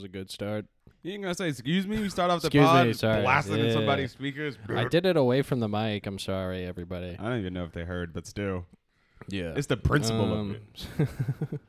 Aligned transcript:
was 0.00 0.04
a 0.04 0.08
good 0.08 0.30
start. 0.30 0.64
You 1.02 1.12
ain't 1.12 1.22
gonna 1.22 1.34
say 1.34 1.48
excuse 1.48 1.86
me. 1.86 1.96
You 1.98 2.08
start 2.10 2.30
off 2.30 2.40
the 2.42 2.48
Excuse 2.48 2.66
pod 2.66 2.86
me, 2.86 2.92
sorry. 2.94 3.22
blasting 3.22 3.58
in 3.60 3.66
Yeah. 3.66 3.72
somebody's 3.72 4.12
speakers. 4.12 4.56
I 4.68 4.84
did 4.84 5.04
it 5.06 5.16
away 5.16 5.42
from 5.42 5.60
the 5.60 5.68
mic. 5.68 6.06
I'm 6.06 6.18
sorry, 6.18 6.64
everybody. 6.64 7.16
I 7.18 7.22
don't 7.28 7.38
even 7.40 7.52
know 7.54 7.64
if 7.64 7.72
they 7.72 7.84
heard, 7.84 8.12
but 8.12 8.26
still, 8.26 8.66
Yeah. 9.28 9.52
it's 9.56 9.66
the 9.66 9.76
principle 9.76 10.32
of 10.32 10.38
Um, 10.38 10.56
it. 10.98 11.60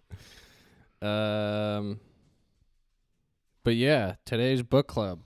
um. 1.08 2.00
But 3.64 3.76
yeah, 3.76 4.16
today's 4.26 4.64
book 4.64 4.88
club. 4.88 5.20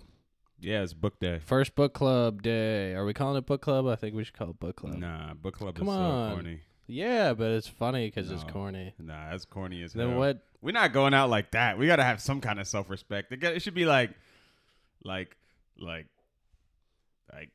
Yeah, 0.60 0.82
it's 0.84 0.94
book 0.94 1.20
day. 1.20 1.40
First 1.40 1.76
book 1.76 1.94
club 1.94 2.42
day. 2.42 2.94
Are 2.94 3.06
we 3.06 3.14
calling 3.14 3.38
it 3.38 3.46
book 3.46 3.62
club? 3.62 3.88
I 3.88 3.96
think 3.96 4.16
we 4.16 4.24
should 4.24 4.34
call 4.38 4.50
it 4.50 4.60
book 4.60 4.76
club. 4.78 4.96
Nah, 4.98 5.34
book 5.36 5.56
club 5.58 5.76
Come 5.76 5.88
is 5.88 5.94
on. 5.94 6.30
so 6.32 6.36
corny. 6.36 6.60
Yeah, 6.88 7.34
but 7.34 7.52
it's 7.52 7.68
funny 7.68 8.08
because 8.08 8.30
it's 8.32 8.44
No. 8.46 8.50
corny. 8.54 8.94
Nah, 9.00 9.32
that's 9.32 9.46
corny 9.46 9.82
as 9.82 9.94
Then 9.94 10.10
hell. 10.10 10.20
what? 10.20 10.46
We're 10.62 10.72
not 10.72 10.94
going 10.94 11.14
out 11.14 11.30
like 11.30 11.52
that. 11.52 11.78
We 11.78 11.88
gotta 11.88 12.04
have 12.04 12.22
some 12.22 12.42
kind 12.42 12.60
of 12.60 12.68
self 12.68 12.90
respect. 12.90 13.32
It, 13.32 13.38
got- 13.38 13.54
it 13.54 13.62
should 13.62 13.74
be 13.74 13.86
like, 13.86 14.12
like, 15.04 15.36
like, 15.78 16.08
like 17.34 17.50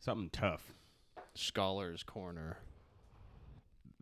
something 0.00 0.30
tough. 0.30 0.62
Scholars 1.34 2.02
Corner. 2.02 2.58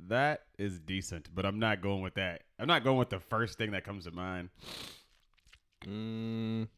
That 0.09 0.43
is 0.59 0.79
decent, 0.81 1.29
but 1.35 1.47
I'm 1.47 1.59
not 1.59 1.81
going 1.81 2.03
with 2.03 2.15
that. 2.15 2.43
I'm 2.59 2.67
not 2.67 2.85
going 2.85 2.99
with 2.99 3.11
the 3.11 3.19
first 3.21 3.59
thing 3.59 3.71
that 3.73 3.85
comes 3.85 4.05
to 4.05 4.11
mind. 4.11 4.51
Mm, 5.85 6.69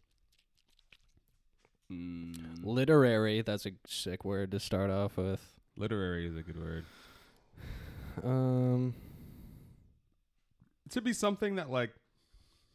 Mm, 1.90 2.64
literary. 2.64 3.40
That's 3.42 3.64
a 3.66 3.70
sick 3.86 4.22
word 4.24 4.50
to 4.50 4.60
start 4.60 4.90
off 4.90 5.16
with. 5.16 5.40
literary 5.76 6.26
is 6.26 6.36
a 6.36 6.42
good 6.42 6.58
word. 6.58 6.84
Um. 8.24 8.94
to 10.90 11.00
be 11.00 11.12
something 11.12 11.56
that 11.56 11.70
like, 11.70 11.90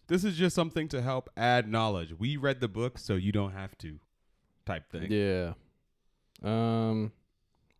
this 0.07 0.23
is 0.23 0.35
just 0.35 0.55
something 0.55 0.87
to 0.89 1.01
help 1.01 1.29
add 1.37 1.67
knowledge. 1.69 2.13
We 2.17 2.37
read 2.37 2.59
the 2.59 2.67
book, 2.67 2.97
so 2.99 3.15
you 3.15 3.31
don't 3.31 3.53
have 3.53 3.77
to, 3.79 3.99
type 4.65 4.89
thing. 4.91 5.11
Yeah. 5.11 5.53
Um. 6.43 7.11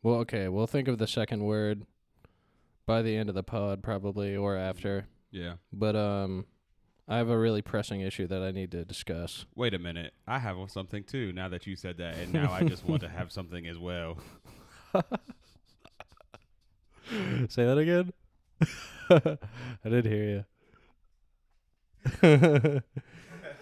Well, 0.01 0.15
okay. 0.21 0.47
We'll 0.47 0.67
think 0.67 0.87
of 0.87 0.97
the 0.97 1.07
second 1.07 1.43
word 1.43 1.85
by 2.85 3.01
the 3.01 3.15
end 3.15 3.29
of 3.29 3.35
the 3.35 3.43
pod, 3.43 3.81
probably, 3.83 4.35
or 4.35 4.57
after. 4.57 5.07
yeah. 5.31 5.53
But 5.71 5.95
um, 5.95 6.45
I 7.07 7.17
have 7.17 7.29
a 7.29 7.37
really 7.37 7.61
pressing 7.61 8.01
issue 8.01 8.27
that 8.27 8.41
I 8.41 8.51
need 8.51 8.71
to 8.71 8.83
discuss. 8.85 9.45
Wait 9.55 9.73
a 9.73 9.79
minute. 9.79 10.13
I 10.27 10.39
have 10.39 10.57
something 10.69 11.03
too. 11.03 11.31
Now 11.33 11.47
that 11.49 11.65
you 11.67 11.75
said 11.75 11.97
that, 11.97 12.17
and 12.17 12.33
now 12.33 12.51
I 12.51 12.63
just 12.63 12.85
want 12.85 13.01
to 13.01 13.09
have 13.09 13.31
something 13.37 13.67
as 13.67 13.77
well. 13.77 14.17
Say 17.49 17.65
that 17.65 17.77
again. 17.77 18.13
I 19.09 19.89
didn't 19.89 20.11
hear 20.11 20.45
you. 22.21 22.81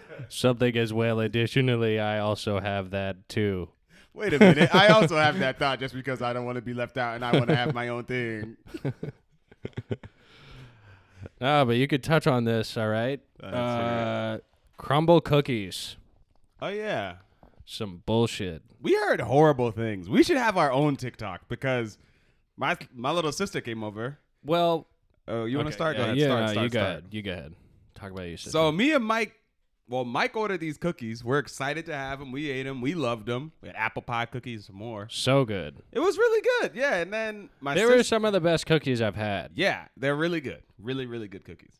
Something 0.28 0.76
as 0.76 0.92
well. 0.92 1.20
Additionally, 1.20 1.98
I 1.98 2.18
also 2.18 2.60
have 2.60 2.90
that 2.90 3.28
too. 3.28 3.68
Wait 4.14 4.32
a 4.34 4.38
minute. 4.38 4.74
I 4.74 4.88
also 4.88 5.16
have 5.16 5.38
that 5.38 5.58
thought 5.58 5.80
just 5.80 5.94
because 5.94 6.20
I 6.22 6.32
don't 6.32 6.44
want 6.44 6.56
to 6.56 6.62
be 6.62 6.74
left 6.74 6.98
out 6.98 7.16
and 7.16 7.24
I 7.24 7.32
want 7.32 7.48
to 7.48 7.56
have 7.56 7.74
my 7.74 7.88
own 7.88 8.04
thing. 8.04 8.56
Ah, 11.40 11.64
but 11.64 11.76
you 11.76 11.88
could 11.88 12.04
touch 12.04 12.26
on 12.28 12.44
this, 12.44 12.76
all 12.76 12.88
right? 12.88 13.20
Uh, 13.42 14.38
Crumbl 14.78 15.24
cookies. 15.24 15.96
Oh 16.60 16.68
yeah. 16.68 17.16
Some 17.64 18.02
bullshit. 18.06 18.62
We 18.80 18.94
heard 18.94 19.20
horrible 19.20 19.72
things. 19.72 20.08
We 20.08 20.22
should 20.22 20.36
have 20.36 20.56
our 20.56 20.70
own 20.70 20.96
TikTok 20.96 21.48
because 21.48 21.98
my 22.56 22.76
my 22.94 23.10
little 23.10 23.32
sister 23.32 23.60
came 23.60 23.82
over. 23.84 24.18
Well, 24.44 24.86
Oh, 25.28 25.44
you 25.44 25.56
want 25.56 25.68
to 25.68 25.72
start? 25.72 25.96
Yeah, 25.96 25.98
go 25.98 26.04
ahead. 26.04 26.16
yeah, 26.18 26.26
start, 26.26 26.50
start, 26.50 26.64
you 26.64 26.70
go 26.70 26.78
start. 26.80 26.90
ahead. 26.90 27.04
You 27.12 27.22
go 27.22 27.30
ahead. 27.32 27.54
Talk 27.94 28.10
about 28.10 28.22
your 28.22 28.36
sister. 28.36 28.50
So 28.50 28.72
me 28.72 28.92
and 28.92 29.04
Mike, 29.04 29.34
well, 29.88 30.04
Mike 30.04 30.36
ordered 30.36 30.58
these 30.58 30.76
cookies. 30.78 31.22
We're 31.22 31.38
excited 31.38 31.86
to 31.86 31.94
have 31.94 32.18
them. 32.18 32.32
We 32.32 32.50
ate 32.50 32.64
them. 32.64 32.80
We 32.80 32.94
loved 32.94 33.26
them. 33.26 33.52
We 33.60 33.68
had 33.68 33.76
apple 33.76 34.02
pie 34.02 34.26
cookies, 34.26 34.66
some 34.66 34.74
more. 34.76 35.06
so 35.10 35.44
good. 35.44 35.76
It 35.92 36.00
was 36.00 36.18
really 36.18 36.42
good. 36.60 36.72
Yeah, 36.74 36.96
and 36.96 37.12
then 37.12 37.50
my 37.60 37.74
They 37.74 37.82
sister, 37.82 37.96
were 37.98 38.02
some 38.02 38.24
of 38.24 38.32
the 38.32 38.40
best 38.40 38.66
cookies 38.66 39.00
I've 39.00 39.14
had. 39.14 39.52
Yeah, 39.54 39.86
they're 39.96 40.16
really 40.16 40.40
good. 40.40 40.62
Really, 40.80 41.06
really 41.06 41.28
good 41.28 41.44
cookies. 41.44 41.78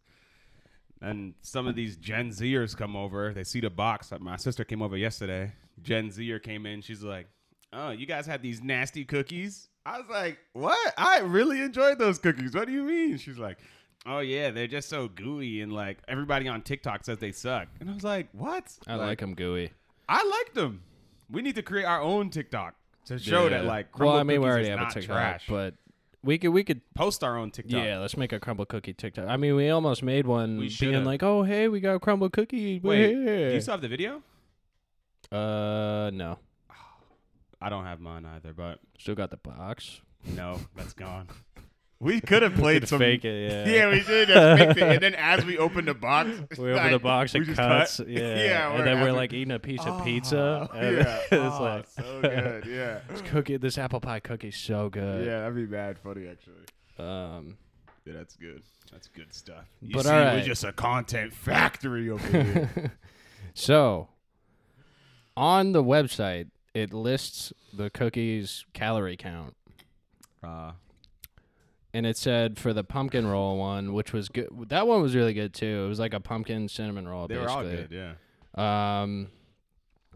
And 1.00 1.34
some 1.43 1.66
of 1.66 1.75
these 1.75 1.97
Gen 1.97 2.31
Zers 2.31 2.77
come 2.77 2.94
over. 2.94 3.32
They 3.34 3.43
see 3.44 3.61
the 3.61 3.71
box. 3.71 4.12
Like, 4.12 4.21
My 4.21 4.37
sister 4.37 4.65
came 4.65 4.82
over 4.82 4.97
yesterday. 4.97 5.53
Gen 5.82 6.11
Zer 6.12 6.38
came 6.38 6.65
in. 6.65 6.81
She's 6.81 7.03
like, 7.03 7.27
"Oh, 7.72 7.91
you 7.91 8.06
guys 8.06 8.27
have 8.27 8.41
these 8.41 8.62
nasty 8.62 9.05
cookies?" 9.05 9.69
I 9.84 9.98
was 9.98 10.09
like, 10.09 10.38
"What? 10.53 10.94
I 10.97 11.20
really 11.20 11.60
enjoyed 11.60 11.98
those 11.98 12.19
cookies. 12.19 12.54
What 12.54 12.66
do 12.66 12.72
you 12.72 12.82
mean?" 12.84 13.16
She's 13.19 13.38
like, 13.38 13.59
"Oh 14.06 14.20
yeah, 14.20 14.50
they're 14.50 14.66
just 14.69 14.88
so 14.88 15.09
gooey 15.09 15.60
and 15.60 15.72
like 15.72 15.98
everybody 16.09 16.47
on 16.48 16.62
TikTok 16.62 17.04
says 17.04 17.19
they 17.19 17.32
suck." 17.32 17.69
And 17.81 17.91
I 17.91 17.94
was 17.94 18.04
like, 18.04 18.28
"What?" 18.32 18.72
I 18.87 18.94
like 18.94 19.19
them 19.20 19.34
gooey. 19.34 19.72
I 20.09 20.22
like 20.25 20.54
them. 20.54 20.82
We 21.31 21.43
need 21.43 21.54
to 21.56 21.62
create 21.62 21.84
our 21.87 22.00
own 22.00 22.31
TikTok 22.31 22.75
to 23.06 23.19
show 23.19 23.48
that 23.48 23.62
Yeah. 23.62 23.69
like 23.69 23.98
well, 23.98 24.10
Crumbl 24.12 24.20
I 24.20 24.22
mean, 24.22 24.41
we 24.41 24.47
cookies 24.47 24.50
already 24.53 24.62
is 24.65 24.69
have 24.70 24.78
a 24.78 24.82
not 24.82 24.93
TikTok, 24.93 25.16
trash. 25.16 25.44
but 25.48 25.75
we 26.22 26.38
could 26.38 26.50
we 26.50 26.62
could 26.62 26.81
post 26.94 27.25
our 27.25 27.37
own 27.37 27.50
TikTok. 27.50 27.82
yeah, 27.84 27.99
let's 27.99 28.16
make 28.16 28.32
a 28.32 28.38
Crumbl 28.38 28.69
cookie 28.69 28.93
TikTok. 28.93 29.26
I 29.28 29.37
mean, 29.37 29.56
we 29.56 29.69
almost 29.70 30.04
made 30.04 30.26
one 30.26 30.53
We 30.59 30.59
being 30.66 30.70
should've. 30.70 31.04
like, 31.04 31.25
"Oh, 31.25 31.43
hey, 31.43 31.66
we 31.66 31.81
got 31.81 32.00
Crumbl 32.00 32.31
cookie." 32.32 32.78
Wait, 32.81 33.10
here." 33.16 33.49
do 33.49 33.54
you 33.56 33.60
still 33.60 33.72
have 33.72 33.81
the 33.81 33.88
video? 33.88 34.22
uh, 35.32 36.10
no, 36.12 36.38
I 37.62 37.69
don't 37.69 37.84
have 37.84 38.00
mine 38.00 38.27
either, 38.27 38.53
but 38.53 38.78
still 38.99 39.15
got 39.15 39.31
the 39.31 39.37
box. 39.37 40.00
no, 40.34 40.59
that's 40.77 40.93
gone. 40.95 41.28
We 42.00 42.21
could 42.21 42.43
have 42.43 42.55
played 42.56 42.83
Could 42.83 42.89
some 42.89 42.99
fake 42.99 43.25
it, 43.25 43.49
yeah. 43.69 43.73
Yeah, 43.73 43.89
we 43.91 44.00
should 44.00 44.27
just 44.27 44.59
faked 44.59 44.77
it, 44.77 44.83
and 44.83 45.00
then 45.00 45.15
as 45.15 45.45
we 45.45 45.56
open 45.56 45.84
the 45.84 45.95
box, 45.95 46.31
We 46.59 46.73
open 46.73 46.87
the 46.87 46.93
like, 46.95 47.03
box 47.03 47.33
we 47.33 47.39
and 47.39 47.47
just 47.47 47.59
cuts, 47.59 47.97
cut. 47.99 48.09
yeah, 48.09 48.19
yeah, 48.45 48.73
and 48.77 48.84
then 48.84 49.00
we're 49.03 49.12
like 49.12 49.33
eating 49.33 49.53
a 49.53 49.61
piece 49.61 49.83
of 49.83 50.00
Oh, 50.00 50.05
pizza. 50.05 50.69
and 50.75 50.97
yeah, 50.97 51.21
it's 51.31 51.33
oh, 51.33 51.62
like 51.62 51.87
so 51.89 52.21
good. 52.21 52.65
Yeah, 52.67 52.99
this 53.09 53.23
cookie, 53.23 53.56
this 53.56 53.79
apple 53.79 54.00
pie 54.00 54.19
cookie's 54.19 54.56
so 54.56 54.89
good. 54.89 55.25
yeah, 55.25 55.43
that'd 55.43 55.55
be 55.55 55.65
bad 55.65 55.97
funny 55.97 56.27
actually. 56.27 56.65
Um, 56.99 57.56
Yeah, 58.05 58.15
that's 58.15 58.34
good. 58.34 58.65
That's 58.91 59.06
good 59.06 59.33
stuff. 59.33 59.67
You 59.81 59.94
But 59.94 60.03
see, 60.06 60.11
alright. 60.11 60.34
we're 60.41 60.44
just 60.44 60.65
a 60.65 60.73
content 60.73 61.33
factory 61.33 62.11
over 62.11 62.27
here. 62.43 62.93
so 63.55 64.09
on 65.37 65.71
the 65.71 65.84
website, 65.84 66.49
it 66.75 66.93
lists 66.93 67.53
the 67.72 67.91
cookies 67.91 68.65
calorie 68.72 69.16
count. 69.16 69.55
uh, 70.43 70.72
and 71.94 72.06
it 72.06 72.16
said 72.16 72.59
for 72.59 72.72
the 72.72 72.83
pumpkin 72.84 73.27
roll 73.27 73.59
one, 73.59 73.93
which 73.93 74.12
was 74.15 74.28
good. 74.31 74.49
That 74.69 74.87
one 74.87 75.03
was 75.03 75.15
really 75.15 75.34
good 75.34 75.53
too. 75.53 75.84
It 75.84 75.88
was 75.88 75.99
like 76.00 76.15
a 76.15 76.21
pumpkin 76.21 76.69
cinnamon 76.69 77.06
roll. 77.06 77.28
they 77.28 77.37
were 77.37 77.49
all 77.50 77.62
basically. 77.62 77.88
good. 77.97 78.16
Yeah. 78.56 79.03
Um, 79.03 79.28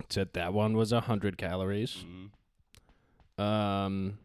it 0.01 0.11
said 0.13 0.33
that 0.35 0.55
one 0.55 0.75
was 0.77 0.93
hundred 0.93 1.37
calories. 1.39 2.05
Mhm, 3.39 3.43
Um, 3.43 4.19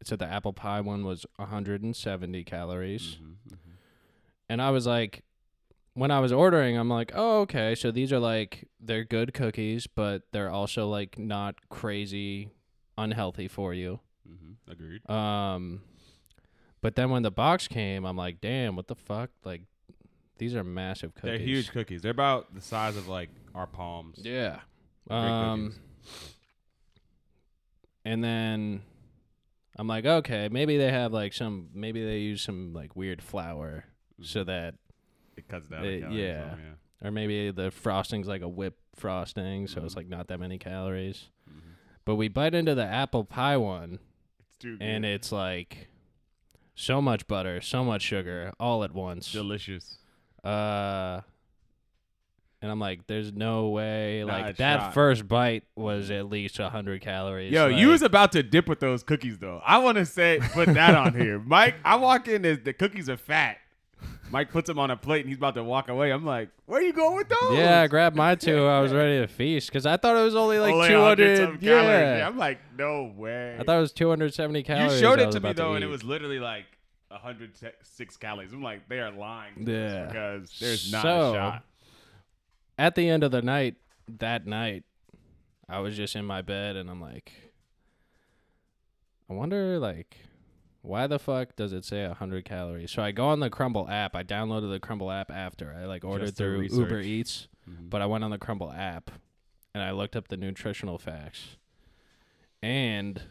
it 0.00 0.06
said 0.06 0.18
the 0.18 0.26
apple 0.26 0.52
pie 0.52 0.80
one 0.82 1.04
was 1.04 1.24
hundred 1.40 1.82
and 1.82 1.96
seventy 1.96 2.44
calories. 2.44 3.16
mhm, 3.22 3.36
mhm. 3.50 3.56
And 4.50 4.60
I 4.62 4.70
was 4.70 4.86
like, 4.86 5.22
when 5.94 6.10
I 6.10 6.20
was 6.20 6.32
ordering, 6.32 6.76
I'm 6.76 6.88
like, 6.88 7.12
oh 7.14 7.40
okay, 7.42 7.74
so 7.74 7.90
these 7.90 8.12
are 8.12 8.18
like 8.20 8.68
they're 8.80 9.04
good 9.04 9.34
cookies, 9.34 9.86
but 9.86 10.22
they're 10.32 10.50
also 10.50 10.88
like 10.88 11.18
not 11.18 11.56
crazy 11.68 12.50
unhealthy 12.96 13.48
for 13.48 13.74
you. 13.74 14.00
Mhm, 14.28 14.56
Agreed. 14.70 15.08
Um, 15.10 15.82
but 16.80 16.94
then 16.94 17.10
when 17.10 17.22
the 17.22 17.30
box 17.30 17.66
came, 17.68 18.04
I'm 18.04 18.16
like, 18.16 18.40
damn, 18.40 18.76
what 18.76 18.86
the 18.86 18.94
fuck? 18.94 19.30
Like, 19.44 19.62
these 20.38 20.54
are 20.54 20.62
massive 20.62 21.14
cookies. 21.14 21.30
They're 21.30 21.38
huge 21.38 21.70
cookies. 21.72 22.02
They're 22.02 22.10
about 22.12 22.54
the 22.54 22.60
size 22.60 22.96
of 22.96 23.08
like 23.08 23.30
our 23.54 23.66
palms. 23.66 24.20
Yeah. 24.22 24.60
Great 25.08 25.18
Um, 25.18 25.66
cookies. 25.66 25.80
and 28.04 28.22
then 28.22 28.82
I'm 29.76 29.86
like, 29.88 30.04
okay, 30.04 30.48
maybe 30.50 30.76
they 30.76 30.90
have 30.92 31.12
like 31.12 31.32
some, 31.32 31.68
maybe 31.74 32.04
they 32.04 32.18
use 32.18 32.42
some 32.42 32.72
like 32.72 32.94
weird 32.96 33.22
flour 33.22 33.84
so 34.22 34.44
that, 34.44 34.74
It 35.38 35.48
cuts 35.48 35.68
down. 35.68 35.82
The 35.82 36.00
calories 36.00 36.18
yeah. 36.18 36.50
'em, 36.52 36.58
or 37.04 37.10
maybe 37.10 37.50
the 37.50 37.70
frosting's 37.70 38.26
like 38.28 38.42
a 38.42 38.48
whip 38.48 38.76
frosting, 38.96 39.66
so 39.68 39.84
it's 39.84 39.94
Mhm. 39.94 39.98
like 39.98 40.08
not 40.08 40.28
that 40.28 40.38
many 40.40 40.58
calories. 40.58 41.28
yeah. 41.46 41.52
Mhm. 41.54 41.60
But 42.04 42.16
we 42.16 42.28
bite 42.28 42.54
into 42.54 42.74
the 42.74 42.84
apple 42.84 43.24
pie 43.24 43.56
one, 43.56 43.98
It's 44.40 44.56
too 44.58 44.76
good. 44.76 44.84
and 44.86 45.04
it's 45.04 45.30
like 45.32 45.88
so 46.74 47.00
much 47.02 47.26
butter, 47.28 47.60
so 47.60 47.84
much 47.84 48.02
sugar, 48.02 48.52
all 48.58 48.82
at 48.84 48.92
once. 48.92 49.30
delicious. 49.32 49.98
Uh, 50.44 51.20
and 52.60 52.70
I'm 52.72 52.80
like, 52.80 53.06
there's 53.06 53.32
no 53.32 53.68
way. 53.68 54.24
Nah, 54.26 54.32
like 54.32 54.56
that 54.56 54.80
shot. 54.80 54.94
first 54.94 55.28
bite 55.28 55.64
was 55.76 56.10
at 56.10 56.28
least 56.28 56.56
hundred 56.58 57.00
calories. 57.02 57.52
Yo, 57.52 57.68
like, 57.68 57.76
you 57.76 57.88
was 57.88 58.02
about 58.02 58.32
to 58.32 58.42
dip 58.42 58.68
with 58.68 58.80
those 58.80 59.02
cookies 59.04 59.38
though. 59.38 59.60
I 59.64 59.78
want 59.78 59.98
to 59.98 60.06
say 60.06 60.40
put 60.52 60.66
that 60.74 60.94
on 60.96 61.14
here, 61.14 61.38
Mike. 61.46 61.76
I 61.84 61.96
walk 61.96 62.26
in, 62.26 62.44
as 62.44 62.58
the 62.60 62.72
cookies 62.72 63.08
are 63.08 63.16
fat. 63.16 63.58
Mike 64.30 64.50
puts 64.52 64.66
them 64.66 64.78
on 64.78 64.90
a 64.90 64.96
plate 64.96 65.20
and 65.20 65.28
he's 65.28 65.38
about 65.38 65.54
to 65.54 65.64
walk 65.64 65.88
away. 65.88 66.10
I'm 66.12 66.24
like, 66.24 66.50
where 66.66 66.80
are 66.80 66.82
you 66.82 66.92
going 66.92 67.16
with 67.16 67.28
those? 67.30 67.56
yeah, 67.58 67.80
I 67.82 67.86
grabbed 67.86 68.14
my 68.14 68.34
two. 68.34 68.64
I 68.66 68.80
was 68.80 68.92
ready 68.92 69.18
to 69.20 69.26
feast 69.26 69.68
because 69.68 69.86
I 69.86 69.96
thought 69.96 70.16
it 70.16 70.22
was 70.22 70.34
only 70.36 70.58
like 70.58 70.74
Only 70.74 70.88
two 70.88 70.98
100 70.98 71.36
some 71.36 71.46
hundred. 71.46 71.60
calories. 71.62 72.18
Yeah, 72.18 72.26
I'm 72.28 72.36
like, 72.38 72.58
no 72.76 73.12
way. 73.16 73.56
I 73.58 73.64
thought 73.64 73.78
it 73.78 73.80
was 73.80 73.92
two 73.92 74.08
hundred 74.10 74.34
seventy 74.34 74.62
calories. 74.62 74.94
you 74.94 75.00
calories. 75.00 75.16
showed 75.16 75.18
I 75.20 75.22
it 75.22 75.26
was 75.26 75.34
to 75.36 75.40
me 75.40 75.50
about 75.50 75.56
though, 75.62 75.74
and 75.74 75.82
it 75.82 75.86
eat. 75.86 75.90
was 75.90 76.04
literally 76.04 76.38
like 76.38 76.66
106 77.08 78.16
calories. 78.18 78.52
I'm 78.52 78.62
like, 78.62 78.86
they 78.88 78.98
are 79.00 79.10
lying. 79.10 79.54
to 79.54 79.62
us 79.62 79.92
Yeah. 79.92 80.06
because 80.06 80.58
there's 80.60 80.92
not 80.92 81.02
So, 81.02 81.30
a 81.30 81.34
shot. 81.34 81.64
at 82.76 82.94
the 82.96 83.08
end 83.08 83.24
of 83.24 83.30
the 83.30 83.40
night, 83.40 83.76
that 84.18 84.46
night, 84.46 84.84
I 85.70 85.80
was 85.80 85.96
just 85.96 86.14
in 86.16 86.26
my 86.26 86.42
bed 86.42 86.76
and 86.76 86.90
I'm 86.90 87.00
like, 87.00 87.32
I 89.30 89.32
wonder, 89.34 89.78
like, 89.78 90.16
why 90.82 91.06
the 91.06 91.18
fuck 91.18 91.56
does 91.56 91.72
it 91.72 91.84
say 91.84 92.06
100 92.06 92.44
calories? 92.44 92.90
So 92.90 93.02
I 93.02 93.10
go 93.12 93.26
on 93.28 93.40
the 93.40 93.50
Crumbl 93.50 93.90
app. 93.90 94.14
I 94.16 94.22
downloaded 94.22 94.70
the 94.70 94.80
Crumbl 94.80 95.12
app 95.14 95.30
after 95.30 95.74
I 95.78 95.84
like 95.86 96.04
ordered 96.04 96.36
through 96.36 96.62
Uber 96.62 96.84
research. 96.96 97.04
Eats, 97.06 97.48
Mhm. 97.68 97.90
but 97.90 98.00
I 98.02 98.06
went 98.06 98.24
on 98.24 98.30
the 98.30 98.38
Crumbl 98.38 98.74
app 98.76 99.10
and 99.74 99.82
I 99.82 99.90
looked 99.90 100.16
up 100.16 100.28
the 100.28 100.36
nutritional 100.36 100.98
facts. 100.98 101.56
And 102.62 103.22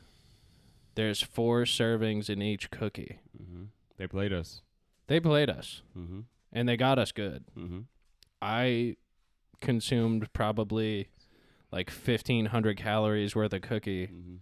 there's 0.96 1.22
four 1.22 1.64
servings 1.64 2.30
in 2.30 2.42
each 2.42 2.72
cookie. 2.72 3.20
Mhm. 3.42 3.68
They 3.98 4.08
played 4.08 4.34
us. 4.34 4.62
They 5.08 5.20
played 5.20 5.50
us 5.50 5.82
Mm-hmm. 5.98 6.22
and 6.52 6.68
they 6.70 6.78
got 6.78 7.00
us 7.00 7.12
good. 7.12 7.46
Mm-hmm. 7.58 7.80
I 8.42 8.98
consumed 9.62 10.32
probably 10.34 11.10
like 11.72 11.90
1500 11.90 12.78
calories 12.78 13.36
worth 13.36 13.54
of 13.54 13.62
cookie 13.62 14.08
Mm-hmm. 14.08 14.36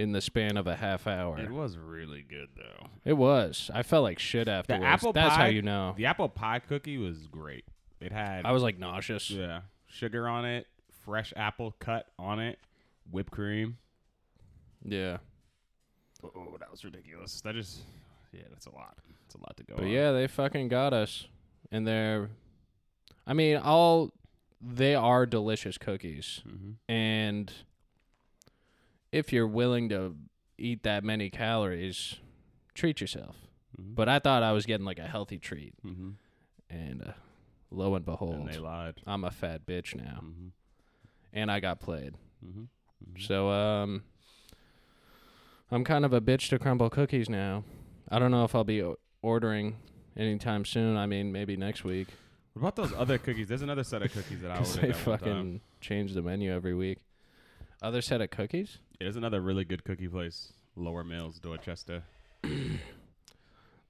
In 0.00 0.12
the 0.12 0.20
span 0.20 0.56
of 0.56 0.66
a 0.66 0.76
half 0.76 1.06
hour. 1.06 1.38
It 1.38 1.50
was 1.50 1.76
really 1.76 2.22
good 2.22 2.48
though. 2.56 2.86
It 3.04 3.12
was. 3.14 3.70
I 3.74 3.82
felt 3.82 4.02
like 4.02 4.18
shit 4.18 4.48
afterwards. 4.48 4.84
apple 4.84 5.12
That's 5.12 5.36
how 5.36 5.46
you 5.46 5.62
know. 5.62 5.94
The 5.96 6.06
apple 6.06 6.28
pie 6.28 6.60
cookie 6.60 6.98
was 6.98 7.26
great. 7.26 7.64
It 8.00 8.12
had 8.12 8.46
I 8.46 8.52
was 8.52 8.62
like 8.62 8.78
nauseous. 8.78 9.30
yeah 9.30 9.60
sugar 9.86 10.28
on 10.28 10.44
it, 10.44 10.66
fresh 11.04 11.32
apple 11.36 11.74
cut 11.80 12.06
on 12.18 12.38
it, 12.40 12.58
whipped 13.10 13.32
cream. 13.32 13.76
Yeah. 14.84 15.18
Oh, 16.24 16.56
that 16.58 16.70
was 16.70 16.84
ridiculous. 16.84 17.40
That 17.42 17.56
is 17.56 17.82
yeah, 18.32 18.42
that's 18.50 18.66
a 18.66 18.70
lot. 18.74 18.96
It's 19.26 19.34
a 19.34 19.38
lot 19.38 19.56
to 19.58 19.64
go. 19.64 19.74
But 19.76 19.84
on. 19.84 19.90
yeah, 19.90 20.12
they 20.12 20.26
fucking 20.26 20.68
got 20.68 20.92
us. 20.92 21.26
And 21.70 21.86
they're 21.86 22.30
I 23.26 23.34
mean, 23.34 23.56
all 23.58 24.12
they 24.60 24.94
are 24.94 25.26
delicious 25.26 25.76
cookies. 25.78 26.42
Mhm. 26.48 26.74
And 26.88 27.52
if 29.12 29.32
you're 29.32 29.46
willing 29.48 29.88
to 29.90 30.16
eat 30.58 30.82
that 30.82 31.02
many 31.04 31.30
calories, 31.30 32.16
treat 32.74 33.00
yourself. 33.00 33.36
Mhm. 33.80 33.94
But 33.94 34.08
I 34.08 34.18
thought 34.18 34.42
I 34.42 34.52
was 34.52 34.66
getting 34.66 34.84
like 34.86 34.98
a 34.98 35.06
healthy 35.06 35.38
treat. 35.38 35.74
Mhm. 35.84 36.14
And 36.68 37.02
uh, 37.02 37.12
lo 37.70 37.94
and 37.94 38.04
behold, 38.04 38.34
and 38.36 38.48
they 38.48 38.58
lied. 38.58 38.94
I'm 39.06 39.24
a 39.24 39.30
fat 39.30 39.66
bitch 39.66 39.94
now. 39.96 40.20
Mm-hmm. 40.22 40.48
And 41.32 41.50
I 41.50 41.60
got 41.60 41.80
played. 41.80 42.14
Mm-hmm. 42.44 42.64
So 43.20 43.48
um 43.50 44.02
I'm 45.70 45.84
kind 45.84 46.04
of 46.04 46.12
a 46.12 46.20
bitch 46.20 46.48
to 46.48 46.58
Crumbl 46.58 46.90
cookies 46.90 47.28
now. 47.28 47.64
I 48.08 48.18
don't 48.18 48.30
know 48.32 48.44
if 48.44 48.54
I'll 48.54 48.64
be 48.64 48.82
o- 48.82 48.98
ordering 49.22 49.76
anytime 50.16 50.64
soon. 50.64 50.96
I 50.96 51.06
mean, 51.06 51.30
maybe 51.30 51.56
next 51.56 51.84
week. 51.84 52.08
What 52.54 52.60
about 52.62 52.76
those 52.76 52.92
other 52.92 53.18
cookies? 53.18 53.46
There's 53.48 53.62
another 53.62 53.84
set 53.84 54.02
of 54.02 54.12
cookies 54.12 54.40
that 54.42 54.50
I 54.50 54.58
ordered. 54.58 54.80
they 54.82 54.92
fucking 54.92 55.60
change 55.80 56.14
the 56.14 56.22
menu 56.22 56.52
every 56.52 56.74
week. 56.74 56.98
Other 57.82 58.02
set 58.02 58.20
of 58.20 58.30
cookies? 58.30 58.78
There's 58.98 59.16
another 59.16 59.40
really 59.40 59.64
good 59.64 59.84
cookie 59.84 60.08
place, 60.08 60.52
Lower 60.76 61.04
Mills, 61.04 61.38
Dorchester. 61.38 62.02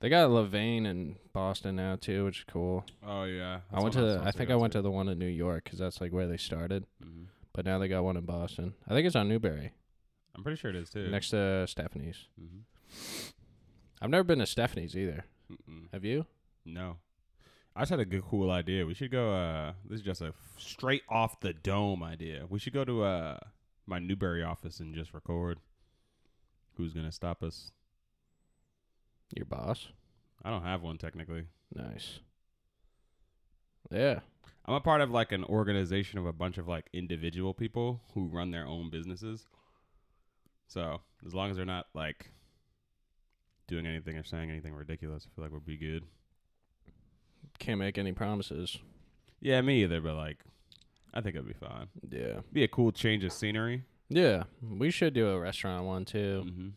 They 0.00 0.08
got 0.08 0.30
Levain 0.30 0.86
in 0.86 1.16
Boston 1.34 1.76
now 1.76 1.96
too, 1.96 2.24
which 2.24 2.38
is 2.38 2.44
cool. 2.50 2.86
Oh 3.06 3.24
yeah, 3.24 3.60
I 3.70 3.82
went 3.82 3.92
to 3.96 4.00
the, 4.00 4.22
I 4.24 4.30
think 4.30 4.48
I 4.50 4.56
went 4.56 4.72
to 4.72 4.80
the 4.80 4.90
one 4.90 5.08
in 5.10 5.18
New 5.18 5.26
York 5.26 5.66
cuz 5.68 5.78
that's 5.78 6.00
like 6.00 6.10
where 6.10 6.26
they 6.26 6.38
started, 6.38 6.86
hmm 7.02 7.24
but 7.52 7.66
now 7.66 7.78
they 7.78 7.86
got 7.88 8.02
one 8.02 8.16
in 8.16 8.24
Boston. 8.24 8.72
I 8.88 8.94
think 8.94 9.06
it's 9.06 9.14
on 9.16 9.28
Newbury, 9.28 9.72
I'm 10.34 10.42
pretty 10.42 10.56
sure 10.56 10.70
it 10.70 10.76
is 10.76 10.88
too. 10.88 11.10
next 11.10 11.28
to 11.30 11.66
Stephanie's. 11.66 12.28
hmm 12.38 12.60
I've 14.00 14.08
never 14.08 14.24
been 14.24 14.38
to 14.38 14.46
Stephanie's 14.46 14.96
either. 14.96 15.26
Mm-mm. 15.52 15.92
Have 15.92 16.06
you? 16.06 16.24
No, 16.64 16.96
I 17.76 17.82
just 17.82 17.90
had 17.90 18.00
a 18.00 18.06
good, 18.06 18.22
cool 18.24 18.50
idea. 18.50 18.86
We 18.86 18.94
should 18.94 19.10
go. 19.10 19.34
Uh, 19.34 19.74
this 19.84 19.98
is 20.00 20.04
just 20.06 20.22
a 20.22 20.32
straight 20.56 21.02
off 21.10 21.40
the 21.40 21.52
dome 21.52 22.02
idea. 22.02 22.46
We 22.48 22.58
should 22.58 22.72
go 22.72 22.86
to 22.86 23.02
uh 23.02 23.38
my 23.90 23.98
Newbury 23.98 24.42
office 24.42 24.80
and 24.80 24.94
just 24.94 25.12
record. 25.12 25.58
Who's 26.76 26.94
gonna 26.94 27.12
stop 27.12 27.42
us? 27.42 27.72
Your 29.36 29.44
boss? 29.44 29.88
I 30.42 30.50
don't 30.50 30.64
have 30.64 30.82
one 30.82 30.96
technically. 30.96 31.44
Nice. 31.74 32.20
Yeah. 33.90 34.20
I'm 34.64 34.74
a 34.74 34.80
part 34.80 35.00
of 35.00 35.10
like 35.10 35.32
an 35.32 35.44
organization 35.44 36.18
of 36.18 36.26
a 36.26 36.32
bunch 36.32 36.56
of 36.56 36.68
like 36.68 36.86
individual 36.92 37.52
people 37.52 38.00
who 38.14 38.28
run 38.28 38.52
their 38.52 38.66
own 38.66 38.88
businesses. 38.90 39.46
So 40.68 41.00
as 41.26 41.34
long 41.34 41.50
as 41.50 41.56
they're 41.56 41.66
not 41.66 41.86
like 41.92 42.30
doing 43.66 43.86
anything 43.86 44.16
or 44.16 44.24
saying 44.24 44.50
anything 44.50 44.74
ridiculous, 44.74 45.26
I 45.26 45.34
feel 45.34 45.44
like 45.44 45.52
we'll 45.52 45.60
be 45.60 45.76
good. 45.76 46.04
Can't 47.58 47.78
make 47.78 47.98
any 47.98 48.12
promises. 48.12 48.78
Yeah, 49.40 49.60
me 49.60 49.82
either, 49.82 50.00
but 50.00 50.14
like 50.14 50.38
I 51.12 51.20
think 51.20 51.36
it'll 51.36 51.46
be 51.46 51.54
fine. 51.54 51.88
Yeah. 52.08 52.40
Be 52.52 52.62
a 52.64 52.68
cool 52.68 52.92
change 52.92 53.24
of 53.24 53.32
scenery. 53.32 53.82
Yeah. 54.08 54.44
We 54.62 54.90
should 54.90 55.14
do 55.14 55.28
a 55.28 55.38
restaurant 55.38 55.84
one 55.84 56.04
too. 56.04 56.72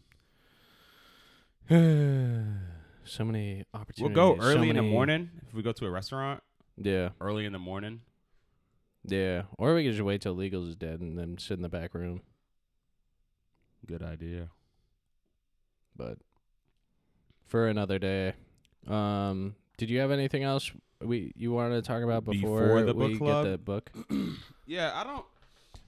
Mm-hmm. 1.69 2.55
so 3.03 3.25
many 3.25 3.65
opportunities. 3.73 4.15
We'll 4.15 4.35
go 4.35 4.39
so 4.39 4.47
early 4.47 4.69
in 4.69 4.75
the 4.75 4.81
morning 4.81 5.29
if 5.47 5.53
we 5.53 5.61
go 5.61 5.71
to 5.71 5.85
a 5.85 5.91
restaurant. 5.91 6.41
Yeah. 6.77 7.09
Early 7.21 7.45
in 7.45 7.53
the 7.53 7.59
morning. 7.59 8.01
Yeah. 9.05 9.43
Or 9.57 9.75
we 9.75 9.83
could 9.83 9.93
just 9.93 10.03
wait 10.03 10.21
till 10.21 10.35
Legals 10.35 10.69
is 10.69 10.75
dead 10.75 10.99
and 10.99 11.17
then 11.17 11.37
sit 11.37 11.57
in 11.57 11.61
the 11.61 11.69
back 11.69 11.93
room. 11.93 12.21
Good 13.85 14.01
idea. 14.01 14.49
But 15.95 16.17
for 17.47 17.67
another 17.67 17.99
day. 17.99 18.33
Um 18.87 19.55
did 19.77 19.89
you 19.89 19.99
have 19.99 20.11
anything 20.11 20.43
else 20.43 20.71
we 21.01 21.33
you 21.35 21.51
wanted 21.51 21.75
to 21.75 21.81
talk 21.81 22.01
about 22.03 22.25
before, 22.25 22.61
Before 22.61 22.81
the 22.83 22.93
book 22.93 23.11
we 23.11 23.17
club? 23.17 23.45
get 23.45 23.51
the 23.51 23.57
book? 23.57 23.91
Yeah, 24.65 24.91
I 24.95 25.03
don't. 25.03 25.25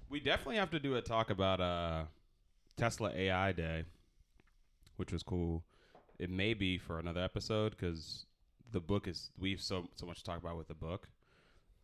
We 0.09 0.19
definitely 0.19 0.57
have 0.57 0.69
to 0.71 0.79
do 0.79 0.95
a 0.95 1.01
talk 1.01 1.29
about 1.29 1.61
uh 1.61 2.03
Tesla 2.75 3.11
AI 3.15 3.53
Day, 3.53 3.85
which 4.97 5.13
was 5.13 5.23
cool. 5.23 5.63
It 6.19 6.29
may 6.29 6.53
be 6.53 6.77
for 6.77 6.99
another 6.99 7.21
episode 7.23 7.71
because 7.71 8.25
the 8.71 8.81
book 8.81 9.07
is 9.07 9.31
we've 9.39 9.61
so 9.61 9.87
so 9.95 10.05
much 10.05 10.17
to 10.19 10.23
talk 10.25 10.39
about 10.39 10.57
with 10.57 10.67
the 10.67 10.73
book. 10.73 11.07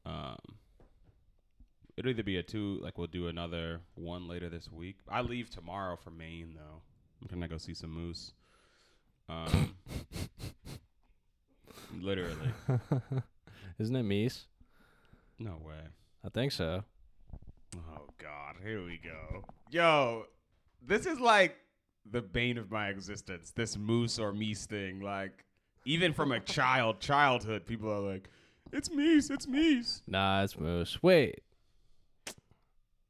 Um, 0.05 0.35
it'll 1.95 2.11
either 2.11 2.23
be 2.23 2.37
a 2.37 2.43
two 2.43 2.79
like 2.81 2.97
we'll 2.97 3.07
do 3.07 3.27
another 3.27 3.79
one 3.95 4.27
later 4.27 4.49
this 4.49 4.69
week. 4.69 4.97
I 5.09 5.21
leave 5.21 5.49
tomorrow 5.49 5.95
for 5.95 6.11
Maine 6.11 6.55
though. 6.55 6.81
I'm 7.21 7.27
gonna 7.33 7.47
go 7.47 7.57
see 7.57 7.73
some 7.73 7.91
moose. 7.91 8.33
Um, 9.29 9.75
literally, 11.99 12.51
Isn't 13.79 13.95
it 13.95 14.05
Mies? 14.05 14.45
no 15.39 15.57
way. 15.65 15.81
I 16.23 16.29
think 16.29 16.51
so. 16.51 16.83
Oh 17.75 18.05
God, 18.17 18.57
here 18.63 18.83
we 18.85 18.99
go. 19.03 19.43
Yo, 19.71 20.25
this 20.85 21.05
is 21.05 21.19
like 21.19 21.55
the 22.09 22.21
bane 22.21 22.57
of 22.57 22.69
my 22.69 22.89
existence. 22.89 23.51
This 23.51 23.77
moose 23.77 24.19
or 24.19 24.33
meese 24.33 24.65
thing. 24.65 24.99
Like, 24.99 25.45
even 25.85 26.13
from 26.13 26.31
a 26.31 26.39
child, 26.39 26.99
childhood, 26.99 27.65
people 27.65 27.91
are 27.91 27.99
like, 27.99 28.29
"It's 28.71 28.89
meese, 28.89 29.31
it's 29.31 29.45
meese." 29.47 30.01
Nah, 30.07 30.43
it's 30.43 30.59
Moose. 30.59 31.01
Wait. 31.01 31.41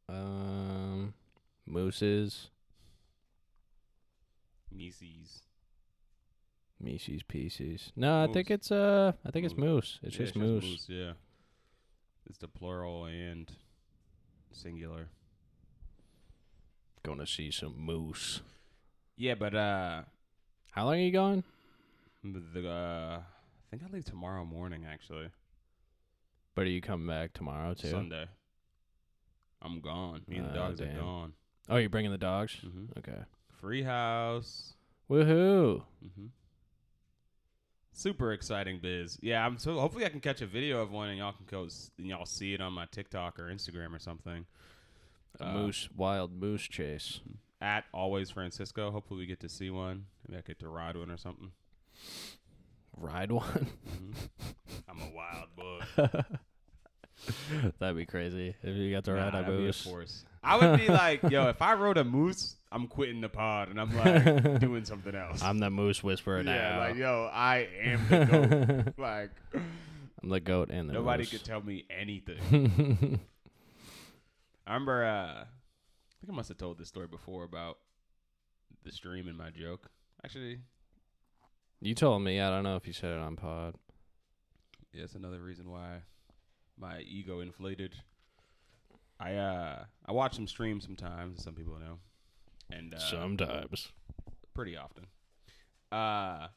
Um 0.07 1.13
Mooses. 1.69 2.49
Meeses. 4.71 5.41
Mises 6.81 7.21
pieces. 7.23 7.91
No, 7.95 8.23
I 8.23 8.27
think 8.27 8.49
Moose. 8.49 8.55
it's 8.59 8.71
uh 8.71 9.11
I 9.25 9.31
think 9.31 9.45
it's 9.45 9.55
Moose. 9.57 9.99
It's 10.03 10.15
Yeah, 10.17 10.25
just 10.25 10.35
moose. 10.35 10.85
Yeah, 10.89 11.13
it's 12.27 12.37
the 12.39 12.47
plural 12.47 13.05
and 13.05 13.51
singular. 14.51 15.09
Gonna 17.03 17.27
see 17.27 17.51
some 17.51 17.75
moose. 17.79 18.41
Yeah, 19.17 19.35
but 19.35 19.53
uh, 19.55 20.01
How 20.71 20.85
long 20.85 20.95
are 20.95 20.97
you 20.99 21.11
going? 21.11 21.43
the 22.23 22.67
uh, 22.69 23.19
I 23.19 23.23
think 23.69 23.83
I 23.83 23.93
leave 23.93 24.05
tomorrow 24.05 24.45
morning. 24.45 24.85
Actually, 24.91 25.29
But 26.55 26.63
are 26.65 26.69
you 26.69 26.81
coming 26.81 27.07
back 27.07 27.33
tomorrow 27.33 27.73
too? 27.73 27.89
Sunday. 27.89 28.25
I'm 29.61 29.79
gone. 29.81 30.21
Me 30.27 30.37
and 30.37 30.47
the 30.47 30.51
Ah, 30.51 30.67
dogs 30.67 30.81
are 30.81 30.87
gone. 30.87 31.33
Oh, 31.69 31.77
you're 31.77 31.89
bringing 31.89 32.11
the 32.11 32.17
dogs? 32.17 32.57
Mm-hmm. 32.65 32.97
Okay. 32.99 33.19
Free 33.59 33.83
house. 33.83 34.73
Woohoo! 35.09 35.83
Mm-hmm. 36.03 36.25
Super 37.93 38.31
exciting 38.31 38.79
biz. 38.81 39.17
Yeah, 39.21 39.45
I'm 39.45 39.57
so 39.57 39.79
hopefully 39.79 40.05
I 40.05 40.09
can 40.09 40.21
catch 40.21 40.41
a 40.41 40.45
video 40.47 40.81
of 40.81 40.91
one 40.91 41.09
and 41.09 41.17
y'all 41.17 41.33
can 41.33 41.45
go 41.49 41.67
and 41.97 42.07
y'all 42.07 42.25
see 42.25 42.53
it 42.53 42.61
on 42.61 42.73
my 42.73 42.85
TikTok 42.85 43.37
or 43.39 43.43
Instagram 43.45 43.93
or 43.93 43.99
something. 43.99 44.45
A 45.39 45.47
Uh, 45.47 45.53
moose, 45.53 45.89
wild 45.95 46.33
moose 46.33 46.63
chase. 46.63 47.19
At 47.61 47.85
always 47.93 48.31
Francisco. 48.31 48.91
Hopefully 48.91 49.19
we 49.19 49.25
get 49.25 49.39
to 49.41 49.49
see 49.49 49.69
one. 49.69 50.05
Maybe 50.27 50.39
I 50.39 50.41
get 50.41 50.59
to 50.59 50.67
ride 50.69 50.95
one 50.97 51.11
or 51.11 51.17
something. 51.17 51.51
Ride 52.97 53.31
one. 53.31 53.71
Mhm. 53.87 54.29
I'm 54.89 55.01
a 55.01 55.11
wild 55.13 55.55
boy. 55.55 55.81
That'd 57.79 57.97
be 57.97 58.05
crazy 58.05 58.55
if 58.63 58.75
you 58.75 58.91
got 58.91 59.03
to 59.05 59.13
Nah, 59.13 59.29
ride 59.29 59.45
a 59.45 59.47
moose. 59.47 59.85
Force. 60.41 60.53
I 60.53 60.65
would 60.65 60.79
be 60.79 60.87
like, 60.87 61.23
yo, 61.29 61.47
if 61.49 61.61
I 61.61 61.73
rode 61.73 61.97
a 61.97 62.03
moose, 62.03 62.55
I'm 62.71 62.87
quitting 62.87 63.21
the 63.21 63.29
pod 63.29 63.69
and 63.69 63.79
I'm 63.79 63.95
like 63.95 64.59
doing 64.59 64.85
something 64.85 65.15
else. 65.15 65.41
I'm 65.41 65.59
the 65.59 65.69
moose 65.69 66.03
whisperer 66.03 66.43
now. 66.43 66.53
yeah, 66.53 66.69
now. 66.71 66.79
like 66.79 66.95
yo, 66.95 67.29
I 67.31 67.67
am 67.81 68.07
the 68.09 68.25
goat. 68.25 68.93
like 68.97 69.31
I'm 70.23 70.29
the 70.29 70.39
goat 70.39 70.69
and 70.69 70.89
the 70.89 70.93
moose. 70.93 70.99
Nobody 70.99 71.21
moose. 71.23 71.29
could 71.31 71.43
tell 71.43 71.61
me 71.61 71.85
anything. 71.89 73.19
I 74.65 74.73
remember. 74.73 75.05
Uh, 75.05 75.43
I 75.43 76.23
think 76.25 76.33
I 76.33 76.35
must 76.35 76.49
have 76.49 76.57
told 76.57 76.77
this 76.77 76.87
story 76.87 77.07
before 77.07 77.43
about 77.43 77.77
the 78.83 78.91
stream 78.91 79.27
and 79.27 79.37
my 79.37 79.49
joke. 79.49 79.89
Actually, 80.23 80.59
you 81.81 81.95
told 81.95 82.21
me. 82.21 82.39
I 82.39 82.49
don't 82.49 82.63
know 82.63 82.75
if 82.75 82.85
you 82.85 82.93
said 82.93 83.11
it 83.11 83.19
on 83.19 83.35
pod. 83.35 83.75
yeah, 84.93 85.03
it's 85.03 85.15
another 85.15 85.41
reason 85.41 85.69
why 85.69 86.03
my 86.77 86.99
ego 86.99 87.39
inflated. 87.39 87.95
I 89.21 89.35
uh 89.35 89.83
I 90.05 90.11
watch 90.11 90.35
some 90.35 90.47
streams 90.47 90.83
sometimes. 90.83 91.37
as 91.39 91.43
Some 91.43 91.53
people 91.53 91.77
know, 91.79 91.99
and 92.71 92.93
uh, 92.93 92.99
Sometimes. 92.99 93.91
pretty 94.55 94.75
often. 94.75 95.05
Uh, 95.91 96.47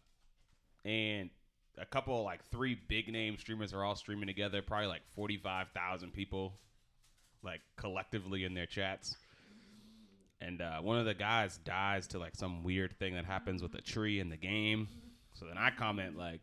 and 0.85 1.31
a 1.77 1.85
couple 1.85 2.23
like 2.25 2.45
three 2.51 2.79
big 2.89 3.13
name 3.13 3.37
streamers 3.39 3.75
are 3.75 3.85
all 3.85 3.97
streaming 3.97 4.29
together. 4.29 4.63
Probably 4.63 4.87
like 4.87 5.03
forty 5.15 5.37
five 5.37 5.67
thousand 5.75 6.13
people, 6.13 6.55
like 7.43 7.61
collectively 7.77 8.45
in 8.45 8.55
their 8.55 8.67
chats. 8.67 9.17
And 10.41 10.61
uh, 10.61 10.81
one 10.81 10.99
of 10.99 11.05
the 11.07 11.15
guys 11.15 11.59
dies 11.59 12.07
to 12.09 12.19
like 12.19 12.35
some 12.35 12.63
weird 12.65 12.99
thing 12.99 13.15
that 13.15 13.25
happens 13.25 13.63
with 13.63 13.75
a 13.75 13.81
tree 13.81 14.21
in 14.21 14.29
the 14.29 14.37
game. 14.37 14.89
So 15.33 15.47
then 15.47 15.57
I 15.59 15.71
comment 15.71 16.17
like, 16.19 16.43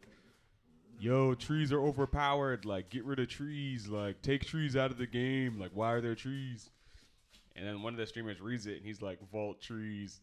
"Yo, 1.01 1.34
trees 1.34 1.72
are 1.72 1.81
overpowered. 1.81 2.63
Like, 2.63 2.89
get 2.89 3.03
rid 3.05 3.20
of 3.20 3.27
trees. 3.27 3.88
Like, 3.88 4.22
take 4.22 4.46
trees 4.46 4.75
out 4.75 4.91
of 4.91 4.98
the 4.98 5.08
game. 5.08 5.60
Like, 5.60 5.72
why 5.74 5.91
are 5.93 6.01
there 6.01 6.15
trees?" 6.15 6.70
And 7.55 7.65
then 7.65 7.81
one 7.81 7.93
of 7.93 7.98
the 7.98 8.05
streamers 8.05 8.39
reads 8.39 8.67
it 8.67 8.77
and 8.77 8.86
he's 8.86 9.01
like, 9.01 9.20
"Vault 9.31 9.62
trees." 9.62 10.22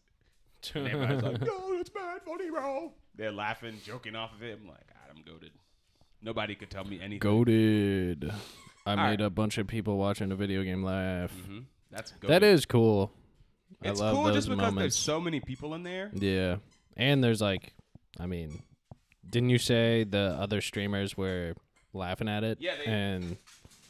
And 0.73 0.87
everybody's 0.87 1.23
like, 1.23 1.41
"No, 1.45 1.75
that's 1.77 1.89
bad, 1.89 2.21
funny, 2.23 2.49
bro." 2.49 2.93
They're 3.15 3.31
laughing, 3.31 3.79
joking 3.85 4.15
off 4.15 4.33
of 4.33 4.41
it. 4.43 4.57
I'm 4.61 4.67
like, 4.67 4.87
"God, 4.87 5.15
I'm 5.15 5.23
goaded." 5.23 5.51
Nobody 6.21 6.55
could 6.55 6.69
tell 6.69 6.83
me 6.83 6.99
anything. 7.01 7.19
Goated. 7.19 8.33
I 8.85 8.95
made 8.95 9.01
right. 9.01 9.21
a 9.21 9.29
bunch 9.29 9.57
of 9.57 9.67
people 9.67 9.97
watching 9.97 10.31
a 10.31 10.35
video 10.35 10.63
game 10.63 10.83
laugh. 10.83 11.31
hmm 11.31 11.59
That's 11.91 12.11
goated. 12.13 12.27
That 12.27 12.43
is 12.43 12.65
cool. 12.65 13.11
It's 13.81 14.01
I 14.01 14.03
love 14.05 14.15
cool 14.15 14.23
those 14.25 14.35
just 14.35 14.49
because 14.49 14.75
there's 14.75 14.95
so 14.95 15.21
many 15.21 15.39
people 15.39 15.73
in 15.75 15.83
there. 15.83 16.11
Yeah. 16.13 16.57
And 16.97 17.23
there's 17.23 17.41
like, 17.41 17.73
I 18.19 18.25
mean, 18.25 18.63
didn't 19.29 19.49
you 19.49 19.57
say 19.57 20.03
the 20.03 20.35
other 20.39 20.61
streamers 20.61 21.15
were 21.17 21.53
laughing 21.93 22.27
at 22.29 22.43
it? 22.43 22.57
Yeah, 22.61 22.75
they- 22.77 22.85
and 22.91 23.37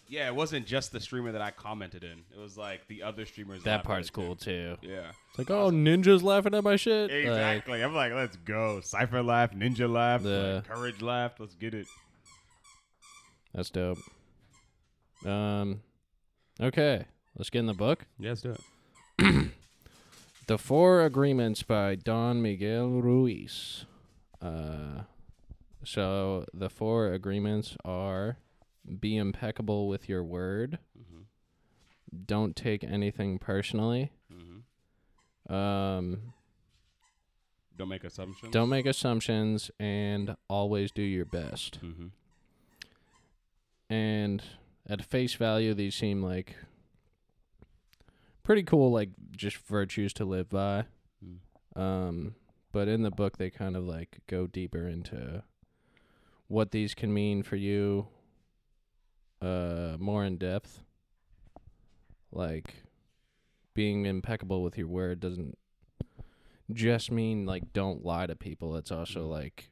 Yeah, 0.08 0.27
it 0.27 0.36
wasn't 0.36 0.65
just 0.65 0.91
the 0.91 1.00
streamer 1.00 1.31
that 1.34 1.41
I 1.41 1.51
commented 1.51 2.03
in. 2.03 2.24
It 2.36 2.39
was 2.39 2.58
like 2.58 2.88
the 2.88 3.03
other 3.03 3.25
streamers. 3.27 3.62
that 3.63 3.84
part's 3.84 4.08
at 4.10 4.13
it, 4.13 4.15
too. 4.15 4.22
cool 4.27 4.36
too. 4.36 4.77
Yeah. 4.81 5.12
It's 5.29 5.38
like, 5.38 5.51
oh, 5.51 5.69
ninjas 5.69 6.24
laughing 6.24 6.55
at 6.55 6.63
my 6.63 6.77
shit. 6.77 7.12
Like, 7.12 7.19
Exactly. 7.25 7.84
I'm 7.84 7.93
like, 7.93 8.12
let's 8.13 8.36
go. 8.38 8.81
Cypher 8.81 9.22
laughed, 9.22 9.55
Ninja 9.58 9.88
laughed, 9.91 10.24
The- 10.24 10.63
like, 10.67 10.75
Courage 10.75 11.01
laughed. 11.03 11.39
Let's 11.39 11.53
get 11.55 11.74
it. 11.75 11.86
that's 13.53 13.69
dope. 13.69 14.00
Um, 15.25 15.81
okay, 16.62 17.05
let's 17.38 17.50
get 17.50 17.60
in 17.60 17.65
the 17.67 17.74
book. 17.74 18.05
Yeah, 18.19 18.29
let's 18.29 18.41
do 18.41 18.55
it. 19.19 19.51
The 20.48 20.58
Four 20.58 21.03
Agreements 21.05 21.62
by 21.62 21.93
Don 21.93 22.41
Miguel 22.41 22.88
Ruiz. 22.89 23.86
Uh, 24.41 25.03
so 25.83 26.45
the 26.53 26.69
four 26.69 27.12
agreements 27.13 27.75
are: 27.86 28.38
be 29.00 29.15
impeccable 29.17 29.88
with 29.88 30.07
your 30.09 30.24
word. 30.24 30.79
hmm 30.95 31.21
Don't 32.25 32.55
take 32.55 32.83
anything 32.83 33.39
personally. 33.39 34.12
hmm 34.31 35.53
Um, 35.53 36.33
Don't 37.77 37.89
make 37.89 38.03
assumptions. 38.03 38.51
don't 38.51 38.69
make 38.69 38.86
assumptions 38.86 39.71
and 39.79 40.36
always 40.50 40.91
do 40.91 41.01
your 41.01 41.25
best. 41.25 41.77
hmm 41.77 42.07
And 43.89 44.43
at 44.88 45.03
face 45.03 45.33
value, 45.36 45.74
these 45.74 45.95
seem 45.95 46.21
like 46.21 46.55
pretty 48.43 48.63
cool, 48.63 48.91
like 48.91 49.09
just 49.36 49.57
virtues 49.57 50.13
to 50.13 50.25
live 50.25 50.50
by. 50.50 50.86
Mm. 51.24 51.79
Um, 51.81 52.36
but 52.71 52.88
in 52.88 53.01
the 53.03 53.12
book, 53.12 53.38
they 53.38 53.50
kind 53.50 53.75
of 53.75 53.83
like 53.83 54.19
go 54.27 54.45
deeper 54.48 54.88
into 54.88 55.43
what 56.49 56.71
these 56.71 56.93
can 56.93 57.13
mean 57.13 57.43
for 57.43 57.55
you, 57.55 58.07
uh, 59.41 59.95
more 59.99 60.25
in 60.25 60.37
depth. 60.37 60.83
Like 62.31 62.83
being 63.73 64.05
impeccable 64.05 64.61
with 64.61 64.77
your 64.77 64.87
word 64.87 65.19
doesn't 65.21 65.57
just 66.73 67.09
mean 67.11 67.45
like 67.45 67.71
don't 67.71 68.03
lie 68.03 68.27
to 68.27 68.35
people. 68.35 68.75
It's 68.75 68.91
also 68.91 69.25
Mm. 69.25 69.29
like 69.29 69.69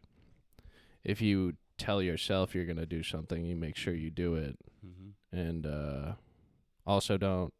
if 1.04 1.22
you 1.22 1.58
tell 1.78 2.02
yourself 2.02 2.56
you're 2.56 2.66
gonna 2.66 2.86
do 2.86 3.04
something, 3.04 3.44
you 3.44 3.56
make 3.56 3.76
sure 3.76 3.94
you 3.94 4.10
do 4.10 4.36
it, 4.36 4.58
hmm 4.82 5.10
and 5.32 5.66
uh, 5.66 6.14
also 6.86 7.18
don't 7.18 7.54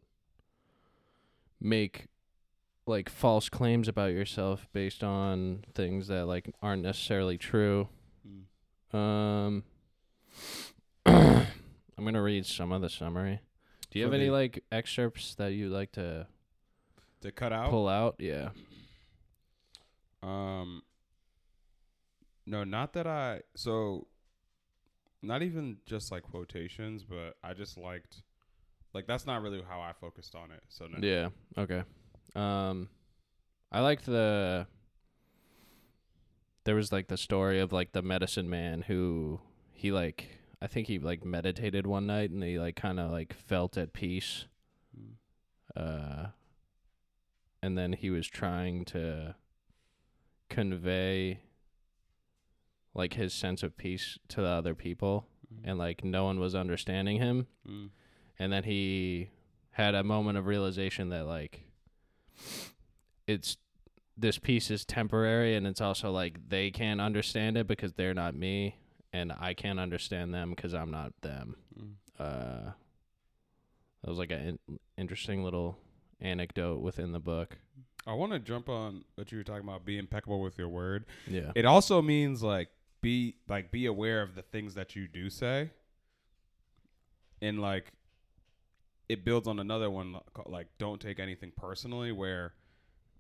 make 1.60 2.08
like 2.86 3.10
false 3.10 3.50
claims 3.50 3.88
about 3.88 4.12
yourself 4.14 4.68
based 4.74 5.04
on 5.04 5.64
things 5.76 6.08
that 6.08 6.26
like 6.26 6.50
aren't 6.62 6.84
necessarily 6.84 7.38
true. 7.38 7.90
Um, 8.94 9.64
I'm 11.06 11.46
gonna 12.06 12.22
read 12.22 12.46
some 12.46 12.72
of 12.72 12.82
the 12.82 12.90
summary. 12.90 13.42
Do 13.92 14.00
you 14.00 14.06
For 14.06 14.12
have 14.12 14.20
any 14.20 14.28
the- 14.28 14.34
like 14.34 14.64
excerpts 14.72 15.36
that 15.36 15.54
you 15.54 15.70
like 15.70 15.92
to 15.94 16.28
To 17.22 17.32
cut 17.32 17.52
out. 17.54 17.70
pull 17.70 17.88
out? 17.88 18.16
Yeah. 18.20 18.50
Um. 20.24 20.82
No, 22.46 22.64
not 22.64 22.94
that 22.94 23.08
I. 23.08 23.42
So, 23.56 24.08
not 25.22 25.42
even 25.42 25.78
just 25.86 26.12
like 26.12 26.24
quotations, 26.24 27.04
but 27.04 27.36
I 27.44 27.54
just 27.54 27.78
liked, 27.78 28.22
like 28.94 29.06
that's 29.06 29.26
not 29.26 29.42
really 29.42 29.62
how 29.68 29.82
I 29.82 29.92
focused 30.00 30.34
on 30.36 30.52
it. 30.52 30.64
So 30.70 30.86
no. 30.88 30.98
Yeah. 31.06 31.30
Okay. 31.58 31.84
Um, 32.36 32.90
I 33.72 33.82
liked 33.82 34.06
the. 34.06 34.66
There 36.68 36.76
was 36.76 36.92
like 36.92 37.08
the 37.08 37.16
story 37.16 37.62
of 37.62 37.72
like 37.72 37.94
the 37.94 38.02
medicine 38.02 38.50
man 38.50 38.82
who 38.82 39.40
he 39.72 39.90
like 39.90 40.28
I 40.62 40.68
think 40.68 40.88
he 40.88 41.00
like 41.00 41.24
meditated 41.24 41.88
one 41.88 42.06
night 42.08 42.30
and 42.30 42.44
he 42.44 42.60
like 42.60 42.76
kind 42.76 43.00
of 43.00 43.10
like 43.10 43.34
felt 43.34 43.78
at 43.78 43.94
peace. 43.94 44.48
Mm. 44.94 45.14
Uh, 45.78 46.28
and 47.64 47.78
then 47.78 47.94
he 47.94 48.10
was 48.10 48.28
trying 48.28 48.84
to 48.86 49.36
convey 50.50 51.40
like 52.94 53.14
his 53.14 53.34
sense 53.34 53.64
of 53.64 53.78
peace 53.78 54.20
to 54.28 54.42
the 54.42 54.48
other 54.48 54.76
people 54.76 55.26
Mm. 55.48 55.70
and 55.70 55.80
like 55.80 56.04
no 56.04 56.26
one 56.26 56.42
was 56.42 56.54
understanding 56.54 57.20
him 57.20 57.48
Mm. 57.66 57.92
and 58.38 58.52
then 58.52 58.64
he 58.66 59.30
had 59.72 59.96
a 59.96 60.04
moment 60.04 60.38
of 60.38 60.46
realization 60.46 61.08
that 61.10 61.26
like 61.26 61.62
it's 63.26 63.56
this 64.18 64.40
piece 64.40 64.72
is 64.72 64.84
temporary 64.84 65.56
and 65.56 65.68
it's 65.68 65.82
also 65.82 66.12
like 66.12 66.50
they 66.50 66.72
can't 66.72 67.00
understand 67.00 67.58
it 67.58 67.68
because 67.68 67.94
they're 67.94 68.14
not 68.14 68.36
me 68.36 68.78
and 69.14 69.32
I 69.32 69.54
can't 69.54 69.80
understand 69.80 70.34
them 70.34 70.52
because 70.52 70.74
I'm 70.74 70.92
not 70.92 71.14
them. 71.22 71.56
Mm. 71.80 71.94
Uh, 72.20 72.72
that 74.04 74.10
was 74.10 74.18
like 74.18 74.32
an 74.32 74.60
in- 74.68 74.80
interesting 74.98 75.44
little 75.44 75.78
anecdote 76.20 76.82
within 76.82 77.12
the 77.12 77.20
book. 77.20 77.58
I 78.06 78.14
want 78.14 78.32
to 78.32 78.40
jump 78.40 78.70
on 78.70 79.04
what 79.16 79.32
you 79.32 79.38
were 79.38 79.44
talking 79.44 79.68
about. 79.68 79.86
Be 79.86 79.98
impeccable 79.98 80.42
with 80.42 80.58
your 80.58 80.70
word. 80.70 81.06
Yeah. 81.28 81.52
It 81.56 81.66
also 81.66 82.02
means 82.02 82.42
like 82.42 82.70
be 83.02 83.36
like 83.50 83.72
be 83.72 83.86
aware 83.86 84.22
of 84.22 84.36
the 84.36 84.42
things 84.42 84.76
that 84.76 84.96
you 84.96 85.08
do 85.08 85.30
say, 85.30 85.72
and 87.42 87.62
like 87.62 87.92
it 89.10 89.26
builds 89.26 89.48
on 89.48 89.60
another 89.60 89.90
one 89.90 90.18
like 90.46 90.68
don't 90.78 91.02
take 91.02 91.20
anything 91.20 91.52
personally. 91.56 92.14
Where 92.14 92.54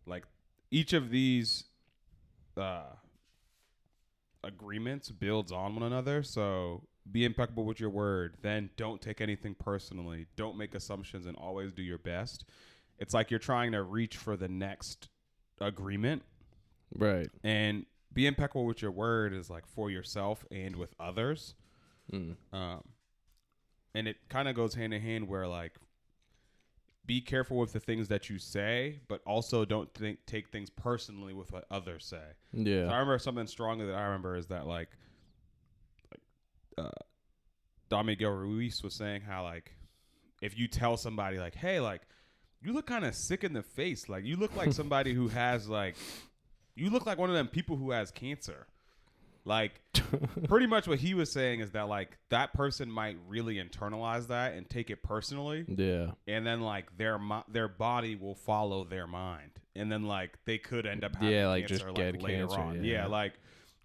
like 0.05 0.23
each 0.71 0.93
of 0.93 1.09
these 1.09 1.65
uh, 2.57 2.83
agreements 4.43 5.09
builds 5.09 5.51
on 5.51 5.73
one 5.75 5.83
another. 5.83 6.23
So 6.23 6.83
be 7.11 7.25
impeccable 7.25 7.65
with 7.65 7.79
your 7.79 7.89
word. 7.89 8.35
Then 8.41 8.69
don't 8.77 9.01
take 9.01 9.21
anything 9.21 9.55
personally. 9.55 10.25
Don't 10.35 10.57
make 10.57 10.75
assumptions 10.75 11.25
and 11.25 11.35
always 11.37 11.71
do 11.71 11.81
your 11.81 11.97
best. 11.97 12.45
It's 12.99 13.13
like 13.13 13.29
you're 13.31 13.39
trying 13.39 13.71
to 13.73 13.83
reach 13.83 14.17
for 14.17 14.35
the 14.35 14.47
next 14.47 15.09
agreement 15.61 16.23
Right. 16.95 17.29
and 17.43 17.85
be 18.13 18.25
impeccable 18.27 18.65
with 18.65 18.81
your 18.81 18.91
word 18.91 19.33
is 19.33 19.49
like 19.49 19.67
for 19.67 19.89
yourself 19.91 20.45
and 20.51 20.75
with 20.75 20.93
others 20.99 21.55
Mm. 22.13 22.37
um, 22.53 22.83
and 23.93 24.07
it 24.07 24.15
kind 24.29 24.47
of 24.47 24.55
goes 24.55 24.75
hand 24.75 24.93
in 24.93 25.01
hand 25.01 25.27
where 25.27 25.45
like 25.45 25.73
be 27.07 27.19
careful 27.21 27.57
with 27.57 27.73
the 27.73 27.79
things 27.79 28.07
that 28.09 28.29
you 28.29 28.37
say 28.37 28.99
but 29.07 29.21
also 29.25 29.65
don't 29.65 29.91
think 29.95 30.19
take 30.27 30.49
things 30.49 30.69
personally 30.69 31.33
with 31.33 31.51
what 31.51 31.65
others 31.71 32.05
say. 32.05 32.21
So 32.85 32.89
i 32.89 32.93
remember 32.99 33.17
something 33.17 33.47
strongly 33.47 33.87
that 33.87 33.95
i 33.95 34.03
remember 34.03 34.35
is 34.35 34.47
that 34.47 34.67
like 34.67 34.89
like 36.11 36.21
uh 36.77 37.03
don 37.89 38.05
miguel 38.05 38.31
ruiz 38.31 38.83
was 38.83 38.93
saying 38.93 39.21
how 39.21 39.43
like 39.43 39.73
if 40.41 40.57
you 40.59 40.67
tell 40.67 40.97
somebody 40.97 41.39
like 41.39 41.55
hey 41.55 41.79
like 41.79 42.01
you 42.61 42.73
look 42.73 42.87
kind 42.87 43.05
of 43.05 43.15
sick 43.15 43.43
in 43.43 43.53
the 43.53 43.63
face. 43.63 44.09
Like 44.09 44.25
you 44.25 44.35
look 44.35 44.55
like 44.55 44.73
somebody 44.73 45.13
who 45.13 45.27
has 45.29 45.67
like 45.67 45.95
you 46.75 46.89
look 46.89 47.05
like 47.05 47.17
one 47.17 47.29
of 47.29 47.35
them 47.35 47.47
people 47.47 47.75
who 47.77 47.91
has 47.91 48.11
cancer 48.11 48.67
Like 49.47 49.79
pretty 50.49 50.67
much 50.67 50.87
what 50.89 50.99
he 50.99 51.13
was 51.13 51.31
saying 51.31 51.61
is 51.61 51.71
that 51.71 51.87
like 51.87 52.17
that 52.29 52.53
person 52.53 52.91
might 52.91 53.15
really 53.29 53.55
internalize 53.55 54.27
that 54.27 54.53
and 54.53 54.69
take 54.69 54.89
it 54.89 55.01
personally 55.01 55.63
yeah. 55.69 56.11
and 56.27 56.45
then 56.45 56.59
like 56.59 56.97
their 56.97 57.17
mi- 57.17 57.45
their 57.47 57.69
body 57.69 58.15
will 58.15 58.35
follow 58.35 58.83
their 58.83 59.07
mind 59.07 59.51
and 59.73 59.89
then 59.89 60.03
like 60.03 60.37
they 60.43 60.57
could 60.57 60.85
end 60.85 61.05
up 61.05 61.15
having 61.15 61.29
Yeah, 61.33 61.47
like, 61.47 61.65
just 61.65 61.85
cancer, 61.85 62.11
get 62.11 62.21
later 62.21 62.47
cancer, 62.47 62.59
on 62.59 62.83
yeah. 62.83 63.05
like 63.07 63.33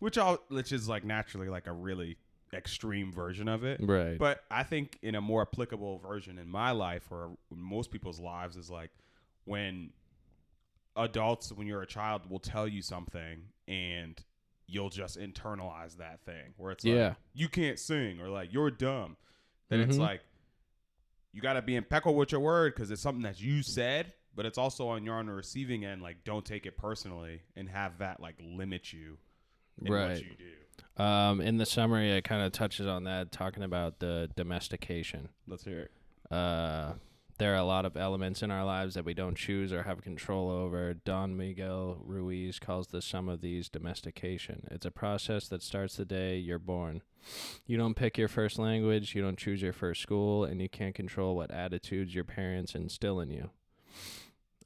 which 0.00 0.18
all 0.18 0.38
which 0.48 0.72
is 0.72 0.88
like 0.88 1.04
naturally 1.04 1.48
like 1.48 1.68
a 1.68 1.72
really 1.72 2.16
extreme 2.52 3.12
version 3.12 3.46
of 3.46 3.62
it 3.62 3.78
Right. 3.80 4.18
but 4.18 4.42
I 4.50 4.64
think 4.64 4.98
in 5.00 5.14
a 5.14 5.20
more 5.20 5.42
applicable 5.42 5.98
version 5.98 6.38
in 6.38 6.48
my 6.50 6.72
life 6.72 7.06
or 7.12 7.36
most 7.54 7.92
people's 7.92 8.18
lives 8.18 8.56
is 8.56 8.68
like 8.68 8.90
when 9.44 9.90
adults, 10.96 11.52
when 11.52 11.66
you're 11.66 11.82
a 11.82 11.86
child, 11.86 12.28
will 12.28 12.38
tell 12.38 12.66
you 12.68 12.82
something 12.82 13.44
and 13.68 14.20
you'll 14.72 14.88
just 14.90 15.18
internalize 15.18 15.98
that 15.98 16.20
thing 16.24 16.54
where 16.56 16.72
it's 16.72 16.84
Yeah. 16.84 17.08
like, 17.08 17.16
you 17.34 17.48
can't 17.48 17.78
sing 17.78 18.20
or 18.20 18.28
like, 18.28 18.52
you're 18.52 18.70
dumb. 18.70 19.16
Then 19.68 19.80
it's 19.80 19.96
Mhm. 19.96 20.00
like, 20.00 20.22
you 21.32 21.40
got 21.40 21.54
to 21.54 21.62
be 21.62 21.76
impeccable 21.76 22.14
with 22.14 22.32
your 22.32 22.40
word 22.40 22.74
because 22.74 22.90
it's 22.90 23.00
something 23.02 23.22
that 23.22 23.40
you 23.40 23.62
said, 23.62 24.12
but 24.34 24.46
it's 24.46 24.58
also 24.58 24.88
on 24.88 25.04
your 25.04 25.14
on 25.16 25.26
the 25.26 25.32
receiving 25.32 25.84
end. 25.84 26.02
Like, 26.02 26.24
don't 26.24 26.44
take 26.44 26.66
it 26.66 26.76
personally 26.76 27.42
and 27.56 27.68
have 27.68 27.98
that 27.98 28.20
like 28.20 28.36
limit 28.40 28.92
you 28.92 29.18
in 29.82 29.92
Right. 29.92 30.10
what 30.10 30.20
you 30.22 30.34
do. 30.36 31.02
Um, 31.02 31.40
in 31.40 31.56
the 31.58 31.66
summary, 31.66 32.10
it 32.12 32.22
kind 32.24 32.42
of 32.42 32.52
touches 32.52 32.86
on 32.86 33.04
that, 33.04 33.32
talking 33.32 33.62
about 33.62 33.98
the 33.98 34.30
domestication. 34.36 35.28
Let's 35.46 35.64
hear 35.64 35.80
it. 35.80 35.90
Uh, 36.34 36.94
there 37.42 37.54
are 37.54 37.56
a 37.56 37.64
lot 37.64 37.84
of 37.84 37.96
elements 37.96 38.40
in 38.40 38.52
our 38.52 38.64
lives 38.64 38.94
that 38.94 39.04
we 39.04 39.14
don't 39.14 39.36
choose 39.36 39.72
or 39.72 39.82
have 39.82 40.00
control 40.00 40.48
over. 40.48 40.94
Don 40.94 41.36
Miguel 41.36 41.98
Ruiz 42.00 42.60
calls 42.60 42.86
the 42.86 43.02
sum 43.02 43.28
of 43.28 43.40
these 43.40 43.68
domestication. 43.68 44.68
It's 44.70 44.86
a 44.86 44.92
process 44.92 45.48
that 45.48 45.60
starts 45.60 45.96
the 45.96 46.04
day 46.04 46.36
you're 46.36 46.60
born. 46.60 47.02
You 47.66 47.76
don't 47.76 47.96
pick 47.96 48.16
your 48.16 48.28
first 48.28 48.60
language, 48.60 49.16
you 49.16 49.22
don't 49.22 49.36
choose 49.36 49.60
your 49.60 49.72
first 49.72 50.00
school, 50.00 50.44
and 50.44 50.62
you 50.62 50.68
can't 50.68 50.94
control 50.94 51.34
what 51.34 51.50
attitudes 51.50 52.14
your 52.14 52.22
parents 52.22 52.76
instill 52.76 53.18
in 53.18 53.32
you. 53.32 53.50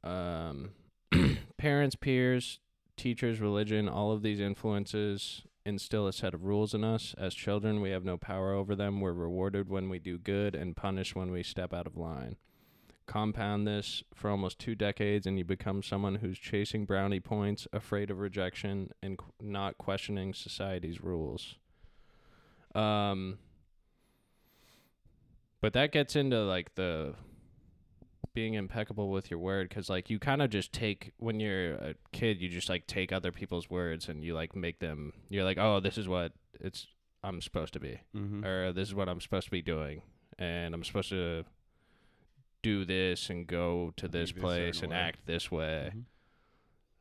Um, 0.03 0.69
parents, 1.57 1.95
peers, 1.95 2.59
teachers, 2.95 3.41
religion, 3.41 3.89
all 3.89 4.11
of 4.11 4.21
these 4.21 4.39
influences 4.39 5.41
instill 5.65 6.05
a 6.05 6.13
set 6.13 6.35
of 6.35 6.43
rules 6.43 6.75
in 6.75 6.83
us. 6.83 7.15
As 7.17 7.33
children, 7.33 7.81
we 7.81 7.89
have 7.89 8.05
no 8.05 8.17
power 8.17 8.53
over 8.53 8.75
them. 8.75 9.01
We're 9.01 9.13
rewarded 9.13 9.67
when 9.67 9.89
we 9.89 9.97
do 9.97 10.19
good 10.19 10.53
and 10.53 10.75
punished 10.75 11.15
when 11.15 11.31
we 11.31 11.41
step 11.41 11.73
out 11.73 11.87
of 11.87 11.97
line. 11.97 12.35
Compound 13.07 13.65
this 13.65 14.03
for 14.13 14.29
almost 14.29 14.59
two 14.59 14.75
decades, 14.75 15.25
and 15.25 15.37
you 15.37 15.45
become 15.45 15.81
someone 15.81 16.15
who's 16.15 16.37
chasing 16.37 16.85
brownie 16.85 17.19
points, 17.21 17.67
afraid 17.73 18.11
of 18.11 18.19
rejection, 18.19 18.91
and 19.01 19.17
qu- 19.17 19.31
not 19.41 19.77
questioning 19.77 20.33
society's 20.33 21.01
rules. 21.01 21.55
Um, 22.75 23.39
but 25.61 25.73
that 25.73 25.91
gets 25.91 26.15
into 26.15 26.43
like 26.43 26.75
the 26.75 27.15
being 28.33 28.53
impeccable 28.53 29.09
with 29.09 29.31
your 29.31 29.39
word 29.39 29.67
because 29.67 29.89
like 29.89 30.09
you 30.11 30.19
kind 30.19 30.41
of 30.43 30.49
just 30.51 30.71
take 30.71 31.11
when 31.17 31.39
you're 31.39 31.73
a 31.73 31.95
kid 32.11 32.39
you 32.39 32.47
just 32.49 32.69
like 32.69 32.85
take 32.85 33.11
other 33.11 33.31
people's 33.31 33.67
words 33.67 34.09
and 34.09 34.23
you 34.23 34.35
like 34.35 34.55
make 34.55 34.77
them 34.79 35.11
you're 35.29 35.43
like 35.43 35.57
oh 35.57 35.79
this 35.79 35.97
is 35.97 36.07
what 36.07 36.33
it's 36.59 36.85
i'm 37.23 37.41
supposed 37.41 37.73
to 37.73 37.79
be 37.79 37.99
Mm-hmm. 38.15 38.45
or 38.45 38.71
this 38.73 38.87
is 38.89 38.93
what 38.93 39.09
i'm 39.09 39.19
supposed 39.21 39.45
to 39.45 39.51
be 39.51 39.63
doing 39.63 40.03
and 40.37 40.75
i'm 40.75 40.83
supposed 40.83 41.09
to 41.09 41.45
do 42.67 42.85
this 42.85 43.29
and 43.29 43.47
go 43.47 43.91
to 43.95 44.07
this 44.07 44.31
place 44.31 44.81
and 44.81 44.91
way. 44.91 44.97
act 44.97 45.19
this 45.25 45.49
way 45.51 45.91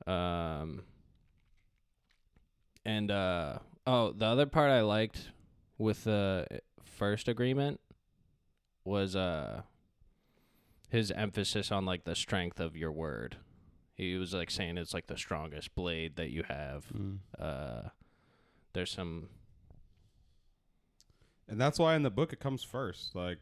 Mhm. 0.07 0.11
um 0.13 0.83
and 2.85 3.11
uh 3.11 3.59
oh 3.87 4.13
the 4.13 4.27
other 4.27 4.47
part 4.47 4.71
i 4.71 4.81
liked 4.81 5.31
with 5.79 6.05
the 6.05 6.47
first 6.85 7.27
agreement 7.29 7.81
was 8.85 9.17
uh 9.17 9.63
his 10.89 11.11
emphasis 11.11 11.73
on 11.73 11.85
like 11.85 12.05
the 12.05 12.15
strength 12.15 12.61
of 12.61 12.77
your 12.77 12.93
word 12.93 13.37
he 13.95 14.17
was 14.17 14.33
like 14.33 14.51
saying 14.51 14.79
it's 14.79 14.95
like 14.95 15.07
the 15.09 15.17
strongest 15.17 15.75
blade 15.75 16.17
that 16.17 16.31
you 16.31 16.43
have 16.45 16.87
Mm. 16.93 17.19
uh 17.39 17.89
there's 18.73 18.91
some 18.93 19.29
And 21.49 21.61
that's 21.61 21.79
why 21.79 21.95
in 21.95 22.03
the 22.03 22.11
book 22.11 22.33
it 22.33 22.41
comes 22.41 22.65
first. 22.65 23.15
Like 23.15 23.39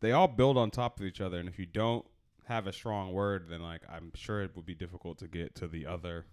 they 0.00 0.12
all 0.12 0.28
build 0.28 0.56
on 0.56 0.70
top 0.70 0.98
of 0.98 1.06
each 1.06 1.20
other, 1.20 1.38
and 1.38 1.48
if 1.48 1.58
you 1.58 1.66
don't 1.66 2.04
have 2.50 2.66
a 2.66 2.72
strong 2.72 3.12
word, 3.12 3.46
then 3.48 3.62
like 3.62 3.82
I'm 3.88 4.10
sure 4.14 4.42
it 4.42 4.56
would 4.56 4.66
be 4.66 4.74
difficult 4.74 5.18
to 5.18 5.28
get 5.28 5.54
to 5.56 5.68
the 5.68 5.86
other 5.86 6.26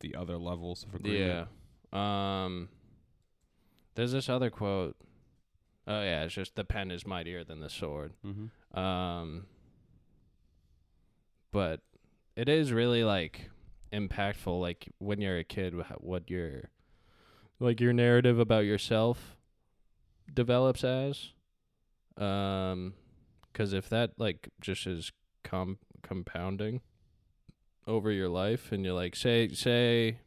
the 0.00 0.14
other 0.14 0.36
levels 0.36 0.84
of 0.84 0.94
agreement. 0.94 1.48
Yeah. 1.92 2.44
Um 2.44 2.68
there's 3.94 4.12
this 4.12 4.28
other 4.28 4.50
quote. 4.50 4.96
Oh 5.86 6.02
yeah, 6.02 6.24
it's 6.24 6.34
just 6.34 6.56
the 6.56 6.64
pen 6.64 6.90
is 6.90 7.06
mightier 7.06 7.42
than 7.42 7.60
the 7.60 7.70
sword. 7.70 8.12
Mm-hmm. 8.24 8.78
Um 8.78 9.46
but 11.50 11.80
it 12.36 12.48
is 12.48 12.72
really 12.72 13.02
like 13.02 13.50
impactful 13.92 14.60
like 14.60 14.88
when 14.98 15.20
you're 15.20 15.38
a 15.38 15.44
kid 15.44 15.74
what 15.98 16.28
your 16.28 16.68
like 17.60 17.80
your 17.80 17.92
narrative 17.92 18.38
about 18.38 18.64
yourself 18.64 19.36
develops 20.34 20.82
as 20.82 21.30
um 22.18 22.94
cuz 23.52 23.72
if 23.72 23.88
that 23.88 24.12
like 24.18 24.48
just 24.60 24.86
is 24.86 25.12
com- 25.42 25.78
compounding 26.02 26.80
over 27.86 28.10
your 28.10 28.28
life 28.28 28.72
and 28.72 28.84
you're 28.84 28.94
like 28.94 29.14
say 29.16 29.48
say 29.48 30.18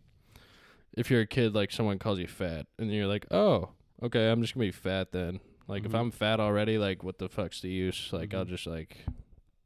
if 0.96 1.10
you're 1.10 1.22
a 1.22 1.28
kid 1.28 1.56
like 1.56 1.72
someone 1.72 1.98
calls 2.00 2.20
you 2.20 2.28
fat 2.28 2.66
and 2.78 2.92
you're 2.92 3.08
like 3.08 3.26
oh 3.32 3.70
okay 4.04 4.30
i'm 4.30 4.42
just 4.42 4.54
gonna 4.54 4.66
be 4.66 4.72
fat 4.72 5.12
then 5.12 5.40
like 5.68 5.86
if 5.86 5.92
Mhm. 5.92 6.00
i'm 6.00 6.12
fat 6.12 6.40
already 6.40 6.78
like 6.78 7.04
what 7.04 7.18
the 7.20 7.30
fuck's 7.30 7.62
the 7.62 7.70
use 7.70 8.10
like 8.12 8.34
i'll 8.34 8.46
Mhm. 8.46 8.50
just 8.50 8.68
like 8.68 9.06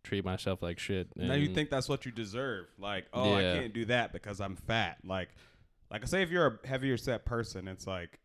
treat 0.03 0.23
myself 0.25 0.61
like 0.61 0.79
shit 0.79 1.07
Now 1.15 1.33
you 1.35 1.47
think 1.49 1.69
that's 1.69 1.87
what 1.87 2.05
you 2.07 2.11
deserve. 2.11 2.65
Like, 2.79 3.05
oh, 3.13 3.35
I 3.35 3.41
can't 3.43 3.71
do 3.73 3.85
that 3.85 4.11
because 4.11 4.41
I'm 4.41 4.55
fat. 4.55 4.97
Like, 5.05 5.29
like 5.91 6.01
I 6.01 6.05
say, 6.05 6.23
if 6.23 6.31
you're 6.31 6.59
a 6.63 6.67
heavier 6.67 6.97
set 6.97 7.23
person, 7.23 7.67
it's 7.67 7.85
like, 7.85 8.19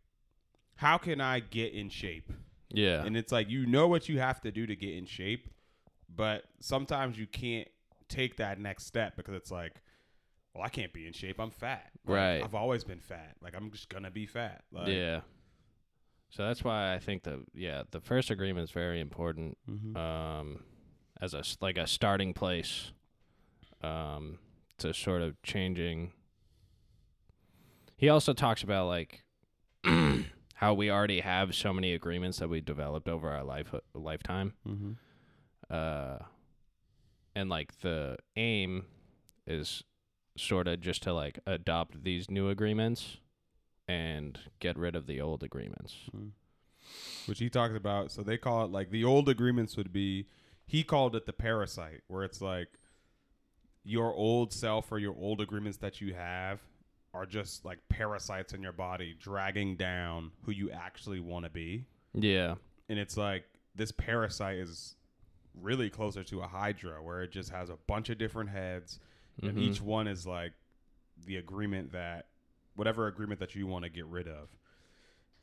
how 0.77 0.97
can 0.97 1.21
I 1.21 1.41
get 1.41 1.75
in 1.75 1.91
shape? 1.91 2.33
Yeah 2.71 3.05
And 3.05 3.17
it's 3.17 3.33
like 3.33 3.49
you 3.49 3.67
know 3.67 3.89
what 3.89 4.09
you 4.09 4.19
have 4.19 4.41
to 4.43 4.51
do 4.51 4.67
to 4.67 4.77
get 4.77 4.95
in 4.95 5.07
shape, 5.07 5.49
but 6.15 6.45
sometimes 6.61 7.19
you 7.19 7.27
can't 7.27 7.69
take 8.09 8.37
that 8.37 8.59
next 8.61 8.87
step 8.87 9.17
because 9.17 9.35
it's 9.35 9.51
like, 9.51 9.83
well, 10.55 10.65
I 10.65 10.69
can't 10.69 10.93
be 10.93 11.07
in 11.07 11.13
shape. 11.13 11.39
I'm 11.39 11.51
fat. 11.51 11.91
Like, 12.07 12.17
Right. 12.17 12.43
I've 12.43 12.55
always 12.55 12.85
been 12.85 13.01
fat. 13.01 13.37
Like 13.41 13.55
I'm 13.57 13.71
just 13.71 13.89
gonna 13.89 14.11
be 14.11 14.27
fat. 14.27 14.65
Like, 14.73 14.89
yeah 14.89 15.21
so 16.31 16.47
that's 16.47 16.65
why 16.65 16.95
i 16.95 16.99
think 16.99 17.23
the 17.23 17.45
yeah 17.55 17.83
the 17.91 18.01
first 18.01 18.31
agreement 18.31 18.65
is 18.65 18.71
very 18.71 19.01
important 19.01 19.57
mhm. 19.69 19.97
um 19.97 20.65
as 21.21 21.35
a 21.35 21.43
like 21.61 21.79
a 21.79 21.87
starting 21.87 22.35
place 22.35 22.93
um 23.83 24.39
to 24.79 24.93
sort 24.93 25.23
of 25.23 25.41
changing 25.43 26.13
he 27.97 28.09
also 28.09 28.33
talks 28.33 28.63
about 28.63 28.87
like 28.87 29.25
how 30.57 30.73
we 30.75 30.91
already 30.91 31.21
have 31.21 31.55
so 31.55 31.73
many 31.73 31.93
agreements 31.95 32.39
that 32.39 32.49
we 32.49 32.61
developed 32.61 33.09
over 33.09 33.31
our 33.31 33.45
life 33.45 33.75
lifetime 33.95 34.55
Mhm. 34.67 34.97
uh 35.71 36.19
and 37.35 37.49
like 37.51 37.81
the 37.81 38.17
aim 38.37 38.87
is 39.47 39.83
sort 40.37 40.67
of 40.69 40.81
just 40.81 41.03
to 41.03 41.13
like 41.13 41.39
adopt 41.47 42.03
these 42.05 42.31
new 42.31 42.49
agreements 42.49 43.19
and 43.89 44.39
get 44.59 44.77
rid 44.79 44.97
of 44.97 45.07
the 45.07 45.21
old 45.21 45.43
agreements 45.43 45.95
Which 47.27 47.39
he 47.41 47.51
talks 47.51 47.75
about. 47.75 48.11
So 48.13 48.23
they 48.23 48.39
call 48.39 48.65
it 48.65 48.71
like 48.71 48.91
the 48.91 49.03
old 49.05 49.29
agreements 49.29 49.77
would 49.77 49.93
be. 49.93 50.27
He 50.67 50.85
called 50.85 51.17
it 51.17 51.27
the 51.27 51.33
parasite, 51.33 52.03
where 52.07 52.23
it's 52.23 52.41
like 52.41 52.69
your 53.85 54.15
old 54.15 54.53
self 54.53 54.91
or 54.93 54.99
your 54.99 55.15
old 55.17 55.41
agreements 55.41 55.79
that 55.79 56.01
you 56.01 56.15
have 56.15 56.61
are 57.17 57.27
just 57.27 57.65
like 57.65 57.79
parasites 57.89 58.53
in 58.53 58.63
your 58.63 58.73
body, 58.73 59.17
dragging 59.19 59.75
down 59.77 60.31
who 60.45 60.53
you 60.53 60.71
actually 60.71 61.21
want 61.21 61.45
to 61.45 61.51
be. 61.51 61.85
yeah 62.15 62.55
and 62.89 62.99
it's 62.99 63.17
like 63.17 63.45
this 63.75 63.91
parasite 63.93 64.59
is 64.59 64.95
really 65.61 65.91
closer 65.91 66.23
to 66.23 66.41
a 66.43 66.47
hydra 66.47 67.03
where 67.03 67.23
it 67.23 67.33
just 67.33 67.51
has 67.51 67.69
a 67.69 67.77
bunch 67.87 68.11
of 68.11 68.17
different 68.19 68.49
heads 68.51 69.01
and 69.43 69.57
Mhm. 69.57 69.61
each 69.61 69.81
one 69.83 70.07
is 70.07 70.27
like 70.27 70.53
the 71.27 71.37
agreement 71.37 71.93
that 71.93 72.27
whatever 72.77 73.07
agreement 73.09 73.41
that 73.41 73.55
you 73.55 73.67
want 73.67 73.83
to 73.85 73.89
get 73.91 74.07
rid 74.07 74.29
of 74.29 74.49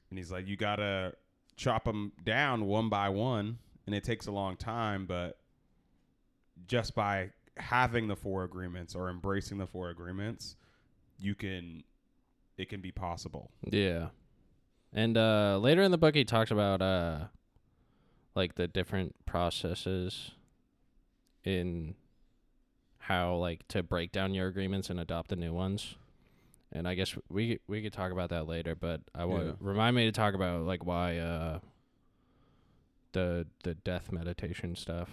and 0.09 0.17
he's 0.17 0.31
like 0.31 0.47
you 0.47 0.55
gotta 0.55 1.13
chop 1.57 1.83
them 1.83 2.11
down 2.23 2.65
one 2.65 2.89
by 2.89 3.09
one 3.09 3.57
and 3.85 3.93
it 3.93 4.03
takes 4.03 4.27
a 4.27 4.31
long 4.31 4.55
time 4.55 5.05
but 5.05 5.37
just 6.67 6.95
by 6.95 7.29
having 7.57 8.07
the 8.07 8.15
four 8.15 8.43
agreements 8.43 8.95
or 8.95 9.09
embracing 9.09 9.57
the 9.57 9.67
four 9.67 9.89
agreements 9.89 10.55
you 11.23 11.33
can 11.35 11.83
it 12.57 12.67
can 12.69 12.81
be 12.81 12.91
possible 12.91 13.49
Yeah. 13.69 14.09
And 14.91 15.17
uh 15.17 15.57
later 15.61 15.81
in 15.81 15.91
the 15.91 15.97
book 15.97 16.13
he 16.15 16.25
talks 16.25 16.51
about 16.51 16.81
uh 16.81 17.25
like 18.35 18.55
the 18.55 18.67
different 18.67 19.15
processes 19.25 20.31
in 21.43 21.95
how 22.97 23.35
like 23.35 23.67
to 23.69 23.81
break 23.83 24.11
down 24.11 24.33
your 24.33 24.47
agreements 24.47 24.89
and 24.89 24.99
adopt 24.99 25.29
the 25.29 25.35
new 25.35 25.53
ones. 25.53 25.95
and 26.71 26.87
I 26.87 26.95
guess 26.95 27.15
we 27.29 27.59
we 27.67 27.81
could 27.81 27.93
talk 27.93 28.11
about 28.11 28.29
that 28.29 28.47
later. 28.47 28.75
But 28.75 29.01
I 29.15 29.25
want 29.25 29.45
Yeah. 29.47 29.53
remind 29.59 29.95
me 29.95 30.05
to 30.05 30.11
talk 30.11 30.33
about 30.35 30.65
like 30.65 30.85
why 30.85 31.17
uh 31.17 31.59
the 33.13 33.47
the 33.63 33.75
death 33.75 34.11
meditation 34.11 34.75
stuff. 34.75 35.09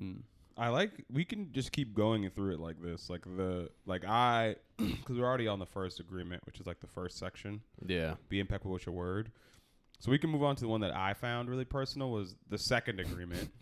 Mm. 0.00 0.22
I 0.56 0.68
like 0.68 0.90
we 1.10 1.24
can 1.24 1.52
just 1.52 1.72
keep 1.72 1.94
going 1.94 2.28
through 2.30 2.54
it 2.54 2.60
like 2.60 2.80
this, 2.82 3.08
like 3.08 3.22
the 3.24 3.70
like 3.86 4.04
I, 4.04 4.56
because 4.76 5.18
we're 5.18 5.24
already 5.26 5.48
on 5.48 5.58
the 5.58 5.66
first 5.66 6.00
agreement, 6.00 6.44
which 6.46 6.60
is 6.60 6.66
like 6.66 6.80
the 6.80 6.86
first 6.86 7.18
section. 7.18 7.62
Yeah. 7.86 8.14
Be 8.28 8.40
impeccable 8.40 8.72
with 8.72 8.86
your 8.86 8.94
word. 8.94 9.30
So 9.98 10.10
we 10.10 10.18
can 10.18 10.30
move 10.30 10.42
on 10.42 10.56
to 10.56 10.62
the 10.62 10.68
one 10.68 10.80
that 10.80 10.94
I 10.94 11.14
found 11.14 11.48
really 11.48 11.64
personal 11.64 12.10
was 12.10 12.34
the 12.48 12.58
second 12.58 13.00
agreement. 13.00 13.50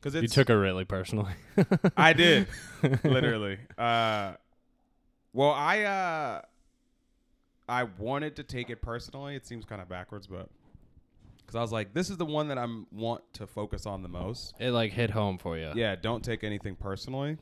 Because 0.00 0.20
You 0.20 0.28
took 0.28 0.50
it 0.50 0.54
really 0.54 0.84
personally. 0.84 1.32
I 1.96 2.12
did, 2.12 2.46
literally. 3.04 3.56
Uh, 3.78 4.34
well, 5.32 5.52
I 5.52 5.84
uh, 5.84 6.42
I 7.66 7.84
wanted 7.84 8.36
to 8.36 8.42
take 8.42 8.68
it 8.68 8.82
personally. 8.82 9.34
It 9.34 9.46
seems 9.46 9.64
kind 9.64 9.80
of 9.80 9.88
backwards, 9.88 10.26
but 10.26 10.50
because 11.54 11.60
I 11.60 11.62
was 11.62 11.72
like, 11.72 11.94
this 11.94 12.10
is 12.10 12.16
the 12.16 12.26
one 12.26 12.48
that 12.48 12.58
I'm 12.58 12.88
want 12.90 13.22
to 13.34 13.46
focus 13.46 13.86
on 13.86 14.02
the 14.02 14.08
most. 14.08 14.54
It 14.58 14.72
like 14.72 14.90
hit 14.90 15.10
home 15.10 15.38
for 15.38 15.56
you. 15.56 15.70
Yeah, 15.76 15.94
don't 15.94 16.24
take 16.24 16.42
anything 16.42 16.74
personally. 16.74 17.38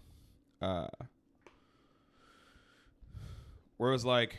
Uh, 0.60 0.86
where 3.78 3.88
it 3.88 3.92
was 3.94 4.04
like, 4.04 4.36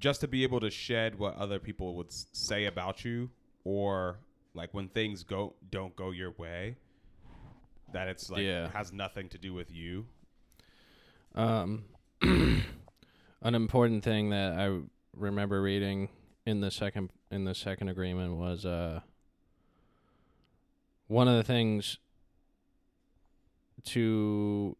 just 0.00 0.20
to 0.22 0.28
be 0.28 0.42
able 0.42 0.58
to 0.60 0.68
shed 0.70 1.16
what 1.16 1.36
other 1.36 1.60
people 1.60 1.94
would 1.94 2.08
s- 2.08 2.26
say 2.32 2.64
about 2.66 3.04
you, 3.04 3.30
or 3.62 4.18
like 4.52 4.74
when 4.74 4.88
things 4.88 5.22
go 5.22 5.54
don't 5.70 5.94
go 5.94 6.10
your 6.10 6.32
way, 6.32 6.76
that 7.92 8.08
it's 8.08 8.30
like 8.30 8.42
Yeah. 8.42 8.68
has 8.72 8.92
nothing 8.92 9.28
to 9.28 9.38
do 9.38 9.54
with 9.54 9.70
you. 9.70 10.06
Um, 11.36 11.84
an 12.22 13.54
important 13.54 14.02
thing 14.02 14.30
that 14.30 14.54
I 14.58 14.80
remember 15.16 15.62
reading 15.62 16.08
in 16.44 16.60
the 16.60 16.70
second 16.70 17.10
in 17.30 17.44
the 17.44 17.54
second 17.54 17.88
agreement 17.88 18.36
was 18.36 18.64
uh 18.66 19.00
one 21.06 21.28
of 21.28 21.36
the 21.36 21.42
things 21.42 21.98
to 23.84 24.76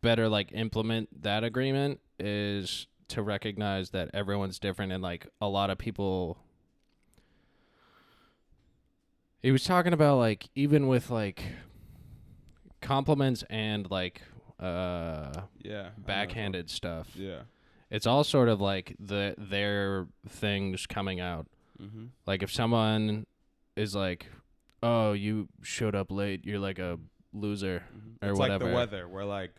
better 0.00 0.28
like 0.28 0.50
implement 0.52 1.22
that 1.22 1.44
agreement 1.44 2.00
is 2.18 2.86
to 3.08 3.22
recognize 3.22 3.90
that 3.90 4.10
everyone's 4.14 4.58
different 4.58 4.92
and 4.92 5.02
like 5.02 5.26
a 5.40 5.48
lot 5.48 5.70
of 5.70 5.78
people 5.78 6.38
he 9.42 9.50
was 9.50 9.64
talking 9.64 9.92
about 9.92 10.18
like 10.18 10.48
even 10.54 10.86
with 10.86 11.10
like 11.10 11.42
compliments 12.80 13.44
and 13.50 13.90
like 13.90 14.22
uh 14.60 15.32
Yeah, 15.60 15.88
backhanded 15.98 16.70
stuff. 16.70 17.08
Yeah. 17.14 17.40
It's 17.92 18.06
all 18.06 18.24
sort 18.24 18.48
of 18.48 18.60
like 18.60 18.96
the 18.98 19.34
their 19.38 20.08
things 20.28 20.86
coming 20.86 21.20
out. 21.20 21.46
Mm-hmm. 21.80 22.06
Like 22.26 22.42
if 22.42 22.50
someone 22.52 23.26
is 23.76 23.94
like, 23.94 24.26
"Oh, 24.82 25.12
you 25.12 25.48
showed 25.62 25.94
up 25.94 26.10
late. 26.10 26.44
You're 26.44 26.58
like 26.58 26.78
a 26.78 26.98
loser." 27.32 27.84
Or 28.22 28.30
it's 28.30 28.38
like 28.38 28.48
whatever. 28.50 28.68
the 28.70 28.74
weather, 28.74 29.08
where 29.08 29.24
like, 29.26 29.50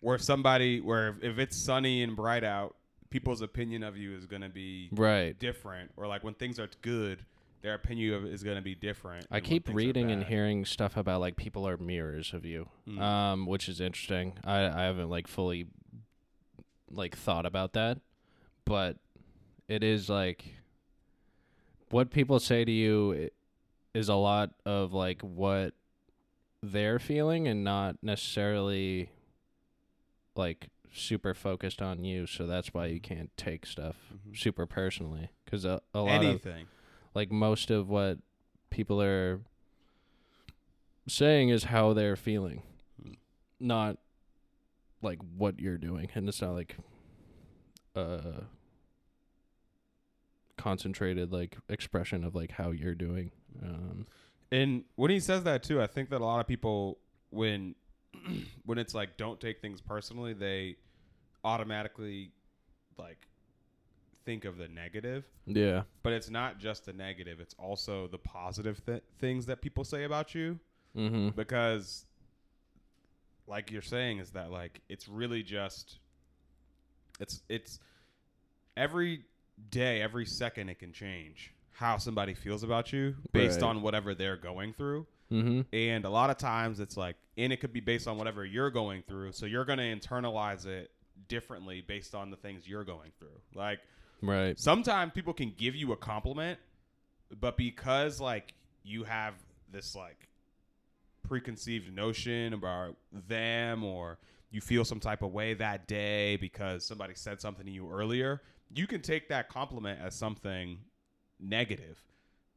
where 0.00 0.16
somebody, 0.18 0.80
where 0.80 1.08
if, 1.08 1.22
if 1.22 1.38
it's 1.38 1.56
sunny 1.56 2.02
and 2.02 2.16
bright 2.16 2.44
out, 2.44 2.76
people's 3.10 3.42
opinion 3.42 3.82
of 3.82 3.96
you 3.96 4.16
is 4.16 4.24
gonna 4.26 4.48
be 4.48 4.88
Right. 4.92 5.38
different, 5.38 5.90
or 5.96 6.06
like 6.06 6.24
when 6.24 6.34
things 6.34 6.58
are 6.58 6.68
good, 6.80 7.24
their 7.62 7.74
opinion 7.74 8.14
of 8.14 8.24
is 8.24 8.42
gonna 8.42 8.62
be 8.62 8.74
different. 8.74 9.26
I 9.30 9.40
keep 9.40 9.68
reading 9.68 10.10
and 10.10 10.24
hearing 10.24 10.64
stuff 10.64 10.96
about 10.96 11.20
like 11.20 11.36
people 11.36 11.66
are 11.68 11.76
mirrors 11.76 12.32
of 12.32 12.46
you, 12.46 12.70
Mm. 12.88 13.00
um, 13.00 13.46
which 13.46 13.68
is 13.68 13.80
interesting. 13.82 14.38
I 14.44 14.64
I 14.64 14.82
haven't 14.84 15.10
like 15.10 15.26
fully 15.28 15.66
like 16.90 17.16
thought 17.16 17.46
about 17.46 17.72
that, 17.74 17.98
but 18.64 18.96
it 19.68 19.82
is 19.84 20.08
like 20.08 20.44
what 21.90 22.10
people 22.10 22.38
say 22.40 22.64
to 22.64 22.70
you 22.72 23.30
is 23.94 24.08
a 24.08 24.14
lot 24.14 24.50
of 24.64 24.92
like 24.92 25.22
what 25.22 25.74
they're 26.62 26.98
feeling 26.98 27.48
and 27.48 27.64
not 27.64 27.96
necessarily 28.02 29.10
like 30.36 30.68
super 30.92 31.34
focused 31.34 31.80
on 31.82 32.04
you. 32.04 32.26
So 32.26 32.46
that's 32.46 32.72
why 32.74 32.86
you 32.86 33.00
can't 33.00 33.30
take 33.36 33.66
stuff 33.66 33.96
Mhm. 34.12 34.36
super 34.36 34.66
personally 34.66 35.30
because 35.44 35.64
a, 35.64 35.80
a 35.94 36.00
lot 36.00 36.20
of 36.20 36.24
anything. 36.24 36.66
like 37.14 37.30
most 37.30 37.70
of 37.70 37.88
what 37.88 38.18
people 38.70 39.00
are 39.02 39.40
saying 41.08 41.48
is 41.48 41.64
how 41.64 41.92
they're 41.92 42.16
feeling 42.16 42.62
Hmm. 43.02 43.12
not 43.58 43.98
like 45.02 45.18
what 45.36 45.58
you're 45.58 45.78
doing 45.78 46.08
and 46.14 46.28
it's 46.28 46.40
not 46.42 46.52
like 46.54 46.76
uh 47.96 48.40
concentrated 50.56 51.32
like 51.32 51.56
expression 51.68 52.22
of 52.24 52.34
like 52.34 52.50
how 52.52 52.70
you're 52.70 52.94
doing 52.94 53.30
um 53.62 54.06
And 54.52 54.84
when 54.96 55.10
he 55.10 55.20
says 55.20 55.44
that 55.44 55.62
too, 55.62 55.80
I 55.80 55.86
think 55.86 56.10
that 56.10 56.20
a 56.20 56.24
lot 56.24 56.40
of 56.40 56.46
people 56.46 56.98
when 57.30 57.74
when 58.64 58.78
it's 58.78 58.94
like 58.94 59.16
don't 59.16 59.40
take 59.40 59.60
things 59.60 59.80
personally, 59.80 60.34
they 60.34 60.76
automatically 61.44 62.32
like 62.98 63.26
think 64.26 64.44
of 64.44 64.58
the 64.58 64.68
negative. 64.68 65.24
yeah 65.46 65.82
But 66.02 66.12
it's 66.12 66.28
not 66.28 66.58
just 66.58 66.84
the 66.84 66.92
negative; 66.92 67.40
it's 67.40 67.54
also 67.58 68.06
the 68.08 68.18
positive 68.18 68.84
th- 68.84 69.02
things 69.18 69.46
that 69.46 69.62
people 69.62 69.84
say 69.84 70.04
about 70.04 70.34
you. 70.34 70.58
mm-hmm. 70.96 71.28
Because, 71.30 72.04
like 73.50 73.70
you're 73.70 73.82
saying, 73.82 74.20
is 74.20 74.30
that 74.30 74.50
like 74.50 74.80
it's 74.88 75.08
really 75.08 75.42
just 75.42 75.98
it's 77.18 77.42
it's 77.48 77.78
every 78.76 79.24
day, 79.70 80.00
every 80.00 80.24
second, 80.24 80.68
it 80.70 80.78
can 80.78 80.92
change 80.92 81.52
how 81.72 81.98
somebody 81.98 82.34
feels 82.34 82.62
about 82.62 82.92
you 82.92 83.16
based 83.32 83.60
Right. 83.60 83.68
on 83.68 83.82
whatever 83.82 84.14
they're 84.14 84.36
going 84.36 84.72
through. 84.72 85.06
mhm 85.30 85.64
And 85.72 86.04
a 86.04 86.10
lot 86.10 86.30
of 86.30 86.36
times 86.38 86.80
it's 86.80 86.96
like, 86.96 87.16
and 87.36 87.52
it 87.52 87.60
could 87.60 87.72
be 87.72 87.80
based 87.80 88.06
on 88.08 88.16
whatever 88.18 88.44
you're 88.44 88.70
going 88.70 89.02
through. 89.02 89.32
So 89.32 89.46
you're 89.46 89.64
going 89.64 89.78
to 89.78 89.84
internalize 89.84 90.66
it 90.66 90.90
differently 91.28 91.80
based 91.80 92.14
on 92.14 92.30
the 92.30 92.36
things 92.36 92.66
you're 92.68 92.84
going 92.84 93.12
through. 93.18 93.40
Like 93.54 93.80
right 94.22 94.58
sometimes 94.58 95.12
people 95.14 95.32
can 95.32 95.52
give 95.56 95.74
you 95.74 95.92
a 95.92 95.96
compliment, 95.96 96.58
but 97.40 97.56
because 97.56 98.20
like 98.20 98.54
you 98.82 99.04
have 99.04 99.34
this 99.72 99.94
like 99.96 100.28
preconceived 101.30 101.94
notion 101.94 102.52
about 102.52 102.96
them 103.12 103.84
or 103.84 104.18
you 104.50 104.60
feel 104.60 104.84
some 104.84 104.98
type 104.98 105.22
of 105.22 105.30
way 105.30 105.54
that 105.54 105.86
day 105.86 106.34
because 106.34 106.84
somebody 106.84 107.14
said 107.14 107.40
something 107.40 107.64
to 107.64 107.70
you 107.70 107.88
earlier, 107.88 108.42
you 108.74 108.88
can 108.88 109.00
take 109.00 109.28
that 109.28 109.48
compliment 109.48 110.00
as 110.02 110.12
something 110.14 110.78
negative 111.38 111.98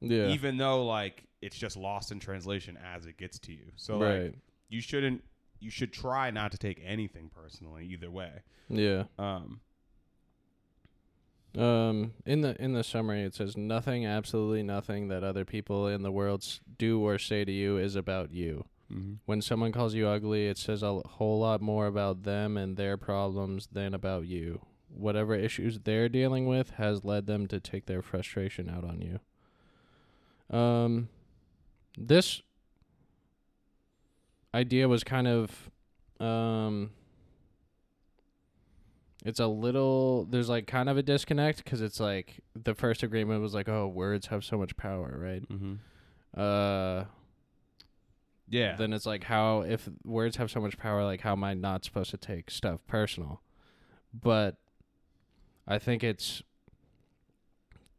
yeah 0.02 0.28
even 0.28 0.58
though 0.58 0.86
like 0.86 1.24
it's 1.42 1.56
just 1.56 1.78
lost 1.78 2.12
in 2.12 2.20
translation 2.20 2.78
as 2.94 3.06
it 3.06 3.16
gets 3.18 3.40
to 3.40 3.54
you. 3.54 3.72
So 3.76 4.00
right 4.00 4.24
like 4.24 4.34
you 4.70 4.82
shouldn't 4.82 5.24
you 5.60 5.70
should 5.70 5.94
try 5.94 6.32
not 6.32 6.52
to 6.52 6.58
take 6.58 6.82
anything 6.84 7.30
personally 7.34 7.86
either 7.86 8.10
way. 8.12 8.32
yeah 8.70 9.04
Um 9.20 9.62
Um, 11.58 12.14
in 12.26 12.42
the 12.42 12.60
in 12.62 12.74
the 12.74 12.84
summary, 12.84 13.22
it 13.22 13.36
says 13.36 13.56
nothing, 13.56 14.06
absolutely 14.08 14.64
nothing 14.64 15.08
that 15.10 15.24
other 15.24 15.46
people 15.46 15.88
in 15.88 16.02
the 16.02 16.12
world 16.12 16.42
s- 16.42 16.62
do 16.80 17.00
or 17.02 17.20
say 17.20 17.46
to 17.46 17.52
you 17.52 17.78
is 17.78 17.96
about 17.96 18.32
you. 18.32 18.66
When 19.26 19.42
someone 19.42 19.72
calls 19.72 19.96
you 19.96 20.08
ugly, 20.08 20.46
it 20.48 20.60
says 20.60 20.84
a 20.84 21.00
whole 21.00 21.40
lot 21.40 21.62
more 21.62 21.88
about 21.88 22.24
them 22.24 22.58
and 22.58 22.78
their 22.78 22.96
problems 22.96 23.68
than 23.72 23.96
about 23.96 24.28
you. 24.28 24.62
Whatever 24.88 25.34
issues 25.34 25.80
they're 25.80 26.10
dealing 26.10 26.46
with 26.46 26.72
has 26.72 27.04
led 27.04 27.26
them 27.26 27.48
to 27.48 27.60
take 27.60 27.88
their 27.88 28.04
frustration 28.04 28.70
out 28.70 28.84
on 28.84 29.02
you. 29.02 30.56
Um, 30.56 31.10
this 31.98 32.44
idea 34.54 34.88
was 34.88 35.04
kind 35.04 35.28
of, 35.28 35.72
um, 36.20 36.92
it's 39.26 39.40
a 39.40 39.48
little 39.48 40.26
there's 40.26 40.50
like 40.50 40.68
kind 40.68 40.90
of 40.90 40.98
a 40.98 41.04
disconnect 41.04 41.64
because 41.64 41.82
it's 41.82 42.00
like 42.00 42.42
the 42.56 42.76
first 42.76 43.04
agreement 43.04 43.42
was 43.42 43.54
like 43.54 43.70
oh 43.70 43.88
words 43.88 44.28
have 44.28 44.44
so 44.44 44.58
much 44.58 44.76
power 44.78 45.16
right 45.18 45.48
Mm-hmm. 45.50 45.74
uh 46.40 47.06
Yeah. 48.50 48.76
then 48.76 48.92
it's 48.94 49.06
like 49.06 49.24
how 49.24 49.62
if 49.62 49.88
words 50.04 50.36
have 50.38 50.52
so 50.52 50.60
much 50.60 50.78
power 50.78 51.04
like 51.04 51.22
how 51.22 51.32
am 51.32 51.44
i 51.44 51.54
not 51.54 51.86
supposed 51.86 52.12
to 52.12 52.18
take 52.18 52.52
stuff 52.52 52.82
personal 52.88 53.42
but 54.14 54.58
i 55.68 55.80
think 55.80 56.04
it's 56.04 56.44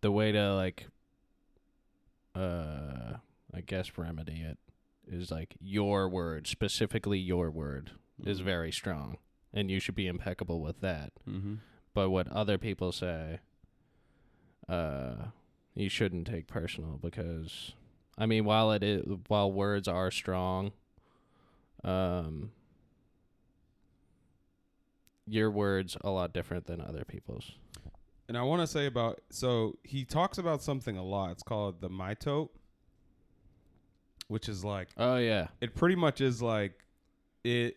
the 0.03 0.11
way 0.13 0.31
to 0.33 0.55
like 0.55 0.87
uh 2.35 3.15
i 3.55 3.61
guess 3.65 3.97
remedy 3.97 4.43
it 4.43 4.59
is 5.07 5.31
like 5.31 5.55
your 5.61 6.09
word 6.09 6.47
specifically 6.47 7.19
your 7.19 7.51
word 7.51 7.93
is 8.25 8.41
very 8.41 8.73
strong 8.73 9.17
and 9.55 9.71
you 9.71 9.81
should 9.81 9.95
be 9.95 10.07
impeccable 10.07 10.61
with 10.61 10.81
that 10.81 11.13
mm-hmm. 11.29 11.55
but 11.95 12.11
what 12.11 12.29
other 12.29 12.59
people 12.59 12.93
say 12.93 13.39
uh 14.69 15.15
you 15.75 15.89
shouldn't 15.89 16.27
take 16.27 16.47
personal 16.47 16.99
because 17.03 17.73
i 18.19 18.27
mean 18.27 18.45
while 18.45 18.71
it 18.73 18.83
is 18.83 19.03
while 19.29 19.51
words 19.51 19.89
are 19.89 20.11
strong 20.11 20.73
um 21.85 22.51
your 25.27 25.51
words 25.51 25.97
a 26.03 26.11
lot 26.11 26.33
different 26.33 26.67
than 26.67 26.81
other 26.81 27.05
people's. 27.05 27.53
And 28.29 28.39
I 28.39 28.43
want 28.43 28.63
to 28.63 28.67
say 28.67 28.87
about 28.87 29.21
so 29.31 29.79
he 29.83 30.05
talks 30.05 30.39
about 30.39 30.63
something 30.63 30.97
a 30.97 31.05
lot. 31.05 31.33
It's 31.33 31.43
called 31.43 31.81
the 31.81 31.91
mitote, 31.91 32.49
which 34.29 34.49
is 34.49 34.65
like 34.65 34.89
Oh 34.97 35.17
yeah, 35.17 35.49
it 35.61 35.75
pretty 35.75 35.97
much 35.97 36.21
is 36.21 36.41
like 36.41 36.73
it. 37.43 37.77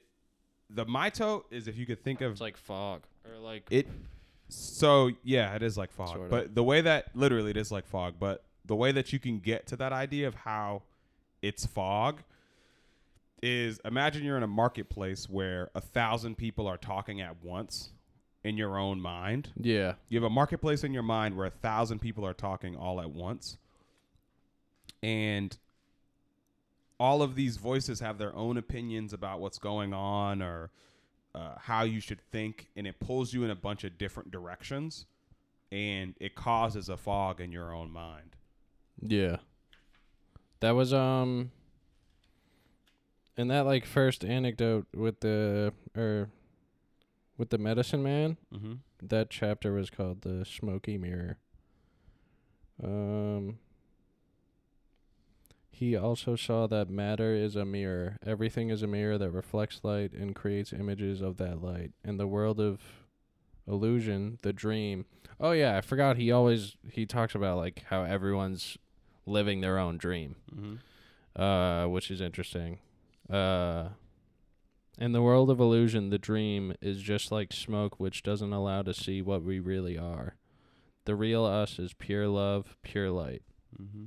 The 0.70 0.86
mitote 0.86 1.44
is 1.52 1.68
if 1.68 1.78
you 1.78 1.86
could 1.86 2.04
think 2.04 2.22
of 2.22 2.34
it's 2.34 2.42
like 2.42 2.58
fog 2.58 3.04
or 3.26 3.38
like 3.40 3.68
it. 3.72 3.88
So 4.50 5.12
yeah, 5.24 5.56
it 5.56 5.64
is 5.64 5.78
like 5.78 5.92
fog, 5.92 6.10
Sort 6.10 6.22
of. 6.24 6.30
but 6.30 6.56
the 6.56 6.64
way 6.64 6.82
that 6.82 7.16
literally 7.16 7.52
it 7.52 7.58
is 7.58 7.72
like 7.72 7.86
fog, 7.88 8.16
but 8.20 8.44
the 8.66 8.76
way 8.76 8.92
that 8.92 9.12
you 9.14 9.20
can 9.20 9.40
get 9.40 9.68
to 9.68 9.76
that 9.78 9.94
idea 9.94 10.28
of 10.28 10.36
how 10.36 10.84
it's 11.42 11.66
fog 11.66 12.22
is 13.42 13.80
imagine 13.86 14.24
you're 14.24 14.38
in 14.38 14.44
a 14.44 14.48
marketplace 14.48 15.30
where 15.30 15.70
a 15.76 15.82
thousand 15.82 16.38
people 16.38 16.66
are 16.68 16.78
talking 16.78 17.22
at 17.22 17.44
once 17.44 17.92
in 18.44 18.58
your 18.58 18.78
own 18.78 19.00
mind. 19.02 19.50
yeah, 19.62 19.94
You 20.10 20.18
have 20.18 20.24
a 20.26 20.30
marketplace 20.34 20.84
in 20.84 20.94
your 20.94 21.04
mind 21.04 21.36
where 21.36 21.46
a 21.48 21.52
thousand 21.52 22.00
people 22.00 22.26
are 22.26 22.34
talking 22.34 22.76
all 22.76 23.00
at 23.02 23.10
once. 23.12 23.58
And 25.04 25.56
all 27.00 27.22
of 27.22 27.36
these 27.36 27.58
voices 27.58 28.00
have 28.00 28.18
their 28.18 28.36
own 28.36 28.58
opinions 28.58 29.14
about 29.14 29.40
what's 29.40 29.60
going 29.60 29.94
on 29.94 30.42
or 30.42 30.72
uh, 31.36 31.56
how 31.60 31.84
you 31.84 32.00
should 32.00 32.22
think. 32.32 32.68
And 32.76 32.88
it 32.88 33.00
pulls 33.00 33.34
you 33.34 33.44
in 33.44 33.52
a 33.52 33.56
bunch 33.56 33.84
of 33.84 33.98
different 33.98 34.32
directions. 34.32 35.06
And 35.72 36.16
it 36.20 36.34
causes 36.36 36.88
a 36.90 36.98
fog 36.98 37.42
in 37.42 37.52
your 37.52 37.74
own 37.74 37.92
mind. 37.92 38.36
yeah. 39.02 39.38
That 40.62 40.72
was 40.72 40.92
um. 40.92 41.52
and 43.38 43.52
that 43.52 43.68
like 43.68 43.86
first 43.86 44.26
anecdote 44.26 44.88
with 44.96 45.20
the 45.20 45.72
or 45.96 46.30
with 47.38 47.52
the 47.52 47.60
medicine 47.60 48.02
man, 48.02 48.38
Mm-hmm. 48.52 48.74
that 49.04 49.30
chapter 49.30 49.72
was 49.74 49.92
called 49.92 50.22
the 50.22 50.46
smoky 50.46 50.98
mirror. 50.98 51.38
Um. 52.84 53.60
He 55.78 55.96
also 55.96 56.36
saw 56.36 56.66
that 56.66 56.90
matter 56.90 57.36
is 57.36 57.56
a 57.56 57.64
mirror. 57.64 58.18
Everything 58.26 58.72
is 58.72 58.82
a 58.82 58.88
mirror 58.88 59.20
that 59.20 59.30
reflects 59.30 59.82
light 59.84 60.12
and 60.12 60.34
creates 60.36 60.74
images 60.74 61.22
of 61.22 61.38
that 61.38 61.62
light. 61.62 61.92
In 62.04 62.18
the 62.18 62.26
world 62.26 62.60
of 62.60 62.82
illusion, 63.68 64.40
the 64.42 64.52
dream. 64.52 65.06
Oh 65.40 65.52
yeah, 65.52 65.78
I 65.78 65.82
forgot 65.82 66.18
he 66.18 66.32
always 66.32 66.78
he 66.92 67.06
talks 67.06 67.36
about 67.36 67.58
like 67.58 67.84
how 67.90 68.02
everyone's 68.02 68.80
living 69.28 69.62
their 69.62 69.78
own 69.78 70.00
dream. 70.00 70.38
Mm-hmm. 70.52 71.40
Uh 71.40 71.88
which 71.90 72.10
is 72.10 72.22
interesting. 72.22 72.80
Uh 73.30 73.90
in 74.98 75.12
the 75.12 75.22
world 75.22 75.52
of 75.52 75.60
illusion, 75.60 76.10
the 76.10 76.18
dream 76.18 76.74
is 76.82 77.04
just 77.04 77.32
like 77.32 77.54
smoke 77.54 78.00
which 78.00 78.24
doesn't 78.24 78.52
allow 78.52 78.82
to 78.82 78.96
see 78.96 79.22
what 79.22 79.44
we 79.44 79.60
really 79.60 79.96
are. 79.96 80.38
The 81.06 81.16
real 81.16 81.46
us 81.46 81.78
is 81.78 81.94
pure 81.94 82.28
love, 82.28 82.76
pure 82.82 83.12
light. 83.12 83.44
Mm-hmm. 83.80 84.06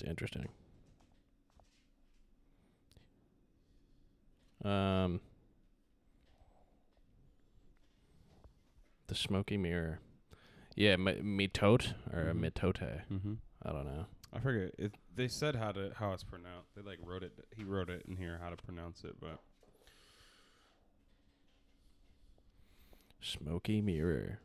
It's 0.00 0.08
interesting. 0.08 0.48
Um, 4.64 5.20
the 9.08 9.14
smoky 9.14 9.58
mirror. 9.58 10.00
Yeah, 10.74 10.92
m- 10.92 11.04
mitote 11.04 11.92
or 12.12 12.32
Mhm. 12.32 12.40
mitote. 12.40 13.02
Mm-hmm. 13.10 13.34
I 13.62 13.72
don't 13.72 13.84
know. 13.84 14.06
I 14.32 14.38
forget. 14.40 14.74
It, 14.78 14.94
they 15.14 15.28
said 15.28 15.56
how 15.56 15.72
to 15.72 15.92
how 15.96 16.12
it's 16.14 16.24
pronounced. 16.24 16.74
They 16.74 16.82
like 16.82 16.98
wrote 17.02 17.22
it. 17.22 17.32
He 17.54 17.64
wrote 17.64 17.90
it 17.90 18.06
in 18.06 18.16
here 18.16 18.38
how 18.42 18.48
to 18.48 18.56
pronounce 18.56 19.04
it, 19.04 19.16
but 19.20 19.42
Smoky 23.20 23.82
mirror. 23.82 24.40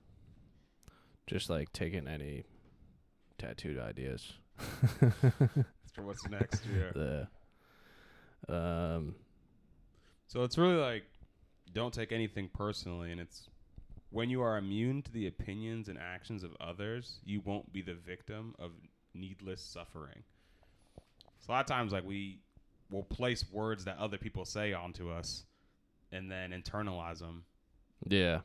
Just 1.28 1.50
like 1.50 1.72
taking 1.72 2.10
any 2.10 2.44
tattooed 3.38 3.80
ideas. 3.80 4.34
For 5.94 6.02
what's 6.04 6.28
next. 6.30 6.62
Yeah. 6.76 7.26
um 8.48 9.15
So 10.28 10.44
it's 10.44 10.58
really 10.58 10.76
like 10.76 11.04
don't 11.74 11.94
take 11.94 12.12
anything 12.12 12.50
personally 12.54 13.12
and 13.12 13.20
it's 13.20 13.50
when 14.12 14.30
you 14.30 14.41
are 14.41 14.58
immune 14.58 15.02
to 15.02 15.12
the 15.12 15.28
opinions 15.28 15.89
and 15.89 15.98
actions 15.98 16.44
of 16.44 16.56
others, 16.62 17.20
you 17.26 17.41
won't 17.44 17.74
be 17.74 17.82
the 17.82 17.96
victim 17.96 18.56
of 18.60 18.72
needless 19.13 19.62
suffering. 19.62 20.24
So 21.41 21.52
a 21.52 21.54
lot 21.54 21.62
of 21.62 21.68
times 21.68 21.91
like 21.91 22.06
we 22.06 22.39
will 22.89 23.04
place 23.04 23.44
words 23.52 23.84
that 23.86 23.98
other 23.98 24.18
people 24.18 24.46
say 24.46 24.72
onto 24.74 25.10
us 25.10 25.44
and 26.12 26.32
then 26.32 26.52
internalize 26.52 27.20
them. 27.20 27.44
yeah. 28.08 28.39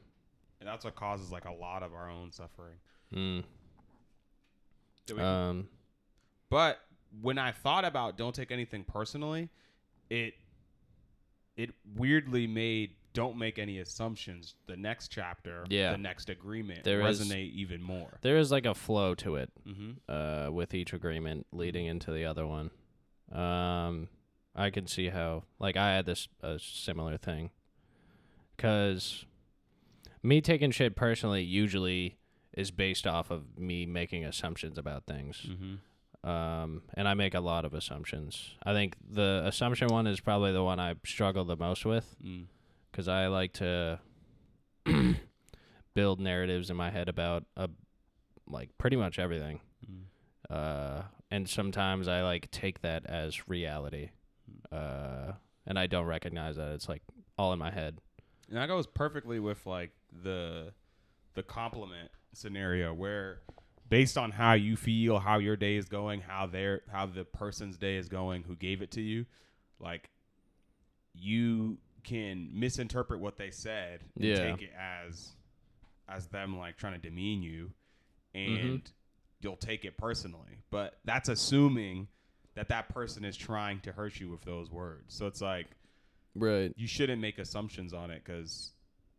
And 0.60 0.68
that's 0.68 0.84
what 0.84 0.94
causes 0.94 1.30
like 1.32 1.46
a 1.46 1.52
lot 1.52 1.82
of 1.82 1.94
our 1.94 2.10
own 2.10 2.32
suffering. 2.32 2.74
Mm. 3.14 3.44
Um 5.18 5.68
But 6.50 6.80
when 7.22 7.38
I 7.38 7.52
thought 7.52 7.84
about 7.84 8.16
don't 8.18 8.34
take 8.34 8.50
anything 8.50 8.84
personally, 8.84 9.48
it 10.10 10.34
it 11.56 11.70
weirdly 11.96 12.46
made 12.46 12.94
don't 13.12 13.36
make 13.36 13.58
any 13.58 13.78
assumptions. 13.80 14.54
The 14.66 14.76
next 14.76 15.08
chapter, 15.08 15.64
Yeah. 15.68 15.90
the 15.92 15.98
next 15.98 16.30
agreement, 16.30 16.84
There 16.84 17.00
is- 17.06 17.20
resonate 17.20 17.52
even 17.52 17.82
more. 17.82 18.18
there 18.22 18.36
is 18.38 18.50
like 18.52 18.66
a 18.66 18.74
flow 18.74 19.14
to 19.16 19.34
it. 19.36 19.50
Mm-hmm. 19.66 19.90
uh, 20.08 20.50
with 20.50 20.74
each 20.74 20.92
agreement 20.92 21.46
leading 21.52 21.86
into 21.86 22.12
the 22.12 22.24
other 22.24 22.46
one. 22.46 22.70
Um, 23.32 24.08
I 24.54 24.70
can 24.70 24.86
see 24.86 25.08
how, 25.08 25.44
like, 25.58 25.76
I 25.76 25.94
had 25.94 26.06
this 26.06 26.28
a 26.40 26.58
similar 26.60 27.16
thing, 27.16 27.50
because 28.56 29.24
me 30.22 30.40
taking 30.40 30.70
shit 30.70 30.94
personally 30.96 31.42
usually 31.42 32.16
is 32.56 32.70
based 32.70 33.06
off 33.06 33.30
of 33.30 33.58
me 33.58 33.86
making 33.86 34.24
assumptions 34.24 34.78
about 34.78 35.04
things. 35.06 35.46
Mm-hmm. 35.48 35.74
Um, 36.22 36.82
and 36.94 37.08
I 37.08 37.14
make 37.14 37.34
a 37.34 37.40
lot 37.40 37.64
of 37.64 37.72
assumptions. 37.72 38.54
I 38.62 38.72
think 38.74 38.96
the 39.10 39.42
assumption 39.46 39.88
one 39.88 40.06
is 40.06 40.20
probably 40.20 40.52
the 40.52 40.62
one 40.62 40.78
I 40.78 40.94
struggle 41.06 41.44
the 41.44 41.56
most 41.56 41.84
with 41.86 42.14
Mm. 42.22 42.44
because 42.90 43.08
I 43.08 43.28
like 43.28 43.54
to 43.54 44.00
build 45.94 46.20
narratives 46.20 46.70
in 46.70 46.76
my 46.76 46.90
head 46.90 47.08
about 47.08 47.44
a, 47.56 47.68
like 48.46 48.70
pretty 48.78 48.96
much 48.96 49.18
everything 49.18 49.60
Mm. 49.90 50.54
uh, 50.54 51.02
and 51.30 51.48
sometimes 51.48 52.06
I 52.06 52.22
like 52.22 52.50
take 52.50 52.82
that 52.82 53.06
as 53.06 53.48
reality, 53.48 54.10
uh, 54.70 55.32
and 55.66 55.78
I 55.78 55.86
don't 55.86 56.04
recognize 56.06 56.56
that 56.56 56.72
it's 56.72 56.86
like 56.88 57.02
all 57.38 57.52
in 57.54 57.58
my 57.58 57.70
head. 57.70 57.98
And 58.48 58.58
that 58.58 58.66
goes 58.66 58.86
perfectly 58.86 59.38
with 59.40 59.64
like 59.64 59.92
the 60.24 60.72
the 61.34 61.42
compliment 61.42 62.10
scenario 62.34 62.92
where 62.92 63.40
based 63.90 64.16
on 64.16 64.30
how 64.30 64.54
you 64.54 64.76
feel, 64.76 65.18
how 65.18 65.38
your 65.38 65.56
day 65.56 65.76
is 65.76 65.88
going, 65.88 66.20
how 66.22 66.46
their 66.46 66.80
how 66.90 67.04
the 67.04 67.24
person's 67.24 67.76
day 67.76 67.96
is 67.96 68.08
going 68.08 68.44
who 68.44 68.56
gave 68.56 68.80
it 68.80 68.90
to 68.92 69.02
you, 69.02 69.26
like 69.78 70.08
you 71.14 71.76
can 72.02 72.48
misinterpret 72.54 73.20
what 73.20 73.36
they 73.36 73.50
said 73.50 74.00
and 74.16 74.24
Yeah. 74.24 74.52
take 74.52 74.62
it 74.62 74.72
as 74.78 75.32
as 76.08 76.26
them 76.28 76.58
like 76.58 76.76
trying 76.78 76.94
to 76.94 76.98
demean 76.98 77.42
you 77.42 77.72
mm-hmm. 78.34 78.66
and 78.72 78.92
you'll 79.40 79.56
take 79.56 79.84
it 79.84 79.98
personally. 79.98 80.62
But 80.70 80.98
that's 81.04 81.28
assuming 81.28 82.08
that 82.54 82.68
that 82.68 82.88
person 82.88 83.24
is 83.24 83.36
trying 83.36 83.80
to 83.80 83.92
hurt 83.92 84.18
you 84.18 84.30
with 84.30 84.42
those 84.42 84.70
words. 84.70 85.14
So 85.14 85.26
it's 85.26 85.40
like 85.42 85.66
Right. 86.34 86.72
you 86.76 86.86
shouldn't 86.86 87.20
make 87.20 87.38
assumptions 87.38 87.92
on 87.92 88.10
it 88.10 88.22
because 88.24 88.72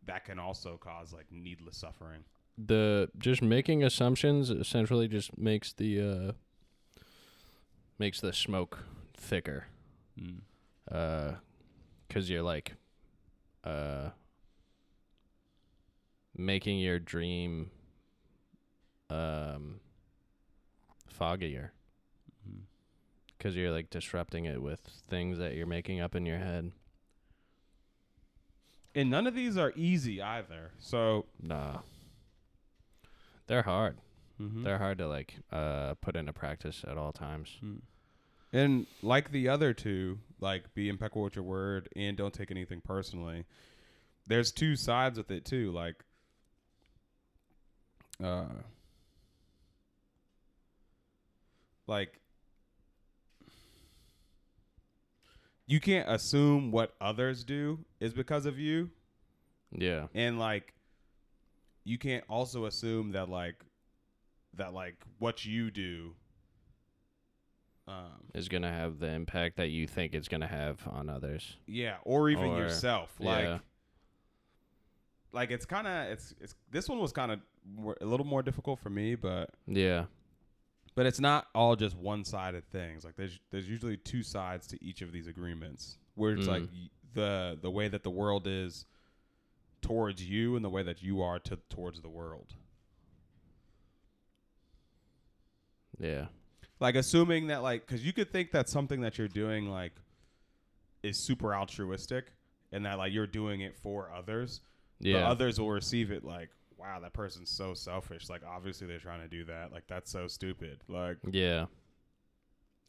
that 0.06 0.24
can 0.24 0.38
also 0.38 0.76
cause 0.76 1.12
like 1.12 1.26
needless 1.30 1.76
suffering. 1.76 2.24
The 2.58 3.10
just 3.18 3.42
making 3.42 3.82
assumptions 3.82 4.50
essentially 4.50 5.08
just 5.08 5.36
makes 5.38 5.72
the 5.72 6.00
uh, 6.00 6.32
makes 7.98 8.20
the 8.20 8.32
smoke 8.32 8.78
thicker. 9.16 9.66
Mm. 10.20 10.40
Uh, 10.90 11.36
cause 12.10 12.28
you're 12.28 12.42
like, 12.42 12.74
uh, 13.64 14.10
making 16.36 16.78
your 16.78 16.98
dream, 16.98 17.70
um, 19.08 19.80
foggier. 21.18 21.70
Mm. 22.48 22.62
Cause 23.38 23.54
you're 23.56 23.70
like 23.70 23.88
disrupting 23.88 24.44
it 24.44 24.60
with 24.60 24.80
things 25.08 25.38
that 25.38 25.54
you're 25.54 25.66
making 25.66 26.00
up 26.00 26.14
in 26.14 26.26
your 26.26 26.38
head. 26.38 26.72
And 28.94 29.08
none 29.10 29.26
of 29.26 29.34
these 29.34 29.56
are 29.56 29.72
easy 29.74 30.20
either. 30.20 30.72
So 30.78 31.26
Nah. 31.40 31.78
They're 33.46 33.62
hard. 33.62 33.98
Mhm. 34.40 34.64
They're 34.64 34.78
hard 34.78 34.98
to 34.98 35.06
like 35.08 35.36
uh 35.50 35.94
put 35.94 36.16
into 36.16 36.32
practice 36.32 36.84
at 36.86 36.96
all 36.96 37.12
times. 37.12 37.58
and 38.52 38.86
like 39.02 39.30
the 39.32 39.48
other 39.48 39.72
two, 39.72 40.18
like 40.40 40.72
be 40.74 40.88
impeccable 40.88 41.22
with 41.22 41.36
your 41.36 41.44
word 41.44 41.88
and 41.96 42.16
don't 42.16 42.34
take 42.34 42.50
anything 42.50 42.80
personally. 42.80 43.44
There's 44.26 44.52
two 44.52 44.76
sides 44.76 45.16
with 45.18 45.30
it 45.30 45.44
too. 45.44 45.72
Like, 45.72 46.04
uh, 48.22 48.44
like 51.86 52.20
you 55.66 55.80
can't 55.80 56.08
assume 56.08 56.70
what 56.70 56.94
others 57.00 57.44
do 57.44 57.84
is 58.00 58.12
because 58.12 58.46
of 58.46 58.58
you 58.58 58.90
Yeah. 59.70 60.08
and 60.14 60.38
like 60.38 60.74
you 61.84 61.98
can't 61.98 62.24
also 62.28 62.66
assume 62.66 63.12
that 63.12 63.28
like 63.28 63.56
that 64.54 64.72
like 64.74 64.96
what 65.18 65.44
you 65.44 65.70
do 65.70 66.14
um 67.88 68.22
Is 68.34 68.48
gonna 68.48 68.70
have 68.72 68.98
the 68.98 69.08
impact 69.08 69.56
that 69.56 69.68
you 69.68 69.86
think 69.86 70.14
it's 70.14 70.28
gonna 70.28 70.46
have 70.46 70.80
on 70.88 71.08
others. 71.08 71.56
yeah 71.66 71.96
or 72.04 72.28
even 72.30 72.44
Or- 72.50 72.58
yourself 72.58 73.12
like 73.18 73.44
yeah. 73.44 73.58
like 75.32 75.50
it's 75.50 75.64
kind 75.66 75.86
of 75.86 76.06
it's 76.12 76.34
it's 76.40 76.54
this 76.70 76.88
one 76.88 76.98
was 77.00 77.12
kind 77.12 77.32
of 77.32 77.40
a 78.00 78.04
little 78.06 78.26
more 78.26 78.42
difficult 78.42 78.78
for 78.78 78.90
me 78.90 79.14
but 79.14 79.50
Yeah. 79.66 80.04
but 80.94 81.06
it's 81.06 81.20
not 81.20 81.46
all 81.54 81.74
just 81.74 81.96
one-sided 81.96 82.68
things 82.70 83.04
like 83.04 83.16
there's 83.16 83.38
there's 83.50 83.68
usually 83.68 83.96
two 83.96 84.22
sides 84.22 84.66
to 84.68 84.84
each 84.84 85.02
of 85.02 85.10
these 85.12 85.26
agreements 85.26 85.98
where 86.14 86.32
it's 86.34 86.46
like 86.46 86.62
Mm. 86.62 86.72
y- 86.72 86.90
the 87.14 87.58
the 87.60 87.70
way 87.70 87.88
that 87.88 88.02
the 88.04 88.10
world 88.10 88.46
is 88.46 88.86
towards 89.82 90.24
you 90.24 90.56
and 90.56 90.64
the 90.64 90.70
way 90.70 90.82
that 90.82 91.02
you 91.02 91.20
are 91.20 91.38
to 91.40 91.56
towards 91.68 92.00
the 92.00 92.08
world 92.08 92.54
Yeah. 95.98 96.26
like 96.80 96.94
assuming 96.96 97.48
that 97.48 97.62
like 97.62 97.86
because 97.86 98.04
you 98.04 98.12
could 98.12 98.32
think 98.32 98.50
that 98.52 98.68
something 98.68 99.00
that 99.02 99.18
you're 99.18 99.28
doing 99.28 99.68
like 99.68 99.92
is 101.02 101.16
super 101.18 101.54
altruistic 101.54 102.32
and 102.72 102.84
that 102.86 102.98
like 102.98 103.12
you're 103.12 103.26
doing 103.26 103.60
it 103.60 103.76
for 103.76 104.10
others 104.16 104.62
but 105.00 105.08
Yeah. 105.08 105.28
others 105.28 105.60
will 105.60 105.70
receive 105.70 106.10
it 106.10 106.24
like 106.24 106.48
wow 106.78 106.98
that 107.00 107.12
person's 107.12 107.50
so 107.50 107.74
selfish 107.74 108.28
like 108.28 108.42
obviously 108.44 108.86
they're 108.86 108.98
trying 108.98 109.20
to 109.20 109.28
do 109.28 109.44
that 109.44 109.72
like 109.72 109.86
that's 109.86 110.10
so 110.10 110.26
stupid 110.26 110.80
like 110.88 111.18
yeah. 111.30 111.66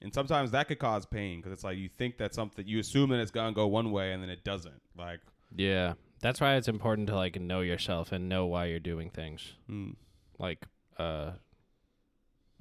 and 0.02 0.12
sometimes 0.14 0.50
that 0.52 0.68
could 0.68 0.80
cause 0.80 1.06
pain 1.06 1.40
because 1.40 1.52
it's 1.52 1.64
like 1.64 1.78
you 1.78 1.90
think 1.90 2.18
that 2.18 2.34
something 2.34 2.66
you 2.68 2.80
assume 2.80 3.10
that 3.12 3.20
it's 3.20 3.32
gonna 3.32 3.52
go 3.54 3.68
one 3.68 3.92
way 3.92 4.14
and 4.14 4.24
then 4.24 4.30
it 4.30 4.44
doesn't 4.44 4.82
like 4.98 5.20
Yeah. 5.56 5.94
That's 6.24 6.40
why 6.42 6.56
it's 6.56 6.70
important 6.70 7.08
to 7.10 7.16
like 7.16 7.40
know 7.40 7.60
yourself 7.62 8.12
and 8.14 8.30
know 8.30 8.46
why 8.48 8.66
you're 8.66 8.80
doing 8.80 9.10
things. 9.12 9.54
mm, 9.70 9.96
Like 10.40 10.66
uh 10.98 11.32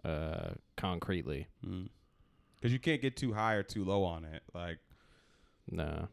uh 0.05 0.51
concretely. 0.77 1.47
mm. 1.65 1.89
because 2.59 2.73
you 2.73 2.79
can't 2.81 3.01
get 3.01 3.17
too 3.17 3.33
high 3.33 3.55
or 3.55 3.63
too 3.63 3.85
low 3.85 4.03
on 4.05 4.25
it 4.25 4.43
like 4.53 4.79
No. 5.71 6.09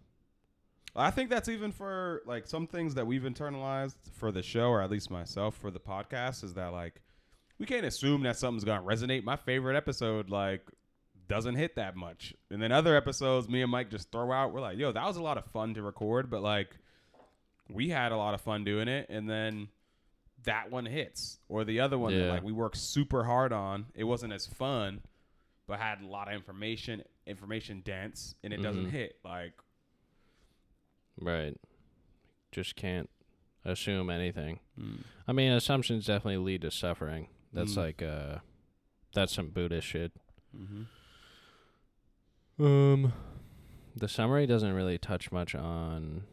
I 0.95 1.11
think 1.11 1.29
that's 1.29 1.49
even 1.49 1.71
for 1.71 2.21
like 2.25 2.45
some 2.47 2.67
things 2.67 2.93
that 2.95 3.05
we've 3.07 3.21
internalized 3.23 3.95
for 4.13 4.31
the 4.31 4.41
show, 4.43 4.69
or 4.69 4.81
at 4.81 4.91
least 4.91 5.09
myself 5.11 5.55
for 5.55 5.71
the 5.71 5.79
podcast, 5.79 6.43
is 6.43 6.53
that 6.53 6.67
like 6.71 7.01
we 7.57 7.65
can't 7.65 7.85
assume 7.85 8.21
that 8.23 8.37
something's 8.37 8.63
gonna 8.63 8.83
resonate. 8.85 9.23
My 9.23 9.35
favorite 9.35 9.75
episode 9.75 10.29
like 10.29 10.61
doesn't 11.27 11.55
hit 11.55 11.75
that 11.75 11.95
much, 11.95 12.33
and 12.51 12.61
then 12.61 12.71
other 12.71 12.95
episodes 12.95 13.47
me 13.49 13.61
and 13.61 13.71
Mike 13.71 13.89
just 13.89 14.11
throw 14.11 14.31
out. 14.31 14.51
We're 14.53 14.61
like, 14.61 14.77
yo, 14.77 14.91
that 14.91 15.05
was 15.05 15.17
a 15.17 15.21
lot 15.23 15.37
of 15.37 15.45
fun 15.45 15.73
to 15.75 15.81
record, 15.83 16.29
but 16.29 16.41
like 16.41 16.75
we 17.69 17.89
had 17.89 18.11
a 18.11 18.17
lot 18.17 18.33
of 18.33 18.41
fun 18.41 18.63
doing 18.63 18.87
it, 18.87 19.07
and 19.09 19.29
then 19.29 19.69
that 20.43 20.71
one 20.71 20.85
hits, 20.85 21.39
or 21.49 21.63
the 21.63 21.79
other 21.81 21.97
one 21.97 22.13
that 22.13 22.25
Yeah. 22.25 22.31
like 22.31 22.43
we 22.43 22.51
worked 22.51 22.77
super 22.77 23.23
hard 23.25 23.51
on. 23.53 23.87
It 23.93 24.05
wasn't 24.05 24.33
as 24.33 24.47
fun, 24.47 25.01
but 25.67 25.79
had 25.79 26.01
a 26.01 26.07
lot 26.07 26.27
of 26.27 26.33
information, 26.33 27.03
information 27.25 27.81
dense, 27.81 28.35
and 28.43 28.53
it 28.53 28.61
doesn't 28.61 28.87
Mhm. 28.87 28.91
hit 28.91 29.19
like. 29.23 29.53
Right. 31.21 31.57
Just 32.51 32.75
can't 32.75 33.09
assume 33.65 34.09
anything. 34.09 34.61
mm. 34.79 35.03
I 35.27 35.33
mean, 35.33 35.51
assumptions 35.51 36.05
definitely 36.05 36.37
lead 36.37 36.61
to 36.61 36.71
suffering. 36.71 37.27
That's 37.53 37.73
Mm. 37.73 37.77
like 37.77 38.01
uh 38.01 38.39
that's 39.13 39.33
some 39.33 39.49
Buddhist 39.49 39.85
shit. 39.87 40.13
Mm-hmm. 40.55 40.83
Um 42.65 43.13
the 43.95 44.07
summary 44.07 44.45
doesn't 44.47 44.73
really 44.73 44.97
touch 44.97 45.31
much 45.31 45.53
on 45.55 46.23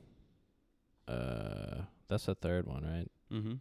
uh 1.08 1.82
that's 2.08 2.26
the 2.26 2.34
third 2.34 2.66
one, 2.66 2.82
right? 2.84 3.10
Mm-hmm. 3.32 3.54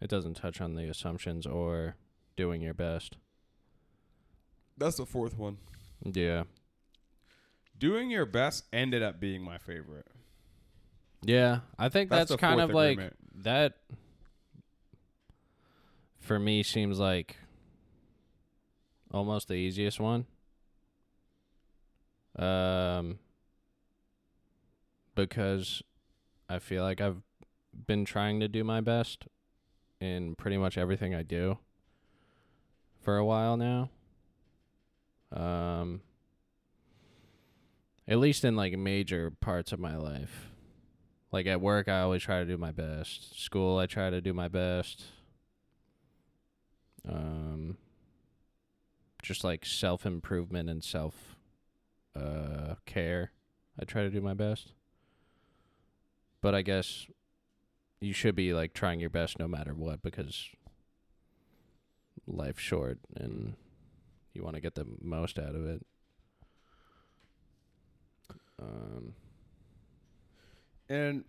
It 0.00 0.10
doesn't 0.10 0.34
touch 0.34 0.60
on 0.60 0.74
the 0.74 0.88
assumptions 0.88 1.46
or 1.46 1.96
doing 2.36 2.62
your 2.62 2.74
best. 2.74 3.16
That's 4.76 4.96
the 4.96 5.06
fourth 5.06 5.38
one. 5.38 5.58
Yeah. 6.04 6.44
Doing 7.78 8.10
your 8.10 8.26
best 8.26 8.64
ended 8.72 9.02
up 9.02 9.20
being 9.20 9.42
my 9.42 9.58
favorite. 9.58 10.06
Yeah, 11.24 11.60
I 11.78 11.88
think 11.88 12.10
That's 12.10 12.30
that's, 12.30 12.40
kind 12.40 12.58
fourth 12.58 12.70
of 12.70 12.74
like 12.74 13.12
that 13.42 13.74
for 16.20 16.38
me 16.38 16.62
seems 16.62 16.98
like 16.98 17.36
almost 19.12 19.48
the 19.48 19.54
easiest 19.54 20.00
one. 20.00 20.26
Um 22.36 23.18
because 25.14 25.82
I 26.52 26.58
feel 26.58 26.82
like 26.82 27.00
I've 27.00 27.22
been 27.86 28.04
trying 28.04 28.40
to 28.40 28.48
do 28.48 28.62
my 28.62 28.82
best 28.82 29.24
in 30.00 30.34
pretty 30.34 30.58
much 30.58 30.76
everything 30.76 31.14
I 31.14 31.22
do 31.22 31.56
for 33.00 33.16
a 33.16 33.24
while 33.24 33.56
now. 33.56 33.88
Um 35.34 36.02
at 38.06 38.18
least 38.18 38.44
in 38.44 38.54
like 38.54 38.76
major 38.76 39.30
parts 39.30 39.72
of 39.72 39.80
my 39.80 39.96
life. 39.96 40.50
Like 41.30 41.46
at 41.46 41.62
work, 41.62 41.88
I 41.88 42.00
always 42.00 42.22
try 42.22 42.40
to 42.40 42.44
do 42.44 42.58
my 42.58 42.70
best. 42.70 43.40
School, 43.42 43.78
I 43.78 43.86
try 43.86 44.10
to 44.10 44.20
do 44.20 44.34
my 44.34 44.48
best. 44.48 45.04
Um, 47.08 47.78
just 49.22 49.42
like 49.42 49.64
self 49.64 50.04
improvement 50.04 50.68
and 50.68 50.84
self 50.84 51.36
uh 52.14 52.74
care, 52.84 53.32
I 53.80 53.86
try 53.86 54.02
to 54.02 54.10
do 54.10 54.20
my 54.20 54.34
best. 54.34 54.74
But 56.42 56.54
I 56.54 56.62
guess 56.62 57.06
you 58.00 58.12
should 58.12 58.34
be 58.34 58.52
like 58.52 58.74
trying 58.74 59.00
your 59.00 59.10
best 59.10 59.38
no 59.38 59.48
matter 59.48 59.72
what 59.72 60.02
because 60.02 60.48
life's 62.26 62.62
short 62.62 62.98
and 63.16 63.54
you 64.34 64.42
want 64.42 64.56
to 64.56 64.60
get 64.60 64.74
the 64.74 64.86
most 65.00 65.38
out 65.38 65.54
of 65.54 65.66
it. 65.66 65.86
Um, 68.60 69.14
And 70.92 71.24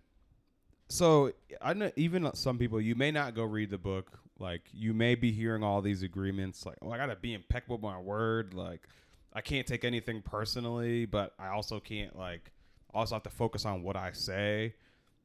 so 0.88 1.32
I 1.62 1.72
know 1.72 1.90
even 1.96 2.30
some 2.34 2.58
people 2.58 2.80
you 2.80 2.94
may 2.94 3.10
not 3.10 3.34
go 3.34 3.44
read 3.44 3.70
the 3.70 3.78
book. 3.78 4.18
Like 4.38 4.62
you 4.74 4.92
may 4.92 5.14
be 5.14 5.32
hearing 5.32 5.62
all 5.62 5.80
these 5.80 6.02
agreements 6.02 6.66
like, 6.66 6.76
"Oh, 6.82 6.90
I 6.90 6.98
got 6.98 7.06
to 7.06 7.16
be 7.16 7.32
impeccable 7.32 7.76
with 7.76 7.82
my 7.82 7.98
word." 7.98 8.52
Like 8.52 8.86
I 9.32 9.40
can't 9.40 9.66
take 9.66 9.84
anything 9.84 10.20
personally, 10.20 11.06
but 11.06 11.32
I 11.38 11.48
also 11.48 11.80
can't 11.80 12.14
like 12.18 12.52
also 12.92 13.14
have 13.14 13.22
to 13.22 13.30
focus 13.30 13.64
on 13.64 13.82
what 13.82 13.96
I 13.96 14.12
say. 14.12 14.74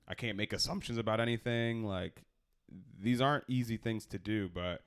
I 0.09 0.15
can't 0.15 0.37
make 0.37 0.53
assumptions 0.53 0.97
about 0.97 1.19
anything. 1.19 1.83
Like 1.83 2.23
these 2.99 3.21
aren't 3.21 3.45
easy 3.47 3.77
things 3.77 4.05
to 4.07 4.17
do, 4.17 4.49
but 4.53 4.81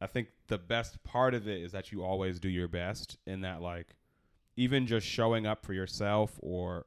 I 0.00 0.06
think 0.06 0.28
the 0.48 0.58
best 0.58 1.02
part 1.04 1.34
of 1.34 1.46
it 1.46 1.62
is 1.62 1.72
that 1.72 1.92
you 1.92 2.02
always 2.02 2.40
do 2.40 2.48
your 2.48 2.68
best 2.68 3.18
in 3.26 3.42
that 3.42 3.62
like 3.62 3.94
even 4.56 4.86
just 4.86 5.06
showing 5.06 5.46
up 5.46 5.64
for 5.64 5.72
yourself 5.72 6.38
or 6.40 6.86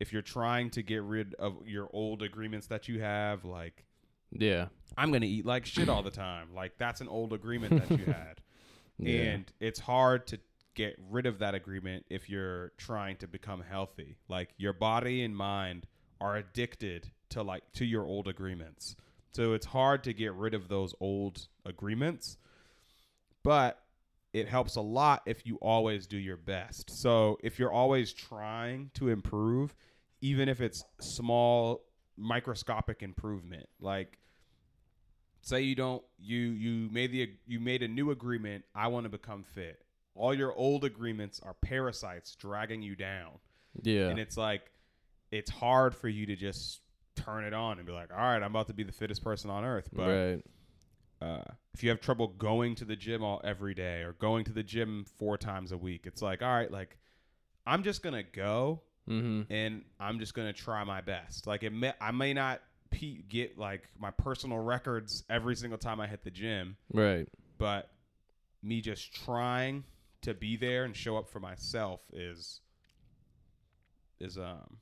if 0.00 0.12
you're 0.12 0.22
trying 0.22 0.70
to 0.70 0.82
get 0.82 1.02
rid 1.02 1.34
of 1.34 1.66
your 1.66 1.88
old 1.92 2.22
agreements 2.22 2.66
that 2.66 2.88
you 2.88 3.00
have 3.00 3.44
like 3.44 3.84
yeah. 4.32 4.66
I'm 4.96 5.10
going 5.10 5.22
to 5.22 5.28
eat 5.28 5.46
like 5.46 5.66
shit 5.66 5.88
all 5.88 6.02
the 6.02 6.10
time. 6.10 6.48
Like 6.54 6.78
that's 6.78 7.00
an 7.00 7.08
old 7.08 7.32
agreement 7.32 7.88
that 7.88 7.98
you 7.98 8.04
had. 8.06 8.40
Yeah. 9.02 9.20
And 9.22 9.52
it's 9.60 9.80
hard 9.80 10.26
to 10.26 10.38
get 10.74 10.94
rid 11.10 11.24
of 11.24 11.38
that 11.38 11.54
agreement 11.54 12.04
if 12.10 12.28
you're 12.28 12.72
trying 12.76 13.16
to 13.16 13.26
become 13.26 13.62
healthy. 13.66 14.18
Like 14.28 14.50
your 14.58 14.74
body 14.74 15.24
and 15.24 15.34
mind 15.34 15.86
are 16.20 16.36
addicted 16.36 17.10
to 17.30 17.42
like 17.42 17.62
to 17.74 17.84
your 17.84 18.06
old 18.06 18.28
agreements. 18.28 18.96
So 19.32 19.52
it's 19.52 19.66
hard 19.66 20.04
to 20.04 20.12
get 20.12 20.34
rid 20.34 20.54
of 20.54 20.68
those 20.68 20.94
old 21.00 21.46
agreements. 21.64 22.36
But 23.42 23.80
it 24.32 24.48
helps 24.48 24.76
a 24.76 24.80
lot 24.80 25.22
if 25.26 25.46
you 25.46 25.56
always 25.56 26.06
do 26.06 26.16
your 26.16 26.36
best. 26.36 26.90
So 26.90 27.38
if 27.42 27.58
you're 27.58 27.72
always 27.72 28.12
trying 28.12 28.90
to 28.94 29.08
improve, 29.08 29.74
even 30.20 30.48
if 30.48 30.60
it's 30.60 30.84
small 31.00 31.82
microscopic 32.16 33.02
improvement, 33.02 33.68
like 33.80 34.18
say 35.42 35.62
you 35.62 35.74
don't 35.74 36.02
you 36.18 36.38
you 36.38 36.90
made 36.90 37.12
the 37.12 37.30
you 37.46 37.60
made 37.60 37.82
a 37.82 37.88
new 37.88 38.10
agreement, 38.10 38.64
I 38.74 38.88
want 38.88 39.04
to 39.04 39.10
become 39.10 39.42
fit. 39.42 39.82
All 40.14 40.34
your 40.34 40.52
old 40.52 40.84
agreements 40.84 41.40
are 41.42 41.54
parasites 41.54 42.34
dragging 42.34 42.82
you 42.82 42.94
down. 42.94 43.38
yeah. 43.82 44.08
And 44.08 44.18
it's 44.18 44.36
like 44.36 44.70
it's 45.30 45.50
hard 45.50 45.94
for 45.94 46.08
you 46.08 46.26
to 46.26 46.36
just 46.36 46.80
turn 47.16 47.44
it 47.44 47.52
on 47.52 47.78
and 47.78 47.86
be 47.86 47.92
like, 47.92 48.10
"All 48.12 48.18
right, 48.18 48.36
I'm 48.42 48.50
about 48.50 48.66
to 48.68 48.74
be 48.74 48.82
the 48.82 48.92
fittest 48.92 49.22
person 49.22 49.50
on 49.50 49.64
earth." 49.64 49.88
But 49.92 50.08
right. 50.08 50.44
uh, 51.20 51.42
if 51.74 51.82
you 51.82 51.90
have 51.90 52.00
trouble 52.00 52.28
going 52.28 52.74
to 52.76 52.84
the 52.84 52.96
gym 52.96 53.22
all 53.22 53.40
every 53.44 53.74
day 53.74 54.02
or 54.02 54.12
going 54.14 54.44
to 54.46 54.52
the 54.52 54.62
gym 54.62 55.04
four 55.18 55.36
times 55.38 55.70
a 55.72 55.76
week, 55.78 56.02
it's 56.06 56.22
like, 56.22 56.42
all 56.42 56.48
right, 56.48 56.70
like 56.70 56.96
I'm 57.66 57.82
just 57.82 58.02
gonna 58.02 58.22
go 58.22 58.80
Mm-hmm. 59.08 59.52
and 59.52 59.82
I'm 59.98 60.18
just 60.20 60.34
gonna 60.34 60.52
try 60.52 60.84
my 60.84 61.00
best. 61.00 61.46
Like 61.46 61.62
it 61.62 61.72
may, 61.72 61.92
I 62.00 62.10
may 62.12 62.32
not 62.32 62.60
pe- 62.90 63.22
get 63.28 63.58
like 63.58 63.88
my 63.98 64.10
personal 64.12 64.58
records 64.58 65.24
every 65.28 65.56
single 65.56 65.78
time 65.78 66.00
I 66.00 66.06
hit 66.06 66.22
the 66.22 66.30
gym, 66.30 66.76
Right. 66.92 67.28
but 67.58 67.90
me 68.62 68.80
just 68.82 69.12
trying 69.14 69.84
to 70.22 70.34
be 70.34 70.56
there 70.56 70.84
and 70.84 70.94
show 70.94 71.16
up 71.16 71.28
for 71.28 71.40
myself 71.40 72.02
is 72.12 72.60
is 74.20 74.36
um 74.38 74.76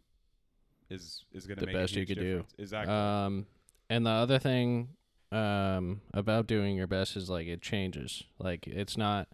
is 0.91 1.25
is 1.33 1.47
gonna 1.47 1.61
The 1.61 1.67
make 1.67 1.75
best 1.75 1.95
you 1.95 2.07
could 2.07 2.19
do. 2.19 2.45
Exactly. 2.59 2.95
Um, 2.95 3.47
and 3.91 4.07
the 4.07 4.11
other 4.11 4.39
thing 4.39 4.89
um 5.31 6.01
about 6.15 6.47
doing 6.47 6.75
your 6.75 6.87
best 6.87 7.17
is 7.17 7.29
like 7.29 7.47
it 7.47 7.61
changes. 7.61 8.25
Like 8.39 8.67
it's 8.67 8.97
not. 8.97 9.29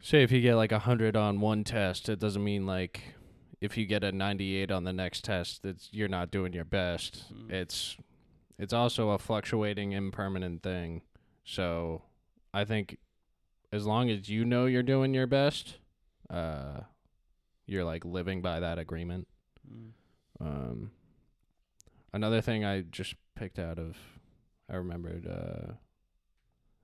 Say 0.00 0.22
if 0.22 0.30
you 0.30 0.40
get 0.40 0.56
like 0.56 0.72
a 0.72 0.80
hundred 0.80 1.16
on 1.16 1.40
one 1.40 1.64
test, 1.64 2.08
it 2.08 2.18
doesn't 2.18 2.44
mean 2.44 2.66
like 2.66 3.14
if 3.60 3.78
you 3.78 3.86
get 3.86 4.04
a 4.04 4.12
ninety-eight 4.12 4.70
on 4.70 4.84
the 4.84 4.92
next 4.92 5.24
test, 5.24 5.64
it's 5.64 5.88
you're 5.92 6.08
not 6.08 6.30
doing 6.30 6.52
your 6.52 6.64
best. 6.64 7.32
Mm. 7.32 7.50
It's 7.50 7.96
it's 8.58 8.72
also 8.72 9.10
a 9.10 9.18
fluctuating, 9.18 9.92
impermanent 9.92 10.62
thing. 10.62 11.02
So 11.44 12.02
I 12.52 12.64
think 12.64 12.98
as 13.72 13.86
long 13.86 14.10
as 14.10 14.28
you 14.28 14.44
know 14.44 14.66
you're 14.66 14.82
doing 14.82 15.14
your 15.14 15.26
best, 15.26 15.78
uh, 16.30 16.80
you're 17.66 17.84
like 17.84 18.04
living 18.04 18.42
by 18.42 18.60
that 18.60 18.78
agreement. 18.78 19.26
Mm. 19.72 19.90
Um, 20.40 20.90
another 22.12 22.40
thing 22.40 22.64
I 22.64 22.82
just 22.82 23.14
picked 23.34 23.58
out 23.58 23.78
of, 23.78 23.96
I 24.70 24.76
remembered 24.76 25.26
uh, 25.26 25.74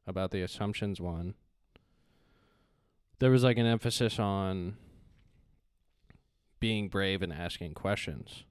about 0.07 0.31
the 0.31 0.43
assumptions 0.43 1.01
one. 1.01 1.35
There 3.19 3.31
was 3.31 3.43
like 3.45 3.59
an 3.59 3.67
emphasis 3.67 4.19
on 4.19 4.77
being 6.59 6.89
brave 6.89 7.23
and 7.23 7.33
asking 7.33 7.75
questions, 7.75 8.45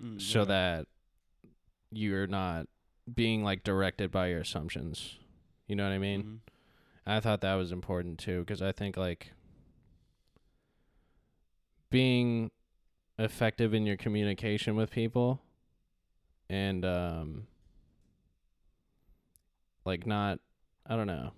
Mm, 0.00 0.20
so 0.20 0.40
yeah. 0.40 0.44
that 0.46 0.86
you're 1.90 2.26
not 2.26 2.66
being 3.14 3.42
like 3.42 3.62
directed 3.64 4.10
by 4.10 4.26
your 4.28 4.40
assumptions. 4.40 5.16
You 5.68 5.74
know 5.76 5.84
what 5.84 5.92
I 5.94 5.98
mean? 5.98 6.22
Mhm. 6.22 6.38
I 7.06 7.20
thought 7.20 7.40
that 7.40 7.54
was 7.54 7.70
important 7.72 8.18
too 8.18 8.40
because 8.40 8.60
I 8.60 8.72
think 8.72 8.96
like 8.96 9.32
being 11.90 12.50
effective 13.18 13.72
in 13.74 13.86
your 13.86 13.96
communication 13.96 14.76
with 14.76 14.90
people 14.90 15.40
and 16.50 16.84
um 16.84 17.46
like 19.84 20.06
not 20.06 20.38
I 20.88 20.94
don't 20.96 21.06
know. 21.06 21.32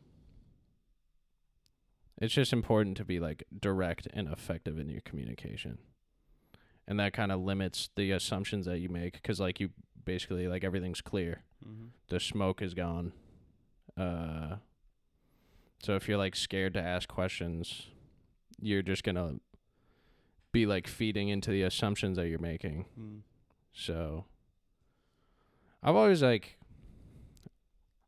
It's 2.21 2.35
just 2.35 2.53
important 2.53 2.97
to 2.97 3.05
be 3.05 3.21
like 3.21 3.45
direct 3.61 4.09
and 4.13 4.29
effective 4.29 4.79
in 4.79 4.89
your 4.89 5.01
communication. 5.03 5.79
And 6.87 6.99
that 6.99 7.13
kind 7.13 7.31
of 7.31 7.41
limits 7.41 7.91
the 7.97 8.11
assumptions 8.13 8.67
that 8.67 8.81
you 8.81 8.89
make 8.89 9.23
cuz 9.23 9.39
like 9.39 9.61
you 9.61 9.71
basically 10.05 10.49
like 10.49 10.65
everything's 10.65 11.01
clear 11.01 11.43
Mhm. 11.65 11.91
the 12.09 12.19
smoke 12.19 12.61
is 12.63 12.75
gone. 12.75 13.13
Uh, 13.97 14.57
so 15.81 15.95
if 15.97 16.09
you're 16.09 16.19
like 16.19 16.35
scared 16.35 16.75
to 16.75 16.81
ask 16.83 17.09
questions, 17.09 17.89
you're 18.61 18.83
just 18.83 19.05
gonna 19.05 19.39
be 20.53 20.67
like 20.67 20.87
feeding 20.87 21.29
into 21.29 21.51
the 21.51 21.63
assumptions 21.63 22.17
that 22.17 22.29
you're 22.29 22.39
making. 22.39 22.87
Mm. 22.99 23.21
So 23.73 24.25
I've 25.83 25.97
always 25.97 26.23
like 26.23 26.59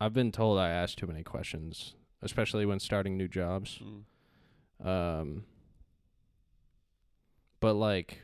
I've 0.01 0.13
been 0.13 0.31
told 0.31 0.57
I 0.57 0.69
ask 0.69 0.97
too 0.97 1.05
many 1.05 1.21
questions, 1.23 1.93
especially 2.23 2.65
when 2.65 2.79
starting 2.79 3.17
new 3.17 3.27
jobs. 3.27 3.79
Mm. 4.83 4.87
Um, 4.87 5.43
but 7.59 7.75
like, 7.75 8.23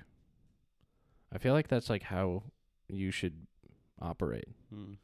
I 1.32 1.38
feel 1.38 1.54
like 1.54 1.68
that's 1.68 1.88
like 1.88 2.02
how 2.02 2.42
you 2.88 3.12
should 3.12 3.46
operate. 4.02 4.48
Mm. 4.74 4.98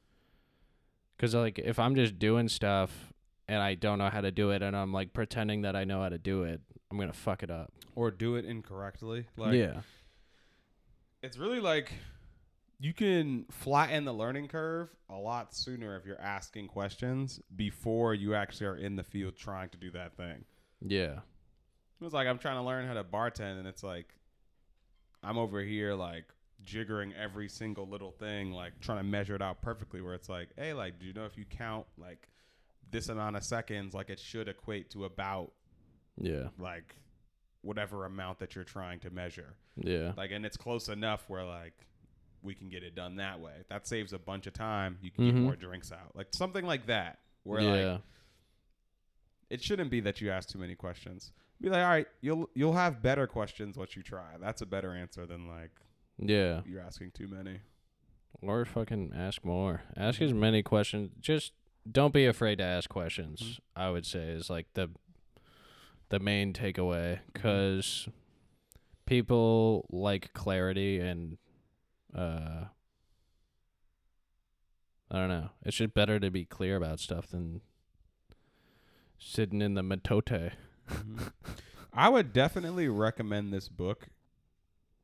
Cause 1.20 1.36
like 1.36 1.59
if 1.59 1.78
I'm 1.78 1.93
just 1.93 2.18
doing 2.18 2.49
stuff 2.49 3.14
and 3.47 3.61
I 3.61 3.76
don't 3.76 3.99
know 3.99 4.09
how 4.09 4.22
to 4.22 4.32
do 4.32 4.49
it 4.49 4.64
and 4.64 4.76
I'm 4.76 4.91
like 4.91 5.14
pretending 5.14 5.61
that 5.61 5.76
I 5.76 5.84
know 5.84 6.01
how 6.01 6.09
to 6.09 6.18
do 6.18 6.41
it, 6.41 6.61
I'm 6.94 7.00
gonna 7.00 7.12
fuck 7.12 7.41
it 7.41 7.50
up. 7.50 7.74
Or 7.96 8.12
do 8.12 8.36
it 8.36 8.46
incorrectly. 8.46 9.26
Like 9.36 9.56
yeah. 9.56 9.82
it's 11.24 11.39
really 11.39 11.60
like 11.60 11.91
you 12.80 12.94
can 12.94 13.46
flatten 13.50 14.06
the 14.06 14.14
learning 14.14 14.48
curve 14.48 14.89
a 15.10 15.16
lot 15.16 15.56
sooner 15.56 15.98
if 15.98 16.06
you're 16.06 16.22
asking 16.22 16.68
questions 16.68 17.39
before 17.56 18.14
you 18.14 18.36
actually 18.36 18.68
are 18.68 18.76
in 18.76 18.96
the 18.96 19.04
field 19.04 19.36
trying 19.36 19.70
to 19.70 19.78
do 19.78 19.89
that 19.89 20.16
thing. 20.16 20.46
Yeah. 20.82 21.14
It 22.00 22.04
was 22.04 22.14
like 22.14 22.28
I'm 22.28 22.38
trying 22.38 22.58
to 22.58 22.64
learn 22.64 22.86
how 22.86 22.94
to 22.94 23.04
bartend, 23.04 23.58
and 23.58 23.68
it's 23.68 23.84
like 23.84 24.14
I'm 25.24 25.39
over 25.39 25.62
here 25.62 25.96
like 25.96 26.26
jiggering 26.64 27.12
every 27.20 27.50
single 27.50 27.88
little 27.88 28.12
thing, 28.12 28.52
like 28.52 28.80
trying 28.82 29.00
to 29.00 29.04
measure 29.04 29.36
it 29.36 29.41
out 29.41 29.64
perfectly. 29.64 30.00
Where 30.00 30.14
it's 30.14 30.30
like, 30.30 30.50
hey, 30.58 30.74
like, 30.74 31.00
do 31.00 31.08
you 31.08 31.14
know 31.14 31.26
if 31.26 31.39
you 31.39 31.46
count 31.46 31.88
like 31.98 32.30
this 32.91 33.10
amount 33.10 33.36
of 33.36 33.44
seconds, 33.44 33.96
like 33.96 34.12
it 34.12 34.20
should 34.20 34.48
equate 34.48 34.91
to 34.91 35.06
about 35.06 35.54
Yeah. 36.18 36.49
like 36.59 36.95
whatever 37.61 38.05
amount 38.05 38.39
that 38.39 38.55
you're 38.55 38.64
trying 38.66 38.99
to 38.99 39.09
measure. 39.09 39.55
Yeah. 39.78 40.11
Like, 40.18 40.32
and 40.32 40.45
it's 40.45 40.57
close 40.57 40.89
enough 40.89 41.24
where 41.30 41.45
like 41.45 41.74
we 42.41 42.53
can 42.53 42.68
get 42.70 42.84
it 42.84 42.93
done 42.93 43.16
that 43.18 43.39
way. 43.39 43.64
That 43.70 43.88
saves 43.88 44.11
a 44.14 44.20
bunch 44.20 44.47
of 44.47 44.53
time. 44.53 44.97
You 45.01 45.11
can 45.11 45.24
Mhm. 45.24 45.28
get 45.34 45.36
more 45.41 45.55
drinks 45.55 45.91
out, 45.91 46.14
like 46.16 46.28
something 46.34 46.66
like 46.66 46.88
that. 46.88 47.20
Where 47.43 47.61
yeah. 47.61 47.91
like 47.93 48.01
it 49.49 49.61
shouldn't 49.64 49.91
be 49.91 49.99
that 50.01 50.20
you 50.22 50.30
ask 50.32 50.49
too 50.49 50.57
many 50.59 50.76
questions. 50.76 51.32
Be 51.61 51.70
like, 51.70 51.82
all 51.84 51.89
right, 51.89 52.07
you'll 52.22 52.49
you'll 52.53 52.74
have 52.74 53.01
better 53.01 53.28
questions 53.28 53.78
once 53.78 53.95
you 53.95 54.03
try. 54.03 54.36
That's 54.39 54.61
a 54.61 54.66
better 54.66 54.93
answer 54.93 55.26
than 55.26 55.47
like 55.47 55.72
yeah. 56.18 56.61
you're 56.66 56.82
asking 56.82 57.11
too 57.11 57.28
many. 57.28 57.59
Or 58.41 58.66
fucking 58.66 59.14
ask 59.16 59.45
more. 59.45 59.84
Ask 59.95 60.22
as 60.22 60.34
many 60.34 60.64
questions. 60.64 61.11
Just 61.22 61.53
don't 61.89 62.14
be 62.14 62.26
afraid 62.26 62.57
to 62.57 62.64
ask 62.64 62.89
questions. 62.89 63.41
Mhm. 63.41 63.59
I 63.78 63.89
would 63.91 64.05
say 64.05 64.30
is 64.30 64.49
like 64.49 64.68
the 64.74 64.89
the 66.14 66.20
main 66.20 66.53
takeaway 66.53 67.18
because 67.34 68.07
people 69.07 69.88
like 69.89 70.32
clarity 70.34 70.99
and 70.99 71.39
uh 72.16 72.66
I 75.09 75.16
don't 75.18 75.30
know. 75.30 75.49
It's 75.64 75.78
just 75.78 75.95
better 75.95 76.20
to 76.20 76.30
be 76.30 76.45
clear 76.45 76.76
about 76.76 76.99
stuff 76.99 77.26
than 77.28 77.61
sitting 79.18 79.59
in 79.61 79.74
the 79.74 79.82
matote. 79.82 80.51
I 81.93 82.09
would 82.09 82.32
definitely 82.32 82.88
recommend 82.89 83.51
this 83.51 83.68
book 83.70 84.07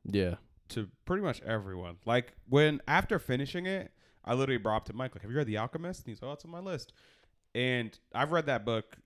Yeah. 0.04 0.36
to 0.68 0.88
pretty 1.04 1.22
much 1.24 1.40
everyone. 1.42 1.96
Like 2.06 2.34
when 2.48 2.80
after 2.86 3.18
finishing 3.18 3.66
it, 3.66 3.90
I 4.24 4.34
literally 4.34 4.58
brought 4.58 4.76
up 4.76 4.84
to 4.86 4.92
Mike 4.92 5.14
like, 5.16 5.22
"Have 5.22 5.30
you 5.32 5.36
read 5.36 5.46
The 5.48 5.56
Alchemist?" 5.58 6.00
And 6.02 6.08
he's, 6.08 6.22
like, 6.22 6.28
"Oh, 6.28 6.32
it's 6.34 6.44
on 6.44 6.50
my 6.52 6.60
list." 6.60 6.92
And 7.54 7.98
I've 8.14 8.30
read 8.32 8.46
that 8.46 8.64
book 8.64 8.96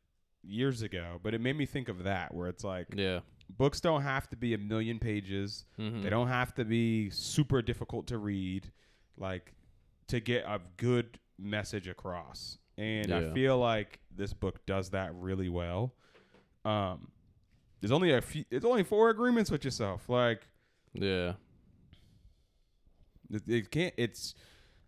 years 0.46 0.82
ago, 0.82 1.18
but 1.22 1.34
it 1.34 1.40
made 1.40 1.56
me 1.56 1.66
think 1.66 1.88
of 1.88 2.04
that, 2.04 2.34
where 2.34 2.48
it's 2.48 2.64
like 2.64 2.88
Yeah. 2.94 3.20
books 3.58 3.80
don't 3.80 4.02
have 4.02 4.28
to 4.30 4.36
be 4.36 4.54
a 4.54 4.58
million 4.58 4.98
pages. 4.98 5.64
Mm-hmm. 5.78 6.02
They 6.02 6.10
don't 6.10 6.28
have 6.28 6.54
to 6.54 6.64
be 6.64 7.10
super 7.10 7.62
difficult 7.62 8.06
to 8.08 8.18
read, 8.18 8.70
like 9.16 9.54
to 10.08 10.20
get 10.20 10.44
a 10.46 10.60
good 10.76 11.18
message 11.38 11.88
across. 11.88 12.58
And 12.76 13.12
I 13.12 13.32
feel 13.32 13.58
like 13.58 14.00
this 14.14 14.32
book 14.32 14.64
does 14.66 14.90
that 14.90 15.14
really 15.14 15.48
well. 15.48 15.94
Um, 16.64 17.08
there's 17.80 17.92
only 17.92 18.12
a 18.12 18.20
few. 18.20 18.44
It's 18.50 18.64
only 18.64 18.82
four 18.82 19.10
agreements 19.10 19.50
with 19.50 19.64
yourself. 19.64 20.08
Like 20.08 20.42
Yeah. 20.92 21.34
it, 23.30 23.42
it 23.48 23.70
can't. 23.70 23.94
It's. 23.96 24.34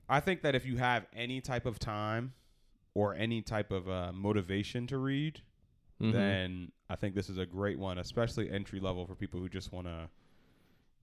I 0.08 0.20
think 0.20 0.42
that 0.42 0.54
if 0.54 0.64
you 0.64 0.76
have 0.76 1.06
any 1.14 1.40
type 1.40 1.66
of 1.66 1.78
time 1.78 2.32
or 2.94 3.14
any 3.14 3.42
type 3.42 3.72
of 3.72 3.88
uh, 3.88 4.12
motivation 4.12 4.86
to 4.88 4.98
read, 4.98 5.40
Mhm. 6.00 6.12
then 6.12 6.72
I 6.90 6.96
think 6.96 7.14
this 7.14 7.28
is 7.30 7.38
a 7.38 7.46
great 7.46 7.78
one, 7.78 7.98
especially 7.98 8.50
entry 8.50 8.80
level 8.80 9.06
for 9.06 9.14
people 9.14 9.40
who 9.40 9.48
just 9.48 9.72
want 9.72 9.86
to 9.86 10.08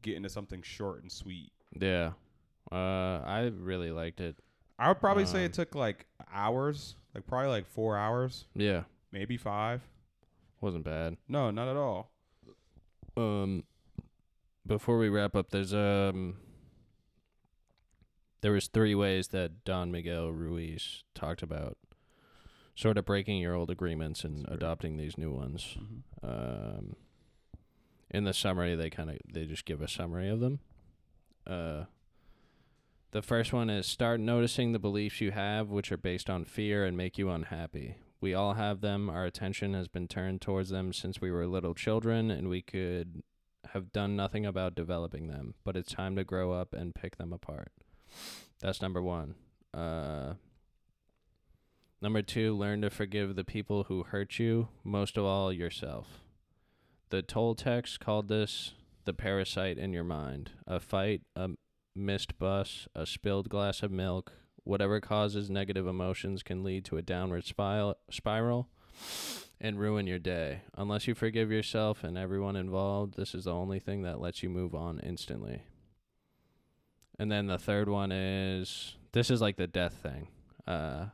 get 0.01 0.15
into 0.15 0.29
something 0.29 0.61
short 0.61 1.01
and 1.01 1.11
sweet. 1.11 1.51
Yeah. 1.79 2.13
Uh 2.71 3.21
I 3.25 3.51
really 3.55 3.91
liked 3.91 4.19
it. 4.21 4.35
I 4.79 4.87
would 4.89 4.99
probably 4.99 5.25
say 5.25 5.39
Um, 5.39 5.45
it 5.45 5.53
took 5.53 5.75
like 5.75 6.05
hours, 6.31 6.95
like 7.13 7.25
probably 7.27 7.49
like 7.49 7.65
four 7.65 7.97
hours, 7.97 8.45
Yeah. 8.55 8.83
maybe 9.11 9.37
five. 9.37 9.81
Wasn't 10.61 10.83
bad. 10.85 11.17
No, 11.27 11.51
not 11.51 11.67
at 11.67 11.75
all. 11.75 12.11
Um, 13.17 13.63
before 14.65 14.97
we 14.97 15.09
wrap 15.09 15.35
up, 15.35 15.49
there's 15.51 15.73
um, 15.73 16.37
there 18.41 18.51
was 18.51 18.67
three 18.67 18.95
ways 18.95 19.29
that 19.29 19.63
Don 19.63 19.91
Miguel 19.91 20.29
Ruiz 20.31 21.03
talked 21.13 21.43
about 21.43 21.77
sort 22.75 22.97
of 22.97 23.05
breaking 23.05 23.37
your 23.37 23.53
old 23.53 23.69
agreements 23.69 24.23
and 24.23 24.45
That's 24.47 24.49
adopting 24.49 24.97
these 24.97 25.17
new 25.17 25.31
ones. 25.31 25.77
Um, 26.23 26.95
in 28.09 28.23
the 28.23 28.33
summary, 28.33 28.75
they 28.75 28.89
kind 28.89 29.09
of 29.09 29.17
they 29.31 29.45
just 29.45 29.65
give 29.65 29.81
a 29.81 29.87
summary 29.87 30.29
of 30.29 30.39
them. 30.39 30.59
Uh, 31.45 31.85
the 33.11 33.21
first 33.21 33.53
one 33.53 33.69
is 33.69 33.85
start 33.85 34.19
noticing 34.19 34.71
the 34.71 34.79
beliefs 34.79 35.21
you 35.21 35.31
have, 35.31 35.69
which 35.69 35.91
are 35.91 35.97
based 35.97 36.29
on 36.29 36.45
fear 36.45 36.85
and 36.85 36.97
make 36.97 37.17
you 37.17 37.29
unhappy. 37.29 37.95
We 38.21 38.33
all 38.33 38.53
have 38.53 38.81
them. 38.81 39.09
Our 39.09 39.25
attention 39.25 39.73
has 39.73 39.87
been 39.87 40.07
turned 40.07 40.41
towards 40.41 40.69
them 40.69 40.93
since 40.93 41.19
we 41.19 41.29
were 41.29 41.45
little 41.45 41.73
children, 41.73 42.31
and 42.31 42.49
we 42.49 42.61
could 42.61 43.21
have 43.73 43.91
done 43.91 44.15
nothing 44.15 44.45
about 44.45 44.75
developing 44.75 45.27
them. 45.27 45.55
But 45.63 45.75
it's 45.75 45.91
time 45.91 46.15
to 46.15 46.23
grow 46.23 46.53
up 46.53 46.73
and 46.73 46.95
pick 46.95 47.17
them 47.17 47.33
apart. 47.33 47.71
That's 48.61 48.81
number 48.81 49.01
one. 49.01 49.35
Uh, 49.73 50.35
number 52.03 52.21
two, 52.21 52.53
learn 52.53 52.81
to 52.81 52.89
forgive 52.89 53.35
the 53.35 53.45
people 53.45 53.85
who 53.85 54.03
hurt 54.03 54.37
you, 54.37 54.67
most 54.83 55.17
of 55.17 55.23
all 55.23 55.53
yourself. 55.53 56.19
The 57.09 57.23
Toltecs 57.23 57.97
called 57.97 58.27
this 58.27 58.73
the 59.05 59.13
parasite 59.13 59.77
in 59.77 59.93
your 59.93 60.03
mind. 60.03 60.51
A 60.67 60.79
fight, 60.79 61.21
a 61.35 61.51
missed 61.95 62.37
bus, 62.37 62.87
a 62.93 63.05
spilled 63.05 63.49
glass 63.49 63.81
of 63.81 63.91
milk, 63.91 64.33
whatever 64.65 64.99
causes 64.99 65.49
negative 65.49 65.87
emotions 65.87 66.43
can 66.43 66.63
lead 66.63 66.83
to 66.85 66.97
a 66.97 67.01
downward 67.01 67.45
spiral, 67.45 68.67
and 69.61 69.79
ruin 69.79 70.05
your 70.05 70.19
day. 70.19 70.61
Unless 70.75 71.07
you 71.07 71.15
forgive 71.15 71.51
yourself 71.51 72.03
and 72.03 72.17
everyone 72.17 72.57
involved, 72.57 73.15
this 73.15 73.33
is 73.33 73.45
the 73.45 73.53
only 73.53 73.79
thing 73.79 74.03
that 74.03 74.19
lets 74.19 74.43
you 74.43 74.49
move 74.49 74.75
on 74.75 74.99
instantly. 74.99 75.63
And 77.17 77.31
then 77.31 77.47
the 77.47 77.57
third 77.57 77.87
one 77.87 78.11
is 78.11 78.95
this 79.13 79.29
is 79.29 79.39
like 79.39 79.55
the 79.55 79.67
death 79.67 79.93
thing. 79.93 80.27
Uh, 80.67 81.05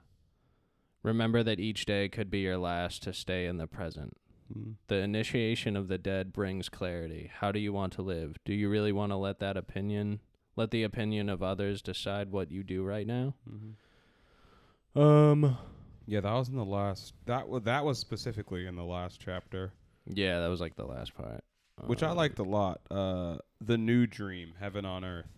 remember 1.04 1.44
that 1.44 1.60
each 1.60 1.86
day 1.86 2.10
could 2.10 2.30
be 2.30 2.40
your 2.40 2.58
last 2.58 3.04
to 3.04 3.14
stay 3.14 3.46
in 3.46 3.58
the 3.58 3.68
present. 3.68 4.18
Mm. 4.56 4.76
The 4.88 4.96
initiation 4.98 5.76
of 5.76 5.88
the 5.88 5.98
dead 5.98 6.34
brings 6.34 6.70
clarity. 6.70 7.30
How 7.40 7.52
do 7.52 7.60
you 7.60 7.72
want 7.72 7.94
to 7.94 8.02
live? 8.02 8.38
Do 8.46 8.54
you 8.54 8.70
really 8.70 8.92
want 8.92 9.12
to 9.12 9.16
let 9.16 9.40
that 9.40 9.58
opinion, 9.58 10.22
let 10.56 10.72
the 10.72 10.84
opinion 10.84 11.30
of 11.30 11.44
others 11.44 11.82
decide 11.82 12.32
what 12.32 12.52
you 12.52 12.64
do 12.64 12.84
right 12.84 13.06
now? 13.08 13.36
Mm-hmm. 13.50 15.00
Um. 15.00 15.58
Yeah, 16.06 16.22
that 16.22 16.34
was 16.34 16.50
in 16.50 16.56
the 16.56 16.66
last. 16.66 17.14
That 17.26 17.48
was 17.48 17.64
that 17.64 17.86
was 17.86 18.00
specifically 18.00 18.66
in 18.66 18.76
the 18.76 18.84
last 18.84 19.22
chapter, 19.24 19.72
Yeah, 20.08 20.40
that 20.40 20.48
was 20.48 20.60
like 20.60 20.76
the 20.76 20.86
last 20.88 21.14
part. 21.14 21.44
which 21.86 22.02
I 22.02 22.10
Um, 22.10 22.18
liked 22.18 22.40
a 22.40 22.44
lot. 22.44 22.82
Uh, 22.90 23.38
the 23.62 23.78
new 23.78 24.08
dream, 24.08 24.54
heaven 24.60 24.86
on 24.86 25.06
earth, 25.06 25.30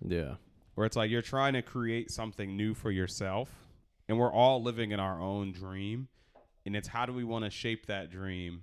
Yeah. 0.00 0.36
where 0.76 0.86
it's 0.86 0.96
like 0.96 1.10
you're 1.10 1.20
trying 1.22 1.52
to 1.52 1.60
create 1.62 2.10
something 2.10 2.56
new 2.56 2.72
for 2.72 2.90
yourself, 2.90 3.63
and 4.08 4.18
we're 4.18 4.32
all 4.32 4.62
living 4.62 4.92
in 4.92 5.00
our 5.00 5.20
own 5.20 5.52
dream, 5.52 6.08
and 6.66 6.74
it's 6.76 6.88
how 6.88 7.06
do 7.06 7.12
we 7.12 7.24
want 7.24 7.44
to 7.44 7.50
shape 7.50 7.86
that 7.86 8.10
dream 8.10 8.62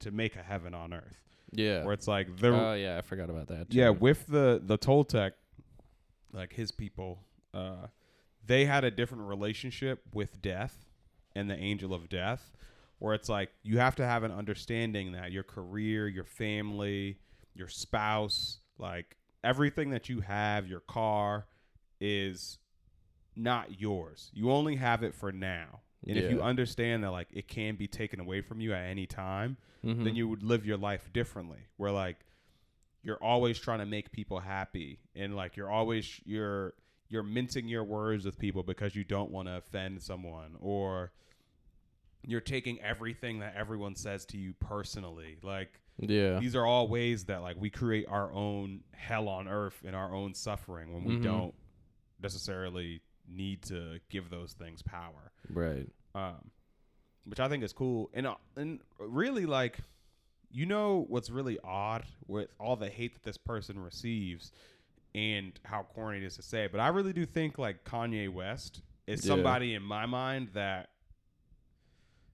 to 0.00 0.10
make 0.10 0.36
a 0.36 0.42
heaven 0.42 0.74
on 0.74 0.92
earth, 0.92 1.22
Yeah. 1.52 1.84
where 1.84 1.92
it's 1.94 2.08
like 2.08 2.36
the 2.36 2.48
Oh 2.48 2.74
yeah, 2.74 2.98
I 2.98 3.02
forgot 3.02 3.30
about 3.30 3.48
that. 3.48 3.72
Yeah, 3.72 3.90
with 3.90 4.26
the 4.26 4.60
the 4.64 4.76
Toltec, 4.78 5.32
like 6.32 6.52
his 6.52 6.70
people, 6.72 7.20
uh, 7.52 7.86
they 8.46 8.64
had 8.66 8.84
a 8.84 8.90
different 8.90 9.24
relationship 9.28 10.02
with 10.12 10.42
death 10.42 10.86
and 11.34 11.48
the 11.48 11.56
angel 11.56 11.94
of 11.94 12.08
death, 12.08 12.52
where 12.98 13.14
it's 13.14 13.28
like 13.28 13.50
you 13.62 13.78
have 13.78 13.96
to 13.96 14.04
have 14.04 14.22
an 14.24 14.32
understanding 14.32 15.12
that 15.12 15.32
your 15.32 15.42
career, 15.44 16.06
your 16.08 16.24
family, 16.24 17.18
your 17.54 17.68
spouse, 17.68 18.58
like 18.78 19.16
everything 19.42 19.90
that 19.90 20.08
you 20.08 20.20
have, 20.20 20.66
your 20.66 20.80
car, 20.80 21.46
is 22.00 22.58
not 23.36 23.80
yours. 23.80 24.30
You 24.34 24.50
only 24.50 24.76
have 24.76 25.02
it 25.02 25.14
for 25.14 25.32
now. 25.32 25.80
And 26.06 26.18
if 26.18 26.30
you 26.30 26.42
understand 26.42 27.02
that 27.02 27.10
like 27.12 27.28
it 27.32 27.48
can 27.48 27.76
be 27.76 27.88
taken 27.88 28.20
away 28.20 28.42
from 28.42 28.60
you 28.60 28.74
at 28.74 28.82
any 28.84 29.06
time, 29.06 29.56
Mhm. 29.82 30.04
then 30.04 30.14
you 30.14 30.28
would 30.28 30.42
live 30.42 30.66
your 30.66 30.76
life 30.76 31.10
differently. 31.12 31.60
Where 31.78 31.90
like 31.90 32.18
you're 33.02 33.22
always 33.22 33.58
trying 33.58 33.78
to 33.80 33.86
make 33.86 34.12
people 34.12 34.40
happy, 34.40 34.98
and 35.14 35.34
like 35.34 35.56
you're 35.56 35.70
always 35.70 36.20
you're 36.24 36.74
you're 37.08 37.22
mincing 37.22 37.68
your 37.68 37.84
words 37.84 38.24
with 38.24 38.38
people 38.38 38.62
because 38.62 38.94
you 38.96 39.04
don't 39.04 39.30
want 39.30 39.48
to 39.48 39.56
offend 39.56 40.02
someone, 40.02 40.56
or 40.60 41.12
you're 42.26 42.40
taking 42.40 42.80
everything 42.80 43.38
that 43.40 43.54
everyone 43.54 43.94
says 43.94 44.24
to 44.26 44.38
you 44.38 44.52
personally. 44.54 45.36
Like 45.42 45.80
Yeah. 45.98 46.38
these 46.38 46.54
are 46.56 46.64
all 46.66 46.88
ways 46.88 47.24
that 47.26 47.40
like 47.42 47.56
we 47.58 47.70
create 47.70 48.06
our 48.08 48.32
own 48.32 48.84
hell 48.92 49.28
on 49.28 49.46
earth 49.48 49.82
and 49.86 49.94
our 49.96 50.14
own 50.14 50.34
suffering 50.34 50.92
when 50.92 51.04
we 51.04 51.16
Mhm. 51.16 51.22
don't 51.22 51.54
necessarily 52.20 53.00
need 53.28 53.62
to 53.62 53.98
give 54.10 54.30
those 54.30 54.52
things 54.52 54.82
power 54.82 55.32
Right. 55.48 55.88
um, 56.14 56.50
which 57.24 57.40
I 57.40 57.48
think 57.48 57.64
is 57.64 57.72
cool. 57.72 58.10
And 58.12 58.26
uh, 58.26 58.34
and 58.56 58.80
really, 58.98 59.46
like, 59.46 59.78
you 60.50 60.66
know, 60.66 61.04
what's 61.08 61.30
really 61.30 61.58
odd 61.64 62.04
with 62.26 62.48
all 62.60 62.76
the 62.76 62.88
hate 62.90 63.14
that 63.14 63.22
this 63.22 63.38
person 63.38 63.78
receives, 63.78 64.52
and 65.14 65.58
how 65.64 65.82
corny 65.94 66.18
it 66.18 66.24
is 66.24 66.36
to 66.36 66.42
say, 66.42 66.68
but 66.70 66.80
I 66.80 66.88
really 66.88 67.12
do 67.12 67.24
think 67.24 67.58
like 67.58 67.84
Kanye 67.84 68.28
West 68.32 68.82
is 69.06 69.24
Yeah. 69.24 69.30
somebody 69.30 69.74
in 69.74 69.82
my 69.82 70.06
mind 70.06 70.50
that, 70.54 70.90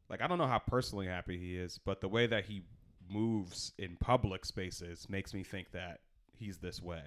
like, 0.08 0.20
I 0.22 0.26
don't 0.26 0.38
know 0.38 0.46
how 0.46 0.58
personally 0.58 1.06
happy 1.06 1.38
he 1.38 1.56
is, 1.56 1.78
but 1.78 2.00
the 2.00 2.08
way 2.08 2.26
that 2.26 2.44
he 2.46 2.62
moves 3.08 3.72
in 3.78 3.96
public 3.96 4.44
spaces 4.44 5.08
makes 5.08 5.34
me 5.34 5.42
think 5.42 5.72
that 5.72 6.00
he's 6.36 6.58
this 6.58 6.80
way 6.82 7.02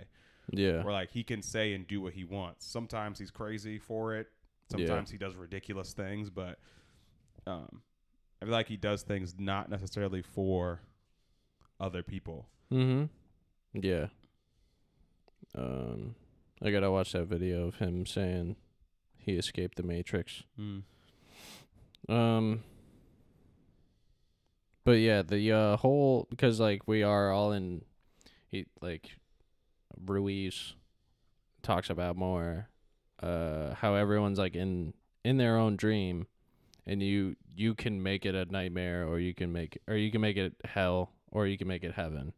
Yeah. 0.52 0.84
where 0.84 0.94
like 0.94 1.12
he 1.12 1.24
can 1.24 1.41
say 1.41 1.74
and 1.74 1.88
do 1.88 2.02
what 2.02 2.14
he 2.14 2.24
wants. 2.24 2.66
Sometimes 2.66 3.18
he's 3.20 3.32
crazy 3.32 3.80
for 3.80 4.16
it. 4.16 4.28
Yeah. 4.70 4.78
Sometimes 4.88 5.10
he 5.12 5.18
does 5.18 5.36
ridiculous 5.36 5.94
things, 5.94 6.30
but 6.30 6.60
um, 7.48 7.82
I 8.41 8.46
feel 8.46 8.54
like 8.54 8.68
he 8.68 8.78
does 8.78 9.04
things 9.04 9.36
not 9.38 9.70
necessarily 9.70 10.22
for 10.22 10.82
other 11.80 12.04
people. 12.04 12.48
Mhm. 12.72 13.10
Yeah. 13.74 14.08
Um, 15.56 16.16
I 16.62 16.72
gotta 16.72 16.91
watch 16.91 17.12
that 17.14 17.26
video 17.26 17.68
of 17.68 17.76
him 17.76 18.06
saying 18.06 18.56
he 19.18 19.34
escaped 19.34 19.78
the 19.78 19.84
Matrix. 19.84 20.44
Um. 22.10 22.64
But 24.86 25.00
yeah, 25.00 25.22
the 25.22 25.52
uh, 25.52 25.78
whole 25.78 26.28
because 26.30 26.60
like 26.60 26.88
we 26.88 27.04
are 27.04 27.32
all 27.32 27.54
in, 27.54 27.86
he 28.50 28.66
like, 28.82 29.12
Ruiz 30.06 30.74
talks 31.62 31.89
about 31.89 32.16
more, 32.16 32.70
uh, 33.22 33.74
how 33.76 33.96
everyone's 33.96 34.39
like 34.39 34.56
in 34.56 34.94
in 35.24 35.38
their 35.38 35.58
own 35.58 35.76
dream, 35.76 36.28
and 36.86 37.02
you 37.02 37.36
you 37.56 37.76
can 37.76 38.02
make 38.02 38.26
it 38.26 38.36
a 38.36 38.46
nightmare 38.46 39.08
or 39.08 39.20
you 39.20 39.34
can 39.34 39.52
make 39.52 39.78
or 39.88 39.96
you 39.96 40.12
can 40.12 40.22
make 40.22 40.38
it 40.38 40.54
hell 40.66 41.12
or 41.32 41.48
you 41.48 41.58
can 41.58 41.68
make 41.68 41.84
it 41.84 41.94
heaven, 41.94 42.34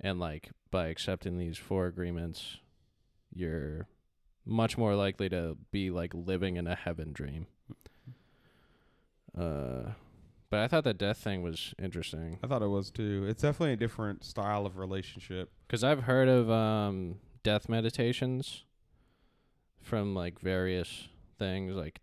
and 0.00 0.18
like 0.18 0.50
by 0.70 0.88
accepting 0.88 1.38
these 1.38 1.58
four 1.58 1.86
agreements, 1.86 2.58
you're 3.32 3.86
much 4.44 4.76
more 4.76 4.94
likely 4.94 5.28
to 5.28 5.56
be 5.70 5.90
like 5.90 6.12
living 6.14 6.56
in 6.56 6.66
a 6.66 6.74
heaven 6.74 7.12
dream. 7.12 7.46
Uh, 9.38 9.92
but 10.52 10.60
I 10.60 10.68
thought 10.68 10.84
the 10.84 10.92
death 10.92 11.16
thing 11.16 11.40
was 11.42 11.74
interesting 11.82 12.38
I 12.44 12.46
thought 12.46 12.60
it 12.60 12.68
was 12.68 12.90
too. 12.90 13.24
It's 13.26 13.40
definitely 13.40 13.72
a 13.72 13.76
different 13.76 14.22
style 14.22 14.66
of 14.66 14.76
relationship. 14.76 15.50
because 15.66 15.82
I've 15.82 16.02
heard 16.02 16.28
of 16.28 16.50
um 16.50 17.16
death 17.42 17.70
meditations 17.70 18.64
from 19.80 20.14
like 20.14 20.38
various 20.38 21.08
things 21.38 21.74
like 21.74 22.00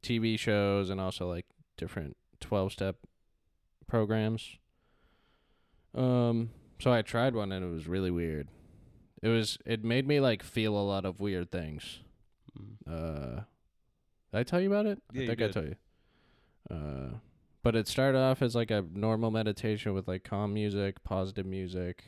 TV 0.00 0.38
shows 0.38 0.90
and 0.90 1.00
also 1.00 1.28
like 1.28 1.44
different 1.76 2.16
12 2.40 2.72
step 2.72 2.96
programs. 3.88 4.58
Um 5.94 6.50
so 6.80 6.92
I 6.92 7.02
tried 7.02 7.34
one 7.34 7.50
and 7.50 7.64
it 7.64 7.68
was 7.68 7.88
really 7.88 8.12
weird. 8.12 8.46
It 9.22 9.28
was 9.28 9.58
it 9.66 9.82
made 9.82 10.06
me 10.06 10.20
like 10.20 10.44
feel 10.44 10.76
a 10.76 10.86
lot 10.86 11.04
of 11.04 11.18
weird 11.18 11.50
things. 11.50 11.98
Uh 12.86 13.40
did 14.30 14.38
I 14.38 14.42
tell 14.44 14.60
you 14.60 14.68
about 14.72 14.86
it? 14.86 15.02
Yeah, 15.12 15.24
I 15.24 15.26
think 15.26 15.42
I 15.42 15.48
tell 15.48 15.64
you. 15.64 15.76
Uh 16.70 17.18
but 17.62 17.76
it 17.76 17.86
started 17.86 18.18
off 18.18 18.42
as 18.42 18.54
like 18.54 18.70
a 18.70 18.84
normal 18.92 19.30
meditation 19.30 19.94
with 19.94 20.08
like 20.08 20.24
calm 20.24 20.52
music, 20.52 21.02
positive 21.04 21.46
music, 21.46 22.04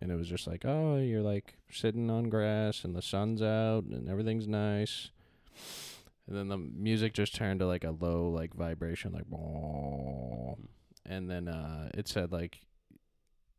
and 0.00 0.10
it 0.10 0.16
was 0.16 0.28
just 0.28 0.46
like, 0.46 0.64
oh, 0.64 0.96
you're 0.96 1.22
like 1.22 1.54
sitting 1.70 2.10
on 2.10 2.28
grass 2.28 2.84
and 2.84 2.94
the 2.94 3.02
sun's 3.02 3.42
out 3.42 3.84
and 3.84 4.08
everything's 4.08 4.46
nice. 4.46 5.10
And 6.26 6.36
then 6.36 6.48
the 6.48 6.58
music 6.58 7.14
just 7.14 7.34
turned 7.34 7.60
to 7.60 7.66
like 7.66 7.84
a 7.84 7.90
low 7.90 8.28
like 8.28 8.54
vibration 8.54 9.12
like 9.12 9.24
and 11.06 11.30
then 11.30 11.48
uh 11.48 11.88
it 11.94 12.06
said 12.06 12.30
like 12.30 12.60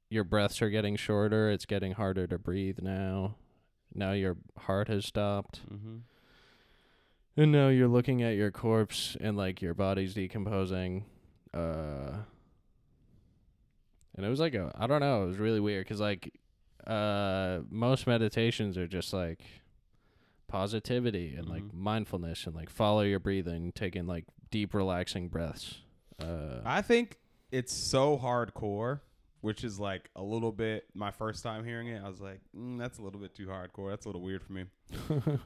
your 0.09 0.23
breaths 0.23 0.61
are 0.61 0.69
getting 0.69 0.95
shorter, 0.95 1.49
it's 1.49 1.65
getting 1.65 1.93
harder 1.93 2.27
to 2.27 2.37
breathe 2.37 2.79
now. 2.81 3.35
Now 3.93 4.11
your 4.11 4.37
heart 4.57 4.87
has 4.87 5.05
stopped. 5.05 5.61
Mm-hmm. 5.71 5.97
And 7.37 7.51
now 7.51 7.69
you're 7.69 7.87
looking 7.87 8.21
at 8.21 8.35
your 8.35 8.51
corpse 8.51 9.15
and 9.21 9.37
like 9.37 9.61
your 9.61 9.73
body's 9.73 10.13
decomposing. 10.13 11.05
Uh 11.53 12.23
and 14.15 14.25
it 14.25 14.29
was 14.29 14.39
like 14.39 14.53
a 14.55 14.71
I 14.77 14.87
don't 14.87 14.99
know, 15.01 15.23
it 15.23 15.27
was 15.27 15.37
really 15.37 15.59
weird 15.59 15.87
cuz 15.87 15.99
like 15.99 16.33
uh 16.87 17.59
most 17.69 18.07
meditations 18.07 18.77
are 18.77 18.87
just 18.87 19.13
like 19.13 19.41
positivity 20.47 21.35
and 21.35 21.47
like 21.47 21.63
Mhm. 21.63 21.73
mindfulness 21.73 22.45
and 22.47 22.55
like 22.55 22.69
follow 22.69 23.01
your 23.01 23.19
breathing, 23.19 23.71
taking 23.71 24.07
like 24.07 24.25
deep 24.51 24.73
relaxing 24.73 25.29
breaths. 25.29 25.81
Uh 26.19 26.61
I 26.65 26.81
think 26.81 27.17
it's 27.51 27.73
so 27.73 28.17
hardcore, 28.17 29.01
which 29.41 29.63
is 29.63 29.79
like 29.79 30.09
a 30.15 30.23
little 30.23 30.51
bit. 30.51 30.85
My 30.93 31.11
first 31.11 31.43
time 31.43 31.63
hearing 31.65 31.87
it, 31.87 32.01
I 32.03 32.07
was 32.09 32.19
like, 32.21 32.41
mm, 32.55 32.77
"That's 32.77 32.97
a 32.99 33.01
little 33.01 33.19
bit 33.19 33.33
too 33.35 33.47
hardcore. 33.47 33.89
That's 33.89 34.05
a 34.05 34.09
little 34.09 34.21
weird 34.21 34.43
for 34.43 34.53
me." 34.53 34.65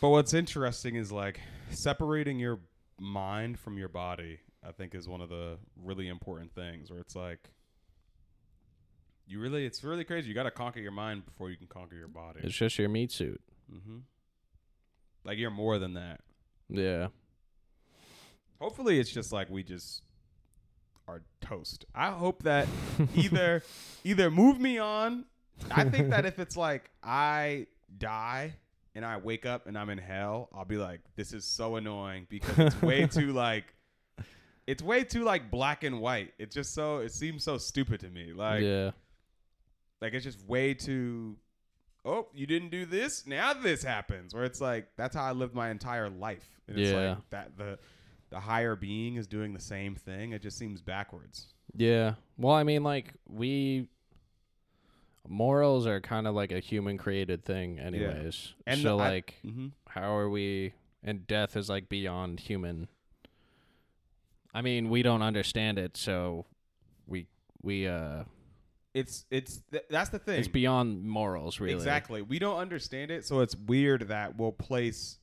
But 0.00 0.08
what's 0.08 0.32
interesting 0.32 0.96
is 0.96 1.12
like 1.12 1.40
separating 1.68 2.38
your 2.38 2.60
mind 2.98 3.58
from 3.58 3.76
your 3.76 3.88
body. 3.90 4.40
I 4.66 4.72
think 4.72 4.94
is 4.94 5.08
one 5.08 5.20
of 5.20 5.28
the 5.28 5.58
really 5.82 6.08
important 6.08 6.54
things. 6.54 6.90
Where 6.90 7.00
it's 7.00 7.16
like 7.16 7.50
you 9.26 9.38
really, 9.38 9.64
it's 9.64 9.84
really 9.84 10.04
crazy. 10.04 10.28
You 10.28 10.34
got 10.34 10.42
to 10.42 10.50
conquer 10.50 10.80
your 10.80 10.92
mind 10.92 11.24
before 11.24 11.50
you 11.50 11.56
can 11.56 11.68
conquer 11.68 11.94
your 11.94 12.08
body. 12.08 12.40
it's 12.42 12.54
just 12.54 12.78
your 12.78 12.88
meat 12.88 13.12
suit. 13.12 13.40
Mm-hmm. 13.72 13.98
Like 15.24 15.38
you're 15.38 15.50
more 15.50 15.78
than 15.78 15.94
that. 15.94 16.20
Yeah. 16.68 17.08
Hopefully, 18.60 18.98
it's 18.98 19.10
just 19.10 19.32
like 19.32 19.48
we 19.48 19.62
just 19.62 20.02
are 21.06 21.22
toast. 21.40 21.84
I 21.94 22.10
hope 22.10 22.42
that 22.42 22.66
either 23.14 23.62
either 24.04 24.30
move 24.30 24.60
me 24.60 24.78
on. 24.78 25.24
I 25.70 25.84
think 25.84 26.10
that 26.10 26.26
if 26.26 26.38
it's 26.38 26.56
like 26.56 26.90
I 27.02 27.66
die 27.98 28.54
and 28.94 29.04
I 29.04 29.18
wake 29.18 29.46
up 29.46 29.66
and 29.66 29.78
I'm 29.78 29.90
in 29.90 29.98
hell, 29.98 30.48
I'll 30.54 30.64
be 30.64 30.76
like, 30.76 31.00
this 31.16 31.32
is 31.32 31.44
so 31.44 31.76
annoying 31.76 32.26
because 32.28 32.58
it's 32.58 32.82
way 32.82 33.06
too 33.12 33.32
like 33.32 33.64
it's 34.70 34.82
way 34.82 35.04
too 35.04 35.24
like 35.24 35.50
black 35.50 35.82
and 35.84 36.00
white. 36.00 36.32
It 36.38 36.50
just 36.50 36.74
so 36.74 36.98
it 36.98 37.12
seems 37.12 37.42
so 37.44 37.58
stupid 37.58 38.00
to 38.00 38.08
me. 38.10 38.32
Like 38.32 38.62
yeah. 38.62 38.90
like 40.00 40.14
it's 40.14 40.24
just 40.24 40.46
way 40.46 40.74
too 40.74 41.36
oh, 42.04 42.28
you 42.32 42.46
didn't 42.46 42.70
do 42.70 42.86
this, 42.86 43.26
now 43.26 43.52
this 43.52 43.82
happens. 43.82 44.32
Where 44.34 44.44
it's 44.44 44.60
like 44.60 44.88
that's 44.96 45.14
how 45.14 45.24
I 45.24 45.32
lived 45.32 45.54
my 45.54 45.70
entire 45.70 46.08
life. 46.08 46.48
And 46.68 46.78
it's 46.78 46.90
Yeah. 46.90 47.08
like 47.10 47.30
that 47.30 47.56
the 47.58 47.78
the 48.30 48.40
higher 48.40 48.76
being 48.76 49.16
is 49.16 49.26
doing 49.26 49.52
the 49.52 49.60
same 49.60 49.94
thing. 49.96 50.32
It 50.32 50.40
just 50.42 50.56
seems 50.56 50.80
backwards. 50.80 51.48
Yeah. 51.76 52.14
Well, 52.38 52.54
I 52.54 52.62
mean, 52.62 52.82
like 52.84 53.14
we 53.28 53.88
morals 55.28 55.86
are 55.86 56.00
kind 56.00 56.26
of 56.26 56.34
like 56.34 56.52
a 56.52 56.60
human 56.60 56.96
created 56.98 57.44
thing, 57.44 57.78
anyways. 57.78 58.54
And 58.66 58.80
so, 58.80 58.98
I- 58.98 59.08
like, 59.08 59.34
Mm-hmm. 59.44 59.68
how 59.88 60.14
are 60.16 60.28
we? 60.30 60.74
And 61.02 61.26
death 61.26 61.56
is 61.56 61.68
like 61.68 61.88
beyond 61.88 62.40
human. 62.40 62.88
I 64.54 64.62
mean, 64.62 64.88
we 64.90 65.02
don't 65.02 65.22
understand 65.22 65.78
it, 65.78 65.96
so 65.96 66.46
we 67.06 67.26
we 67.62 67.86
uh, 67.86 68.24
It's 68.94 69.24
it's 69.30 69.60
th- 69.70 69.84
that's 69.90 70.10
the 70.10 70.18
thing. 70.18 70.38
it's 70.38 70.48
beyond 70.48 71.04
morals, 71.04 71.60
really. 71.60 71.74
Exactly. 71.74 72.22
We 72.22 72.38
don't 72.38 72.58
understand 72.58 73.10
it, 73.10 73.24
so 73.26 73.40
it's 73.40 73.54
weird 73.56 74.08
that 74.08 74.36
we'll 74.36 74.52
place 74.52 75.18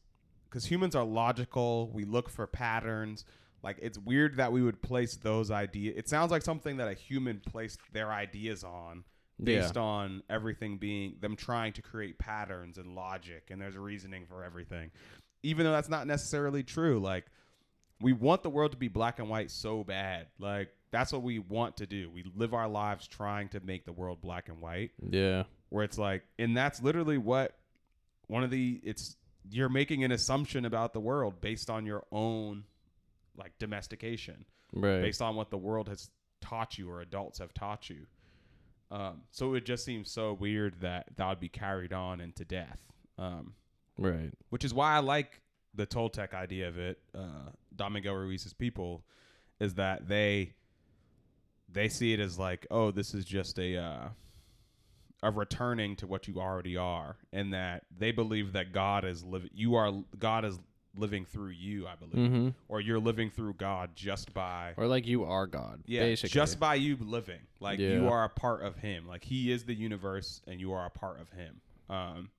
because 0.49 0.65
humans 0.65 0.95
are 0.95 1.03
logical. 1.03 1.91
We 1.93 2.05
look 2.05 2.29
for 2.29 2.47
patterns. 2.47 3.25
Like 3.63 3.77
it's 3.81 3.97
weird 3.97 4.37
that 4.37 4.51
we 4.51 4.61
would 4.61 4.81
place 4.81 5.15
those 5.17 5.51
ideas. 5.51 5.95
It 5.97 6.07
sounds 6.07 6.31
like 6.31 6.41
something 6.43 6.77
that 6.77 6.87
a 6.87 6.93
human 6.93 7.41
placed 7.41 7.79
their 7.91 8.11
ideas 8.11 8.63
on 8.63 9.03
based 9.43 9.75
Yeah. 9.75 9.81
on 9.81 10.23
everything 10.29 10.77
being 10.77 11.15
them 11.19 11.35
trying 11.35 11.73
to 11.73 11.81
create 11.81 12.17
patterns 12.17 12.77
and 12.77 12.95
logic 12.95 13.49
and 13.49 13.61
there's 13.61 13.75
reasoning 13.75 14.25
for 14.25 14.43
everything. 14.43 14.89
Even 15.43 15.65
though 15.65 15.71
that's 15.73 15.89
not 15.89 16.07
necessarily 16.07 16.63
true. 16.63 16.99
Like 16.99 17.25
we 18.01 18.13
want 18.13 18.43
the 18.43 18.49
world 18.49 18.71
to 18.71 18.77
be 18.77 18.87
black 18.87 19.19
and 19.19 19.29
white 19.29 19.49
so 19.51 19.83
bad. 19.83 20.27
Like 20.39 20.69
that's 20.91 21.11
what 21.11 21.23
we 21.23 21.39
want 21.39 21.77
to 21.77 21.85
do. 21.87 22.09
We 22.09 22.23
live 22.35 22.53
our 22.53 22.67
lives 22.67 23.07
trying 23.07 23.49
to 23.49 23.59
make 23.59 23.85
the 23.85 23.91
world 23.93 24.21
black 24.21 24.49
and 24.49 24.61
white 24.61 24.91
Yeah. 25.09 25.43
where 25.69 25.83
it's 25.83 25.97
like 25.97 26.23
and 26.39 26.55
that's 26.55 26.81
literally 26.81 27.17
what 27.17 27.57
one 28.27 28.43
of 28.43 28.49
the 28.51 28.79
it's 28.83 29.15
you're 29.49 29.69
making 29.69 30.03
an 30.03 30.11
assumption 30.11 30.65
about 30.65 30.93
the 30.93 30.99
world 30.99 31.39
based 31.41 31.69
on 31.69 31.85
your 31.85 32.03
own 32.11 32.63
like 33.37 33.57
domestication 33.59 34.45
Right. 34.73 35.01
based 35.01 35.21
on 35.21 35.35
what 35.35 35.49
the 35.49 35.57
world 35.57 35.87
has 35.87 36.09
taught 36.41 36.77
you 36.77 36.89
or 36.91 36.99
adults 37.01 37.39
have 37.39 37.53
taught 37.53 37.89
you 37.89 38.05
um, 38.91 39.21
so 39.31 39.53
it 39.53 39.65
just 39.65 39.83
seems 39.85 40.09
so 40.11 40.33
weird 40.33 40.81
that 40.81 41.07
that 41.17 41.27
would 41.27 41.39
be 41.39 41.49
carried 41.49 41.91
on 41.93 42.19
into 42.21 42.43
death 42.45 42.79
um, 43.17 43.53
right. 43.97 44.31
which 44.49 44.63
is 44.65 44.73
why 44.73 44.93
i 44.93 44.99
like 44.99 45.41
the 45.75 45.85
toltec 45.85 46.33
idea 46.33 46.67
of 46.67 46.77
it 46.77 46.99
uh, 47.15 47.49
don 47.75 47.93
miguel 47.93 48.15
ruiz's 48.15 48.53
people 48.53 49.03
is 49.59 49.75
that 49.75 50.07
they 50.07 50.53
they 51.71 51.87
see 51.89 52.13
it 52.13 52.19
as 52.19 52.39
like 52.39 52.65
oh 52.71 52.91
this 52.91 53.13
is 53.13 53.25
just 53.25 53.59
a 53.59 53.77
uh, 53.77 54.07
a 55.23 55.31
returning 55.31 55.95
to 55.95 56.05
what 56.07 56.27
you 56.27 56.39
already 56.39 56.77
are 56.77 57.17
and 57.33 57.53
that 57.53 57.83
they 57.97 58.11
believe 58.11 58.53
that 58.53 58.71
god 58.71 59.03
is 59.03 59.23
living 59.23 59.49
you 59.53 59.75
are 59.75 59.91
god 60.19 60.45
is 60.45 60.59
living 60.95 61.25
through 61.25 61.49
you 61.49 61.85
i 61.87 61.95
believe 61.95 62.15
Mm-hmm. 62.31 62.49
or 62.69 62.81
you're 62.81 62.99
living 62.99 63.29
through 63.29 63.53
god 63.53 63.91
just 63.95 64.33
by 64.33 64.73
Or 64.77 64.87
like 64.87 65.05
you 65.05 65.25
are 65.25 65.45
God. 65.45 65.81
yeah 65.85 66.01
Basically. 66.01 66.33
just 66.33 66.59
by 66.59 66.73
you 66.75 66.97
living 66.99 67.41
like 67.59 67.77
you 67.79 68.07
are 68.09 68.23
a 68.23 68.29
part 68.29 68.63
of 68.63 68.77
him 68.77 69.07
like 69.07 69.23
he 69.23 69.51
is 69.51 69.63
the 69.65 69.75
universe 69.75 70.41
and 70.47 70.59
you 70.59 70.73
are 70.73 70.85
a 70.85 70.89
part 70.89 71.19
of 71.21 71.29
him 71.31 71.61
um 71.89 72.29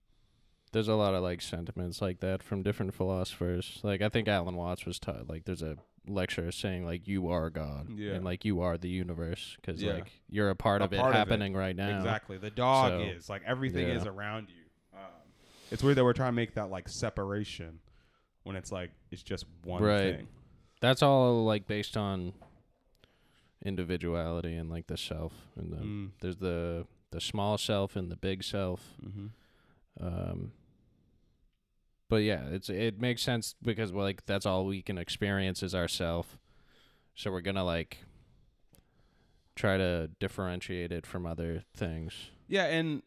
there's 0.73 0.89
a 0.89 0.95
lot 0.95 1.15
of 1.15 1.23
like 1.23 1.41
sentiments 1.41 2.01
like 2.03 2.21
that 2.21 2.43
from 2.43 2.63
different 2.63 2.95
philosophers. 2.95 3.81
Like 3.83 4.03
I 4.03 4.09
think 4.09 4.29
Alan 4.29 4.57
Watts 4.57 4.85
was 4.87 4.99
taught 4.99 5.29
like 5.29 5.45
there's 5.45 5.63
a 5.63 5.77
lecture 6.07 6.51
saying 6.51 6.85
like 6.87 7.07
you 7.07 7.29
are 7.29 7.51
God 7.51 7.89
Yeah. 7.95 8.13
and 8.13 8.25
like 8.25 8.45
you 8.45 8.61
are 8.63 8.79
the 8.79 8.89
universe 8.89 9.57
because 9.57 9.83
Yeah. 9.83 9.95
like 9.95 10.11
you're 10.31 10.49
a 10.51 10.57
part 10.57 10.81
A 10.81 10.87
of 10.87 10.93
it 10.93 10.99
part 11.01 11.11
of 11.11 11.15
it. 11.17 11.19
happening 11.19 11.55
right 11.55 11.77
now. 11.77 11.97
Exactly. 11.99 12.39
The 12.39 12.51
dog 12.51 12.93
So, 12.93 13.01
is 13.01 13.29
like 13.29 13.43
everything 13.47 13.89
yeah. 13.89 13.95
is 13.97 14.07
around 14.07 14.49
you. 14.49 14.65
Um, 14.99 15.05
it's 15.71 15.83
weird 15.83 15.97
that 15.99 16.05
we're 16.05 16.13
trying 16.15 16.29
to 16.33 16.37
make 16.37 16.55
that 16.55 16.71
like 16.71 16.89
separation 16.89 17.81
when 18.45 18.57
it's 18.57 18.73
like 18.73 18.91
it's 19.11 19.23
just 19.23 19.45
one 19.65 19.83
Right. 19.83 20.17
thing. 20.17 20.29
That's 20.81 21.03
all 21.03 21.45
like 21.45 21.67
based 21.67 21.97
on 21.97 22.33
individuality 23.65 24.55
and 24.55 24.71
like 24.71 24.87
the 24.87 24.97
self 24.97 25.33
and 25.57 25.73
the 25.73 25.77
Mm. 25.79 26.11
there's 26.21 26.37
the 26.37 26.87
the 27.11 27.21
small 27.21 27.57
self 27.59 27.97
and 27.97 28.11
the 28.11 28.17
big 28.17 28.45
self. 28.45 28.95
Mm-hmm. 29.05 29.27
Um, 30.01 30.53
but 32.09 32.23
yeah, 32.23 32.47
it's 32.51 32.71
it 32.71 33.01
makes 33.01 33.23
sense 33.23 33.55
because 33.63 33.93
well, 33.93 34.05
like 34.05 34.25
that's 34.27 34.47
all 34.47 34.65
we 34.67 34.81
can 34.83 34.97
experience 34.99 35.63
is 35.63 35.75
ourself. 35.75 36.39
So 37.15 37.31
we're 37.31 37.41
gonna 37.43 37.65
like 37.65 37.99
try 39.57 39.77
to 39.77 40.09
differentiate 40.21 40.93
it 40.93 41.05
from 41.05 41.27
other 41.27 41.65
things 41.77 42.31
Yeah, 42.47 42.65
and 42.67 43.03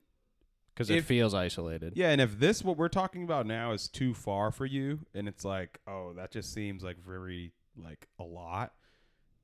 because 0.73 0.89
it 0.89 0.97
If- 0.97 1.05
feels 1.05 1.33
isolated. 1.33 1.93
yeah, 1.95 2.09
and 2.11 2.19
if 2.21 2.39
this 2.39 2.63
what 2.63 2.77
we're 2.77 2.89
talking 2.89 3.23
about 3.23 3.45
now 3.45 3.71
is 3.71 3.87
too 3.87 4.13
far 4.13 4.51
for 4.51 4.65
you, 4.65 4.99
and 5.13 5.27
it's 5.27 5.43
like, 5.45 5.79
oh, 5.87 6.13
that 6.13 6.31
just 6.31 6.53
seems 6.53 6.83
like 6.83 6.97
very 6.97 7.53
like 7.77 8.07
a 8.19 8.23
lot. 8.23 8.73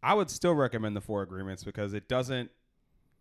I 0.04 0.14
would 0.14 0.30
still 0.30 0.54
recommend 0.54 0.96
the 0.96 1.02
Four 1.02 1.24
Agreements 1.24 1.64
because 1.64 1.94
it 1.94 2.08
doesn't 2.08 2.52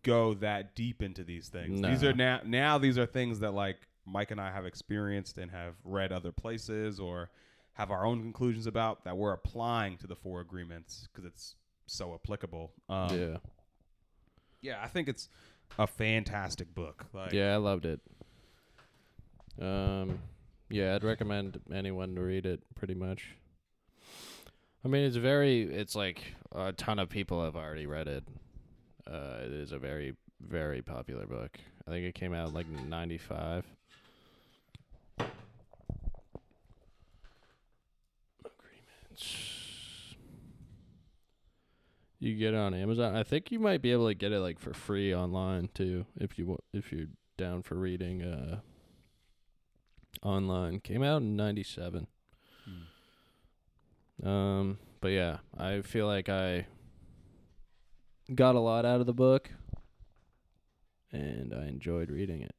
go 0.03 0.33
that 0.35 0.75
deep 0.75 1.01
into 1.01 1.23
these 1.23 1.49
things. 1.49 1.81
These 1.81 2.03
No. 2.03 2.09
are 2.09 2.13
now 2.13 2.41
now 2.45 2.77
these 2.77 2.97
are 2.97 3.05
things 3.07 3.39
that 3.39 3.53
like 3.53 3.86
Mike 4.07 4.31
and 4.31 4.39
I 4.39 4.51
have 4.51 4.65
experienced 4.65 5.37
and 5.37 5.51
have 5.51 5.75
read 5.83 6.11
other 6.11 6.31
places 6.31 6.99
or 6.99 7.29
have 7.73 7.91
our 7.91 8.05
own 8.05 8.21
conclusions 8.21 8.65
about 8.65 9.03
that 9.03 9.17
we're 9.17 9.33
applying 9.33 9.97
to 9.97 10.07
the 10.07 10.15
Four 10.15 10.41
Agreements 10.41 11.07
because 11.11 11.25
it's 11.25 11.55
so 11.85 12.13
applicable. 12.15 12.71
Um, 12.89 13.19
yeah, 13.19 13.37
yeah, 14.61 14.81
I 14.81 14.87
think 14.87 15.07
it's 15.07 15.29
a 15.77 15.85
fantastic 15.85 16.73
book. 16.73 17.05
Like, 17.13 17.33
yeah, 17.33 17.53
I 17.53 17.57
loved 17.57 17.85
it. 17.85 17.99
Um, 19.61 20.19
yeah, 20.69 20.95
I'd 20.95 21.03
recommend 21.03 21.59
anyone 21.73 22.15
to 22.15 22.21
read 22.21 22.45
it. 22.45 22.61
Pretty 22.75 22.95
much. 22.95 23.35
I 24.83 24.87
mean, 24.87 25.03
it's 25.03 25.15
very. 25.17 25.63
It's 25.63 25.95
like 25.95 26.35
a 26.51 26.71
ton 26.71 26.99
of 26.99 27.09
people 27.09 27.43
have 27.43 27.55
already 27.55 27.85
read 27.85 28.07
it. 28.07 28.23
Uh, 29.05 29.39
it 29.45 29.51
is 29.51 29.71
a 29.71 29.79
very, 29.79 30.15
very 30.39 30.81
popular 30.81 31.25
book. 31.25 31.57
I 31.87 31.91
think 31.91 32.05
it 32.05 32.15
came 32.15 32.33
out 32.33 32.53
like 32.53 32.67
'95. 32.67 33.65
Agreements. 38.45 40.15
You 42.19 42.35
get 42.35 42.53
it 42.53 42.57
on 42.57 42.73
Amazon. 42.73 43.15
I 43.15 43.23
think 43.23 43.51
you 43.51 43.59
might 43.59 43.81
be 43.81 43.91
able 43.91 44.07
to 44.07 44.13
get 44.13 44.31
it 44.31 44.39
like 44.39 44.59
for 44.59 44.73
free 44.73 45.13
online 45.13 45.69
too, 45.73 46.05
if 46.19 46.37
you 46.37 46.57
if 46.73 46.91
you're 46.91 47.07
down 47.37 47.61
for 47.61 47.75
reading. 47.75 48.21
Uh, 48.21 48.59
online 50.23 50.79
came 50.79 51.03
out 51.03 51.21
in 51.21 51.35
'97. 51.35 52.07
Um, 54.23 54.79
but 54.99 55.09
yeah, 55.09 55.37
I 55.57 55.81
feel 55.81 56.07
like 56.07 56.27
I 56.27 56.65
got 58.33 58.55
a 58.55 58.59
lot 58.59 58.83
out 58.83 58.99
of 58.99 59.05
the 59.05 59.13
book 59.13 59.51
and 61.11 61.53
I 61.53 61.67
enjoyed 61.67 62.09
reading 62.09 62.41
it. 62.41 62.55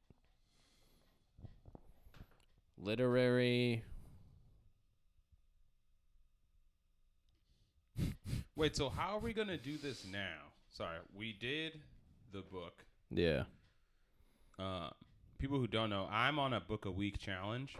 Literary 2.77 3.83
Wait, 8.55 8.75
so 8.75 8.89
how 8.89 9.15
are 9.15 9.19
we 9.19 9.33
gonna 9.33 9.57
do 9.57 9.77
this 9.77 10.05
now? 10.11 10.37
Sorry, 10.69 10.97
we 11.13 11.33
did 11.33 11.79
the 12.31 12.41
book. 12.41 12.83
yeah. 13.09 13.43
Uh, 14.57 14.89
people 15.37 15.57
who 15.57 15.67
don't 15.67 15.89
know, 15.89 16.05
I'm 16.11 16.37
on 16.37 16.51
a 16.53 16.59
book 16.59 16.83
a 16.85 16.91
week 16.91 17.17
challenge. 17.17 17.77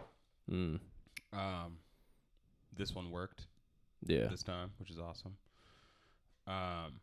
Mm. 0.50 0.80
Um, 1.34 1.76
this 2.74 2.94
one 2.94 3.10
worked 3.10 3.46
Yeah. 4.06 4.28
this 4.28 4.42
time, 4.42 4.70
which 4.78 4.90
is 4.90 4.98
awesome. 4.98 5.36
Um, 6.46 7.00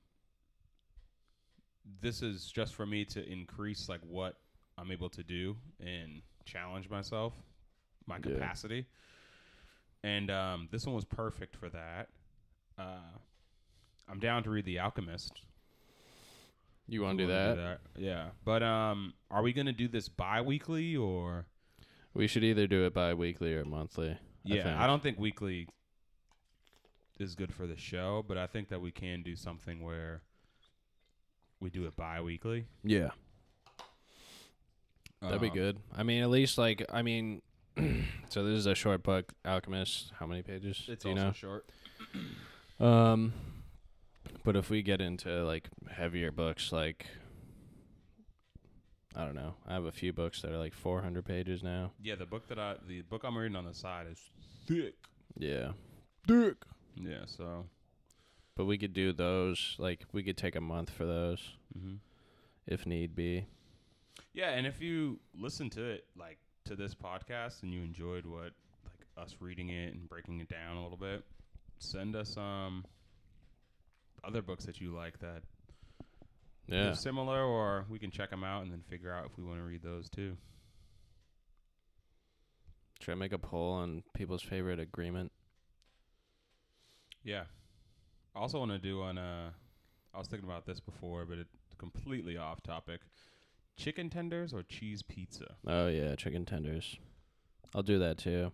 this 2.01 2.21
is 2.21 2.51
just 2.51 2.75
for 2.75 2.85
me 2.85 3.05
to 3.05 3.25
increase 3.29 3.89
like 3.89 4.01
what 4.01 4.35
I'm 4.77 4.91
able 4.91 5.09
to 5.09 5.23
do 5.23 5.55
and 5.79 6.21
challenge 6.45 6.89
myself, 6.89 7.33
my 8.05 8.15
Yeah. 8.17 8.21
capacity. 8.33 8.85
And 10.03 10.29
um, 10.29 10.67
this 10.71 10.85
one 10.85 10.95
was 10.95 11.05
perfect 11.05 11.55
for 11.55 11.69
that. 11.69 12.09
Uh, 12.77 12.99
I'm 14.07 14.19
down 14.19 14.43
to 14.43 14.49
read 14.49 14.65
The 14.65 14.79
Alchemist. 14.79 15.41
You 16.88 17.01
want 17.01 17.17
to 17.17 17.25
do 17.25 17.31
that? 17.31 17.79
Yeah. 17.97 18.27
But 18.45 18.63
um, 18.63 19.13
are 19.29 19.41
we 19.41 19.51
gonna 19.51 19.73
do 19.73 19.88
this 19.88 20.07
bi-weekly 20.07 20.95
or? 20.95 21.45
We 22.13 22.27
should 22.27 22.43
either 22.43 22.65
do 22.65 22.85
it 22.85 22.93
bi-weekly 22.93 23.53
or 23.53 23.65
monthly. 23.65 24.17
Yeah, 24.43 24.63
think. 24.63 24.79
I, 24.79 24.88
don't 24.88 25.03
think 25.03 25.19
weekly 25.19 25.67
is 27.19 27.35
good 27.35 27.53
for 27.53 27.67
the 27.67 27.75
show, 27.75 28.23
but 28.27 28.38
I 28.38 28.47
think 28.47 28.69
that 28.69 28.79
we 28.79 28.91
can 28.91 29.21
do 29.21 29.35
something 29.35 29.83
where 29.83 30.21
we 31.59 31.69
do 31.69 31.85
it 31.85 31.95
bi-weekly. 31.95 32.65
Yeah. 32.83 33.09
That'd 35.21 35.41
be 35.41 35.47
Um, 35.49 35.53
good. 35.55 35.77
I 35.95 36.03
mean, 36.03 36.21
at 36.21 36.29
least 36.29 36.57
like 36.57 36.85
I 36.91 37.01
mean, 37.01 37.41
so 38.29 38.43
this 38.43 38.57
is 38.57 38.65
a 38.67 38.75
short 38.75 39.01
book, 39.03 39.33
Alchemist. 39.45 40.11
How 40.19 40.27
many 40.27 40.43
pages? 40.43 40.85
It's 40.87 41.03
do 41.03 41.09
you 41.09 41.15
also 41.15 41.25
know? 41.27 41.31
short. 41.33 41.69
Um, 42.79 43.33
but 44.43 44.55
if 44.55 44.69
we 44.69 44.83
get 44.83 45.01
into 45.01 45.43
like 45.45 45.67
heavier 45.89 46.31
books, 46.31 46.71
like 46.71 47.07
I 49.15 49.25
don't 49.25 49.33
know, 49.33 49.55
I 49.67 49.73
have 49.73 49.85
a 49.85 49.91
few 49.91 50.13
books 50.13 50.43
that 50.43 50.51
are 50.51 50.59
like 50.59 50.75
400 50.75 51.25
pages 51.25 51.63
now. 51.63 51.93
Yeah, 52.03 52.13
the 52.13 52.27
book 52.27 52.47
that 52.49 52.59
I 52.59 52.75
the 52.87 53.01
book 53.01 53.23
I'm 53.23 53.35
reading 53.35 53.55
on 53.55 53.65
the 53.65 53.73
side 53.73 54.05
is 54.11 54.21
thick. 54.67 54.93
Yeah, 55.39 55.71
dick. 56.27 56.57
Yeah, 56.95 57.25
so 57.25 57.65
But 58.57 58.65
we 58.65 58.79
could 58.79 58.93
do 58.93 59.13
those. 59.13 59.75
Like 59.77 60.03
we 60.11 60.23
could 60.23 60.35
take 60.35 60.55
a 60.55 60.61
month 60.61 60.89
for 60.89 61.05
those 61.05 61.39
mm-hmm. 61.77 61.95
if 62.65 62.87
need 62.87 63.15
be. 63.15 63.45
Yeah, 64.33 64.49
and 64.49 64.65
if 64.65 64.81
you 64.81 65.19
listen 65.39 65.69
to 65.71 65.83
it 65.83 66.05
like 66.17 66.39
to 66.65 66.75
this 66.75 66.95
podcast 66.95 67.61
and 67.61 67.71
you 67.71 67.81
enjoyed 67.81 68.25
what 68.25 68.51
like 68.83 69.05
us 69.15 69.35
reading 69.39 69.69
it 69.69 69.93
and 69.93 70.09
breaking 70.09 70.41
it 70.41 70.49
down 70.49 70.77
a 70.77 70.81
little 70.81 70.97
bit, 70.97 71.23
send 71.77 72.15
us 72.15 72.35
um 72.35 72.83
other 74.23 74.41
books 74.41 74.65
that 74.65 74.81
you 74.81 74.89
like 74.91 75.19
that 75.19 75.43
Yeah. 76.67 76.89
are 76.89 76.95
similar, 76.95 77.43
or 77.43 77.85
we 77.89 77.99
can 77.99 78.09
check 78.09 78.31
them 78.31 78.43
out 78.43 78.63
and 78.63 78.71
then 78.71 78.81
figure 78.89 79.13
out 79.13 79.27
if 79.27 79.37
we 79.37 79.43
want 79.43 79.59
to 79.59 79.63
read 79.63 79.83
those 79.83 80.09
too. 80.09 80.35
Should 83.01 83.11
I 83.11 83.15
make 83.15 83.31
a 83.33 83.37
poll 83.37 83.73
on 83.73 84.03
people's 84.15 84.41
favorite 84.41 84.79
agreement? 84.79 85.31
Yeah. 87.23 87.43
I 88.38 88.39
also 88.39 88.59
want 88.59 88.71
to 88.71 88.77
do 88.77 89.01
on 89.01 89.17
uh 89.17 89.49
I 90.13 90.19
was 90.19 90.27
thinking 90.27 90.47
about 90.49 90.65
this 90.65 90.79
before, 90.79 91.25
but 91.25 91.39
it's 91.39 91.49
completely 91.77 92.38
off 92.38 92.61
topic. 92.61 93.01
Chicken 93.77 94.09
tenders 94.09 94.53
or 94.53 94.63
cheese 94.63 95.01
pizza? 95.01 95.57
Oh 95.67 95.88
yeah, 95.88 96.15
chicken 96.15 96.45
tenders. 96.45 96.97
I'll 97.75 97.83
do 97.83 97.99
that 97.99 98.17
too. 98.17 98.51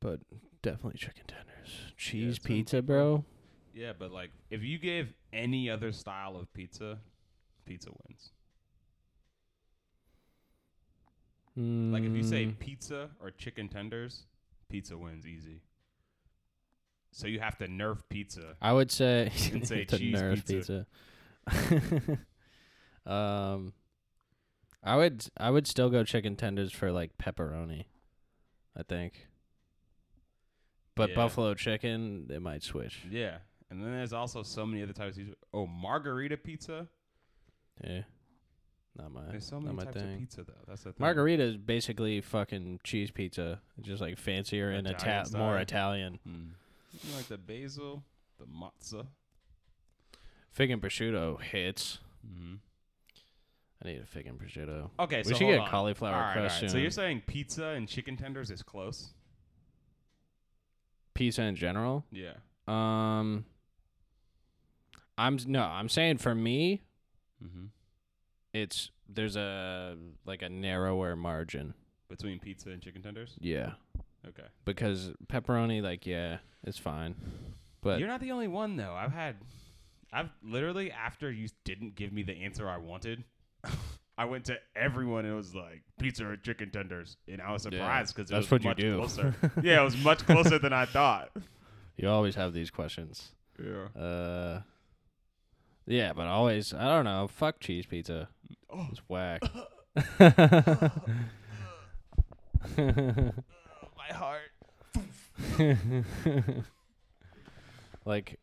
But 0.00 0.20
definitely 0.62 0.98
chicken 0.98 1.24
tenders. 1.26 1.92
Cheese 1.96 2.38
some 2.38 2.44
pizza, 2.44 2.82
bro. 2.82 3.24
Yeah, 3.72 3.92
but 3.98 4.10
like 4.12 4.32
if 4.50 4.62
you 4.62 4.78
gave 4.78 5.14
any 5.32 5.70
other 5.70 5.92
style 5.92 6.36
of 6.36 6.52
pizza, 6.52 7.00
pizza 7.64 7.90
wins. 7.90 8.32
Like 11.90 12.04
if 12.04 12.14
you 12.14 12.22
say 12.22 12.46
Mm, 12.46 12.58
pizza 12.58 13.10
or 13.20 13.30
chicken 13.30 13.68
tenders, 13.68 14.26
pizza 14.68 14.96
wins 14.98 15.26
easy. 15.26 15.62
So 17.18 17.26
you 17.26 17.40
have 17.40 17.58
to 17.58 17.66
nerf 17.66 17.98
pizza. 18.08 18.54
I 18.62 18.72
would 18.72 18.92
say 18.92 19.32
say 19.64 19.84
to 19.86 19.98
cheese 19.98 20.14
Nerf 20.20 20.46
pizza. 20.46 20.86
pizza. 21.50 22.18
um, 23.12 23.72
I 24.84 24.94
would 24.96 25.26
I 25.36 25.50
would 25.50 25.66
still 25.66 25.90
go 25.90 26.04
chicken 26.04 26.36
tenders 26.36 26.72
for 26.72 26.92
like 26.92 27.18
pepperoni. 27.18 27.86
I 28.76 28.84
think. 28.84 29.26
But 30.94 31.10
Yeah. 31.10 31.16
buffalo 31.16 31.54
chicken, 31.54 32.26
they 32.28 32.38
might 32.38 32.62
switch. 32.62 33.00
Yeah. 33.10 33.38
And 33.68 33.82
then 33.82 33.90
there's 33.90 34.12
also 34.12 34.44
so 34.44 34.64
many 34.64 34.84
other 34.84 34.92
types 34.92 35.16
of 35.16 35.24
pizza. 35.24 35.36
Oh, 35.52 35.66
margarita 35.66 36.36
pizza. 36.36 36.86
Yeah, 37.84 38.02
not 38.96 39.10
my 39.12 39.22
There's 39.30 39.44
so 39.46 39.60
many 39.60 39.76
types 39.76 39.92
thing. 39.94 40.12
of 40.14 40.18
pizza 40.20 40.42
though. 40.44 40.52
That's 40.68 40.82
the 40.84 40.92
thing. 40.92 41.00
Margarita 41.00 41.42
is 41.42 41.56
basically 41.56 42.20
fucking 42.20 42.78
cheese 42.84 43.10
pizza, 43.10 43.60
It's 43.76 43.88
just 43.88 44.00
like 44.00 44.18
fancier 44.18 44.70
and 44.70 44.86
Italian 44.86 45.26
Ita- 45.26 45.36
more. 45.38 45.58
Italian. 45.58 46.18
Mm. 46.28 46.48
You 46.92 47.14
like 47.14 47.28
the 47.28 47.38
basil, 47.38 48.02
the 48.38 48.46
matzo. 48.46 49.06
Fig 50.52 50.70
and 50.70 50.82
prosciutto 50.82 51.40
hits. 51.40 51.98
Mm-hmm. 52.26 52.54
I 53.84 53.88
need 53.88 54.00
a 54.02 54.06
fig 54.06 54.26
and 54.26 54.38
prosciutto. 54.38 54.90
Okay, 54.98 55.18
We 55.18 55.32
so 55.32 55.38
should 55.38 55.46
get 55.46 55.60
on. 55.60 55.68
cauliflower 55.68 56.14
All 56.14 56.20
right, 56.20 56.28
all 56.36 56.40
crust 56.42 56.62
right. 56.62 56.70
So 56.70 56.78
you're 56.78 56.90
saying 56.90 57.22
pizza 57.26 57.66
and 57.66 57.86
chicken 57.88 58.16
tenders 58.16 58.50
is 58.50 58.62
close? 58.62 59.10
Pizza 61.14 61.42
in 61.42 61.54
general. 61.56 62.04
Yeah. 62.10 62.32
Um, 62.66 63.44
I'm 65.16 65.38
no, 65.46 65.62
I'm 65.62 65.88
saying 65.88 66.18
for 66.18 66.34
me, 66.34 66.82
Mm-hmm. 67.44 67.66
it's 68.52 68.90
there's 69.08 69.36
a 69.36 69.96
like 70.26 70.42
a 70.42 70.48
narrower 70.48 71.14
margin. 71.14 71.74
Between 72.08 72.40
pizza 72.40 72.70
and 72.70 72.82
chicken 72.82 73.00
tenders. 73.02 73.36
Yeah, 73.40 73.72
Okay. 74.26 74.46
because 74.64 75.12
pepperoni, 75.28 75.82
like, 75.82 76.04
yeah, 76.06 76.38
it's 76.64 76.78
fine, 76.78 77.14
but 77.82 77.98
You're 77.98 78.08
not 78.08 78.20
the 78.20 78.32
only 78.32 78.48
one 78.48 78.76
though. 78.76 78.94
I've 78.94 79.12
had, 79.12 79.36
I've 80.12 80.30
literally 80.42 80.90
after 80.90 81.30
you 81.30 81.48
didn't 81.64 81.94
give 81.94 82.12
me 82.12 82.22
the 82.22 82.44
answer 82.44 82.68
I 82.68 82.78
wanted, 82.78 83.24
I 84.18 84.24
went 84.24 84.46
to 84.46 84.58
everyone 84.74 85.24
and 85.24 85.32
it 85.32 85.36
was 85.36 85.54
like 85.54 85.82
pizza 85.98 86.26
or 86.26 86.36
chicken 86.36 86.70
tenders, 86.70 87.16
and 87.28 87.40
I 87.40 87.52
was 87.52 87.62
surprised 87.62 88.16
because 88.16 88.30
that's 88.30 88.46
it 88.46 88.50
was 88.50 88.50
what 88.50 88.62
you 88.64 88.68
much 88.70 88.76
do. 88.78 88.96
closer. 88.96 89.34
yeah, 89.62 89.80
it 89.80 89.84
was 89.84 89.96
much 89.96 90.26
closer 90.26 90.58
than 90.58 90.72
I 90.72 90.86
thought. 90.86 91.30
you 91.96 92.08
always 92.08 92.34
have 92.34 92.52
these 92.52 92.70
questions. 92.70 93.30
Yeah. 93.62 94.00
Uh, 94.00 94.62
yeah, 95.86 96.12
but 96.12 96.26
always, 96.26 96.74
I 96.74 96.88
don't 96.88 97.04
know. 97.04 97.28
Fuck 97.28 97.60
cheese 97.60 97.86
pizza. 97.86 98.28
Oh. 98.70 98.88
It's 98.90 99.00
whack. 99.08 99.40
My 103.96 104.12
heart. 104.12 104.47
like, 108.04 108.38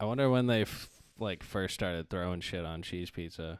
I 0.00 0.04
wonder 0.04 0.28
when 0.30 0.46
they 0.46 0.62
f- 0.62 0.88
like 1.18 1.42
first 1.42 1.74
started 1.74 2.10
throwing 2.10 2.40
shit 2.40 2.64
on 2.64 2.82
cheese 2.82 3.10
pizza. 3.10 3.58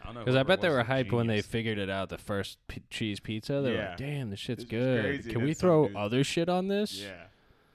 I 0.00 0.06
don't 0.06 0.14
know. 0.14 0.20
Because 0.20 0.34
I 0.34 0.38
whoever 0.38 0.48
bet 0.48 0.60
they 0.60 0.68
was 0.68 0.76
were 0.78 0.82
the 0.84 0.88
hyped 0.90 1.12
when 1.12 1.26
they 1.26 1.34
genius. 1.34 1.46
figured 1.46 1.78
it 1.78 1.90
out. 1.90 2.08
The 2.08 2.18
first 2.18 2.58
p- 2.68 2.82
cheese 2.90 3.20
pizza, 3.20 3.54
they 3.62 3.70
were 3.72 3.76
Yeah. 3.76 3.88
like, 3.90 3.96
"Damn, 3.98 4.30
this 4.30 4.38
shit's 4.38 4.64
This 4.64 4.64
is 4.64 4.70
good. 4.70 5.02
crazy, 5.04 5.30
Can 5.32 5.42
we 5.42 5.54
some 5.54 5.60
throw 5.60 5.86
dude- 5.88 5.96
other 5.96 6.24
shit 6.24 6.48
on 6.48 6.68
this?" 6.68 7.00
Yeah. 7.02 7.24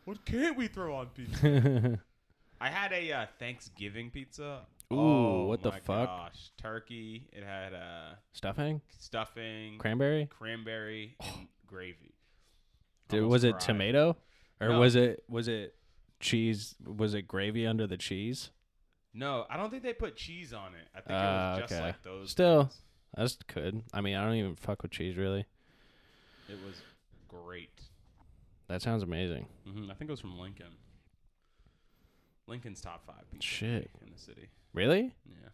What 0.05 0.23
can't 0.25 0.57
we 0.57 0.67
throw 0.67 0.95
on 0.95 1.07
pizza? 1.07 1.99
I 2.61 2.69
had 2.69 2.93
a 2.93 3.11
uh, 3.11 3.25
Thanksgiving 3.39 4.09
pizza. 4.09 4.61
Ooh, 4.91 4.99
oh, 4.99 5.45
what 5.45 5.61
the 5.63 5.71
my 5.71 5.79
fuck? 5.79 6.07
Gosh, 6.07 6.51
turkey. 6.57 7.27
It 7.33 7.43
had 7.43 7.73
uh, 7.73 8.15
Stuffing, 8.31 8.81
stuffing, 8.97 9.77
cranberry. 9.79 10.27
cranberry, 10.29 11.15
and 11.19 11.47
gravy. 11.67 12.12
Almost 13.19 13.31
was 13.31 13.43
it 13.43 13.59
tomato, 13.59 14.17
or 14.59 14.69
No. 14.69 14.79
was 14.79 14.95
it 14.95 15.23
was 15.29 15.47
it 15.47 15.75
cheese? 16.19 16.75
Was 16.83 17.13
it 17.13 17.23
gravy 17.27 17.65
under 17.67 17.85
the 17.87 17.97
cheese? 17.97 18.51
No, 19.13 19.45
I 19.49 19.57
don't 19.57 19.69
think 19.69 19.83
they 19.83 19.93
put 19.93 20.15
cheese 20.15 20.53
on 20.53 20.73
it. 20.73 20.87
I 20.95 20.97
think 21.01 21.09
it 21.11 21.13
Ah, 21.15 21.51
was 21.51 21.59
just 21.61 21.73
okay. 21.73 21.81
like 21.83 22.01
those. 22.03 22.31
Still. 22.31 22.63
things. 22.63 22.81
That's 23.15 23.35
good. 23.53 23.83
I 23.93 24.01
mean, 24.01 24.15
I 24.15 24.25
don't 24.25 24.35
even 24.35 24.55
fuck 24.55 24.81
with 24.81 24.91
cheese 24.91 25.15
really. 25.17 25.45
it 26.49 26.57
was 26.65 26.81
great. 27.27 27.69
That 28.67 28.81
sounds 28.81 29.03
amazing. 29.03 29.45
hmm 29.65 29.89
I 29.91 29.93
think 29.93 30.09
it 30.09 30.11
was 30.11 30.19
from 30.21 30.39
Lincoln. 30.39 30.77
Lincoln's 32.47 32.81
top 32.81 33.05
five 33.05 33.29
pizza 33.31 33.47
Shit. 33.47 33.91
in 34.05 34.11
the 34.11 34.19
city. 34.19 34.49
Really? 34.73 35.13
Yeah. 35.25 35.49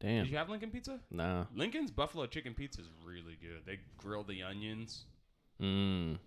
Damn. 0.00 0.24
Did 0.24 0.32
you 0.32 0.38
have 0.38 0.50
Lincoln 0.50 0.70
pizza? 0.70 0.98
No. 1.10 1.46
Lincoln's 1.54 1.90
buffalo 1.90 2.26
chicken 2.26 2.54
pizza 2.54 2.80
is 2.80 2.88
really 3.04 3.38
good. 3.40 3.62
They 3.64 3.78
grill 3.96 4.24
the 4.24 4.42
onions. 4.42 5.04
Mmm. 5.62 6.18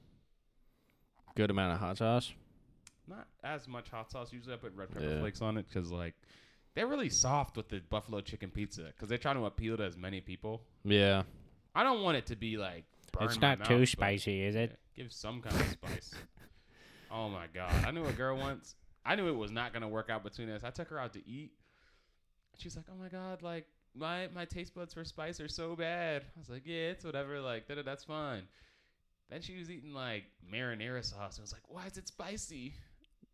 Good 1.36 1.52
amount 1.52 1.74
of 1.74 1.80
hot 1.80 1.98
sauce. 1.98 2.34
Not 3.08 3.28
as 3.44 3.68
much 3.68 3.90
hot 3.90 4.10
sauce. 4.10 4.32
Usually 4.32 4.54
I 4.56 4.58
put 4.58 4.74
red 4.76 4.90
pepper 4.92 5.06
Yeah. 5.06 5.20
flakes 5.20 5.42
on 5.42 5.58
it 5.58 5.66
because 5.68 5.92
like 5.92 6.16
they're 6.74 6.88
really 6.88 7.10
soft 7.10 7.58
with 7.58 7.70
the 7.70 7.80
buffalo 7.90 8.22
chicken 8.22 8.50
pizza 8.50 8.84
because 8.84 9.10
they're 9.10 9.18
trying 9.18 9.36
to 9.36 9.46
appeal 9.46 9.78
to 9.78 9.84
as 9.84 9.98
many 9.98 10.22
people. 10.22 10.62
Yeah. 10.84 11.24
I 11.76 11.84
don't 11.84 12.02
want 12.04 12.18
it 12.18 12.26
to 12.28 12.36
be 12.36 12.58
like. 12.58 12.86
it's 13.20 13.40
not 13.40 13.60
mouth, 13.60 13.68
too 13.68 13.86
spicy, 13.86 14.42
is 14.44 14.56
it? 14.56 14.72
yeah, 14.96 15.04
give 15.04 15.12
some 15.14 15.42
kind 15.42 15.56
of 15.60 15.68
spice. 15.68 16.12
oh 17.12 17.30
my 17.30 17.48
god! 17.54 17.74
I 17.86 17.92
knew 17.92 18.06
a 18.06 18.14
girl 18.14 18.38
once. 18.38 18.76
I 19.06 19.16
knew 19.16 19.28
it 19.28 19.36
was 19.36 19.52
not 19.52 19.74
gonna 19.74 19.88
work 19.88 20.10
out 20.10 20.24
between 20.24 20.50
us. 20.50 20.64
I 20.64 20.70
took 20.70 20.90
her 20.90 21.00
out 21.00 21.14
to 21.14 21.28
eat. 21.28 21.52
She's 22.58 22.76
like, 22.76 22.86
"Oh 22.90 22.96
my 22.96 23.10
god, 23.10 23.42
like 23.42 23.68
my 23.94 24.30
my 24.34 24.46
taste 24.46 24.74
buds 24.74 24.94
for 24.94 25.04
spice 25.04 25.40
are 25.42 25.48
so 25.50 25.76
bad." 25.76 26.24
I 26.36 26.40
was 26.40 26.50
like, 26.50 26.64
"Yeah, 26.66 26.90
it's 26.92 27.04
whatever. 27.04 27.40
Like, 27.42 27.68
that's 27.68 28.06
fine." 28.06 28.44
Then 29.30 29.42
she 29.42 29.58
was 29.58 29.70
eating 29.72 29.94
like 29.94 30.26
marinara 30.52 31.04
sauce. 31.04 31.38
and 31.38 31.42
I 31.42 31.44
was 31.44 31.52
like, 31.54 31.64
"Why 31.68 31.86
is 31.88 31.98
it 31.98 32.08
spicy?" 32.08 32.74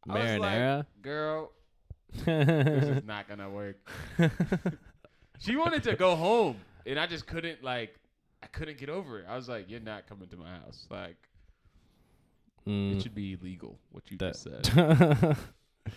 I 0.09 0.13
was 0.13 0.39
like, 0.39 0.51
Marinara. 0.53 0.85
Girl, 1.01 1.51
this 2.13 2.97
is 2.97 3.03
not 3.05 3.27
gonna 3.27 3.49
work. 3.49 3.77
She 5.39 5.55
wanted 5.55 5.81
to 5.85 5.95
go 5.95 6.15
home, 6.15 6.57
and 6.85 6.99
I 6.99 7.07
just 7.07 7.25
couldn't 7.25 7.63
like. 7.63 7.95
I 8.43 8.47
couldn't 8.47 8.77
get 8.77 8.89
over 8.89 9.19
it. 9.19 9.25
I 9.27 9.35
was 9.35 9.49
like, 9.49 9.69
"You're 9.71 9.79
not 9.79 10.07
coming 10.07 10.27
to 10.29 10.37
my 10.37 10.49
house. 10.51 10.85
Like, 10.89 11.15
Mm, 12.67 12.95
it 12.97 13.01
should 13.01 13.15
be 13.15 13.33
illegal." 13.33 13.79
What 13.91 14.03
you 14.11 14.17
that- 14.19 14.33
just 14.33 14.43
said. 14.43 15.37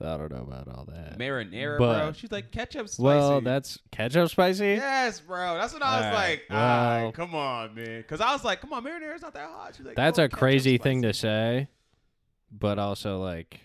I 0.00 0.16
don't 0.16 0.30
know 0.32 0.42
about 0.42 0.68
all 0.68 0.84
that. 0.86 1.18
Marinara, 1.18 1.78
But- 1.78 1.98
bro. 2.00 2.12
She's 2.12 2.32
like 2.32 2.50
ketchup 2.50 2.88
spicy. 2.88 3.02
Well, 3.02 3.40
that's 3.40 3.78
ketchup 3.92 4.28
spicy. 4.28 4.66
yes, 4.74 5.20
bro. 5.20 5.54
That's 5.54 5.72
what 5.72 5.82
I 5.82 6.00
was 6.00 6.14
like. 6.14 6.42
well- 6.50 7.06
ah, 7.08 7.10
come 7.12 7.34
on, 7.34 7.74
man. 7.74 7.98
Because 8.02 8.20
I 8.20 8.32
was 8.32 8.44
like, 8.44 8.60
come 8.60 8.72
on, 8.72 8.84
marinara's 8.84 9.22
not 9.22 9.34
that 9.34 9.48
hot. 9.48 9.74
She's 9.76 9.86
like, 9.86 9.96
That's 9.96 10.18
"Oh, 10.18 10.24
a 10.24 10.28
crazy 10.28 10.78
thing 10.78 11.02
to 11.02 11.14
say, 11.14 11.68
but 12.50 12.78
also 12.78 13.18
like 13.18 13.60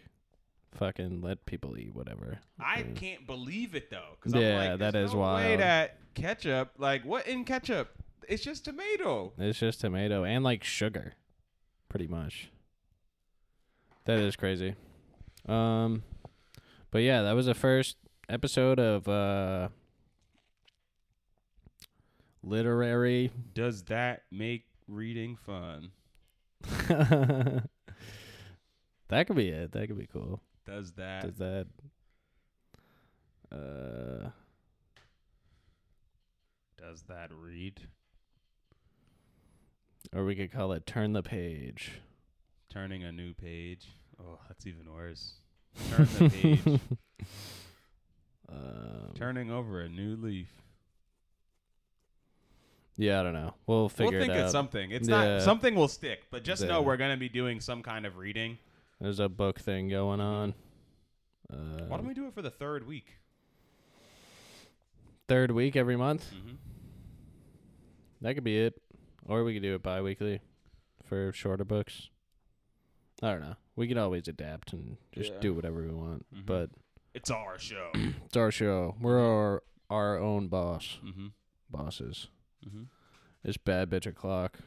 fucking 0.75 1.21
let 1.21 1.45
people 1.45 1.77
eat 1.77 1.93
whatever. 1.95 2.39
I 2.59 2.79
Yeah. 2.79 2.93
can't 2.95 3.25
believe 3.27 3.73
it 3.75 3.89
though. 3.89 4.15
'cause 4.21 4.33
Yeah, 4.33 4.61
I'm 4.61 4.69
like, 4.71 4.79
that 4.79 4.93
there's 4.93 5.09
is 5.09 5.13
no 5.15 5.19
Way 5.21 5.25
wild. 5.25 5.59
that 5.61 5.97
ketchup, 6.13 6.73
like 6.77 7.03
what 7.05 7.27
in 7.27 7.43
ketchup? 7.43 7.89
It's 8.27 8.43
just 8.43 8.65
tomato. 8.65 9.33
It's 9.39 9.57
just 9.59 9.81
tomato 9.81 10.23
and 10.23 10.43
like 10.43 10.63
sugar, 10.63 11.13
pretty 11.89 12.07
much. 12.07 12.49
That 14.05 14.19
is 14.19 14.35
crazy. 14.35 14.75
Um, 15.47 16.03
but 16.91 16.99
yeah, 16.99 17.21
that 17.23 17.33
was 17.33 17.45
the 17.45 17.53
first 17.53 17.97
episode 18.27 18.79
of 18.79 19.07
uh 19.07 19.69
literary. 22.43 23.31
Does 23.53 23.83
that 23.83 24.23
make 24.31 24.65
reading 24.87 25.35
fun? 25.35 25.91
that 26.87 27.67
could 29.27 29.35
be 29.35 29.49
it. 29.49 29.71
That 29.71 29.87
could 29.87 29.97
be 29.97 30.07
cool. 30.11 30.41
Does 30.65 30.91
that? 30.93 31.21
Does 31.23 31.37
that? 31.37 31.67
Uh, 33.51 34.29
Does 36.77 37.03
that 37.07 37.31
read? 37.33 37.81
or 40.15 40.23
we 40.25 40.35
could 40.35 40.51
call 40.51 40.71
it 40.71 40.85
"Turn 40.85 41.13
the 41.13 41.23
Page." 41.23 42.01
Turning 42.69 43.03
a 43.03 43.11
new 43.11 43.33
page. 43.33 43.87
Oh, 44.21 44.37
that's 44.47 44.67
even 44.67 44.91
worse. 44.93 45.38
Turn 45.89 46.07
the 46.17 46.29
page. 46.29 46.79
Um, 48.51 49.11
Turning 49.13 49.51
over 49.51 49.81
a 49.81 49.87
new 49.89 50.15
leaf. 50.15 50.49
yeah, 52.97 53.19
I 53.19 53.23
don't 53.23 53.33
know. 53.33 53.53
We'll 53.67 53.89
figure 53.89 54.17
we'll 54.17 54.21
think 54.21 54.33
it 54.33 54.39
out. 54.39 54.43
it's 54.45 54.51
something. 54.51 54.89
It's 54.91 55.07
Yeah. 55.07 55.35
not 55.35 55.41
something 55.43 55.75
will 55.75 55.87
stick, 55.87 56.23
but 56.31 56.43
just 56.43 56.63
know 56.63 56.79
Yeah. 56.79 56.85
we're 56.85 56.97
gonna 56.97 57.15
be 57.17 57.29
doing 57.29 57.59
some 57.61 57.83
kind 57.83 58.07
of 58.07 58.17
reading. 58.17 58.57
There's 58.99 59.19
a 59.19 59.29
book 59.29 59.59
thing 59.59 59.87
going 59.87 60.19
on. 60.19 60.55
Uh, 61.47 61.85
Why 61.87 61.97
don't 61.97 62.07
we 62.07 62.15
do 62.15 62.25
it 62.27 62.33
for 62.33 62.41
the 62.41 62.49
third 62.49 62.87
week? 62.87 63.17
third 65.27 65.51
week 65.51 65.75
every 65.75 65.95
month? 65.95 66.33
Mm-hmm. 66.33 66.55
That 68.21 68.33
could 68.33 68.43
be 68.43 68.57
it. 68.57 68.81
Or 69.27 69.43
we 69.43 69.53
could 69.53 69.61
do 69.61 69.75
it 69.75 69.83
bi-weekly 69.83 70.41
for 71.03 71.31
shorter 71.33 71.63
books. 71.63 72.09
I 73.21 73.29
don't 73.29 73.41
know. 73.41 73.55
We 73.79 73.87
can 73.87 73.97
always 73.97 74.27
adapt 74.27 74.73
and 74.73 74.97
just 75.13 75.31
Yeah. 75.31 75.39
do 75.39 75.53
whatever 75.53 75.81
we 75.83 75.93
want. 75.93 76.25
Mhm. 76.35 76.45
But 76.45 76.69
It's 77.13 77.31
our 77.31 77.57
show. 77.57 77.89
it's 78.25 78.35
our 78.35 78.51
show. 78.51 78.95
We're 78.99 79.19
our 79.19 79.63
our 79.89 80.17
own 80.19 80.49
boss. 80.49 80.99
mm-hmm. 81.03 81.27
Bosses. 81.69 82.27
Mm-hmm. 82.67 82.83
It's 83.43 83.55
bad 83.57 83.89
bitch 83.89 84.05
o'clock. 84.05 84.59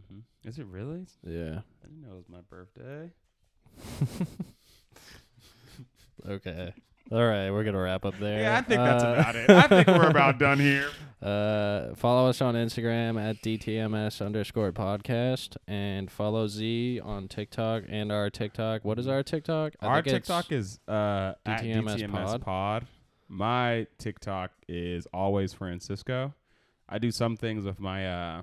Mm-hmm. 0.00 0.20
Is 0.48 0.58
it 0.58 0.66
really? 0.66 1.06
Yeah. 1.24 1.60
I 1.82 1.86
didn't 1.86 2.02
know 2.02 2.12
it 2.12 2.16
was 2.16 2.28
my 2.28 2.42
birthday. 2.42 3.12
Okay. 6.28 6.74
All 7.10 7.26
right, 7.26 7.50
we're 7.50 7.64
gonna 7.64 7.80
wrap 7.80 8.04
up 8.04 8.18
there. 8.18 8.40
Yeah, 8.42 8.58
I 8.58 8.60
think 8.60 8.80
that's 8.80 9.02
Uh, 9.04 9.14
about 9.18 9.36
it. 9.36 9.48
I 9.50 9.66
think 9.66 9.86
we're 9.88 10.10
about 10.10 10.38
done 10.38 10.58
here. 10.58 10.90
Uh, 11.22 11.94
follow 11.94 12.28
us 12.28 12.40
on 12.42 12.54
Instagram 12.54 13.20
at 13.20 13.40
DTMS 13.42 14.24
underscore 14.24 14.70
podcast 14.72 15.56
and 15.66 16.10
follow 16.10 16.46
Z 16.46 17.00
on 17.02 17.26
TikTok 17.26 17.84
and 17.88 18.12
our 18.12 18.28
TikTok. 18.30 18.84
What 18.84 18.98
is 18.98 19.08
our 19.08 19.22
TikTok? 19.22 19.72
I 19.80 19.86
Our 19.86 20.02
TikTok 20.02 20.52
is 20.52 20.78
uh, 20.86 21.32
at 21.46 21.62
DTMS 21.62 21.96
DTMS 22.02 22.10
pod. 22.12 22.42
pod. 22.42 22.86
My 23.28 23.86
TikTok 23.98 24.52
is 24.68 25.06
always 25.12 25.52
Francisco. 25.54 26.34
I 26.88 26.98
do 26.98 27.10
some 27.10 27.36
things 27.36 27.64
with 27.64 27.80
my 27.80 28.06
uh, 28.06 28.42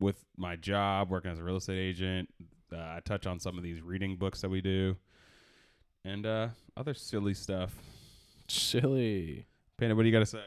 with 0.00 0.24
my 0.38 0.56
job, 0.56 1.10
working 1.10 1.30
as 1.30 1.38
a 1.38 1.44
real 1.44 1.56
estate 1.56 1.78
agent. 1.78 2.28
Uh, 2.72 2.76
I 2.78 3.00
touch 3.04 3.26
on 3.26 3.38
some 3.38 3.58
of 3.58 3.62
these 3.62 3.82
reading 3.82 4.16
books 4.16 4.40
that 4.40 4.48
we 4.48 4.60
do, 4.62 4.96
and 6.04 6.26
uh, 6.26 6.48
other 6.76 6.94
silly 6.94 7.34
stuff. 7.34 7.74
silly. 8.48 9.46
Panda, 9.76 9.94
what 9.94 10.02
do 10.02 10.08
you 10.08 10.12
got 10.12 10.20
to 10.20 10.26
say? 10.26 10.40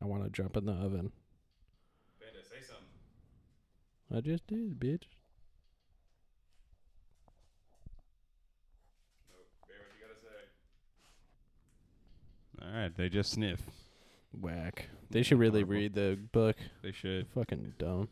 I 0.00 0.04
want 0.06 0.24
to 0.24 0.30
jump 0.30 0.56
in 0.56 0.66
the 0.66 0.72
oven. 0.72 1.10
Panda, 2.20 2.42
say 2.42 2.60
something. 2.66 2.86
I 4.16 4.20
just 4.20 4.46
did, 4.46 4.78
bitch. 4.78 5.02
Bear, 9.66 9.76
what 9.80 9.94
you 9.94 10.00
got 10.00 10.14
to 10.14 10.20
say? 10.22 10.46
All 12.62 12.72
right, 12.82 12.96
they 12.96 13.08
just 13.08 13.32
sniff. 13.32 13.60
Whack. 14.40 14.86
They 15.10 15.22
should 15.22 15.38
really 15.38 15.64
read 15.64 15.94
the 15.94 16.18
book. 16.32 16.56
They 16.82 16.92
should. 16.92 17.26
Fucking 17.34 17.74
dumb. 17.78 18.08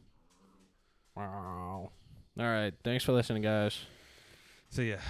Wow. 1.14 1.91
All 2.39 2.45
right. 2.45 2.72
Thanks 2.82 3.05
for 3.05 3.12
listening, 3.12 3.43
guys. 3.43 3.78
So 4.71 4.83
yeah. 4.83 5.01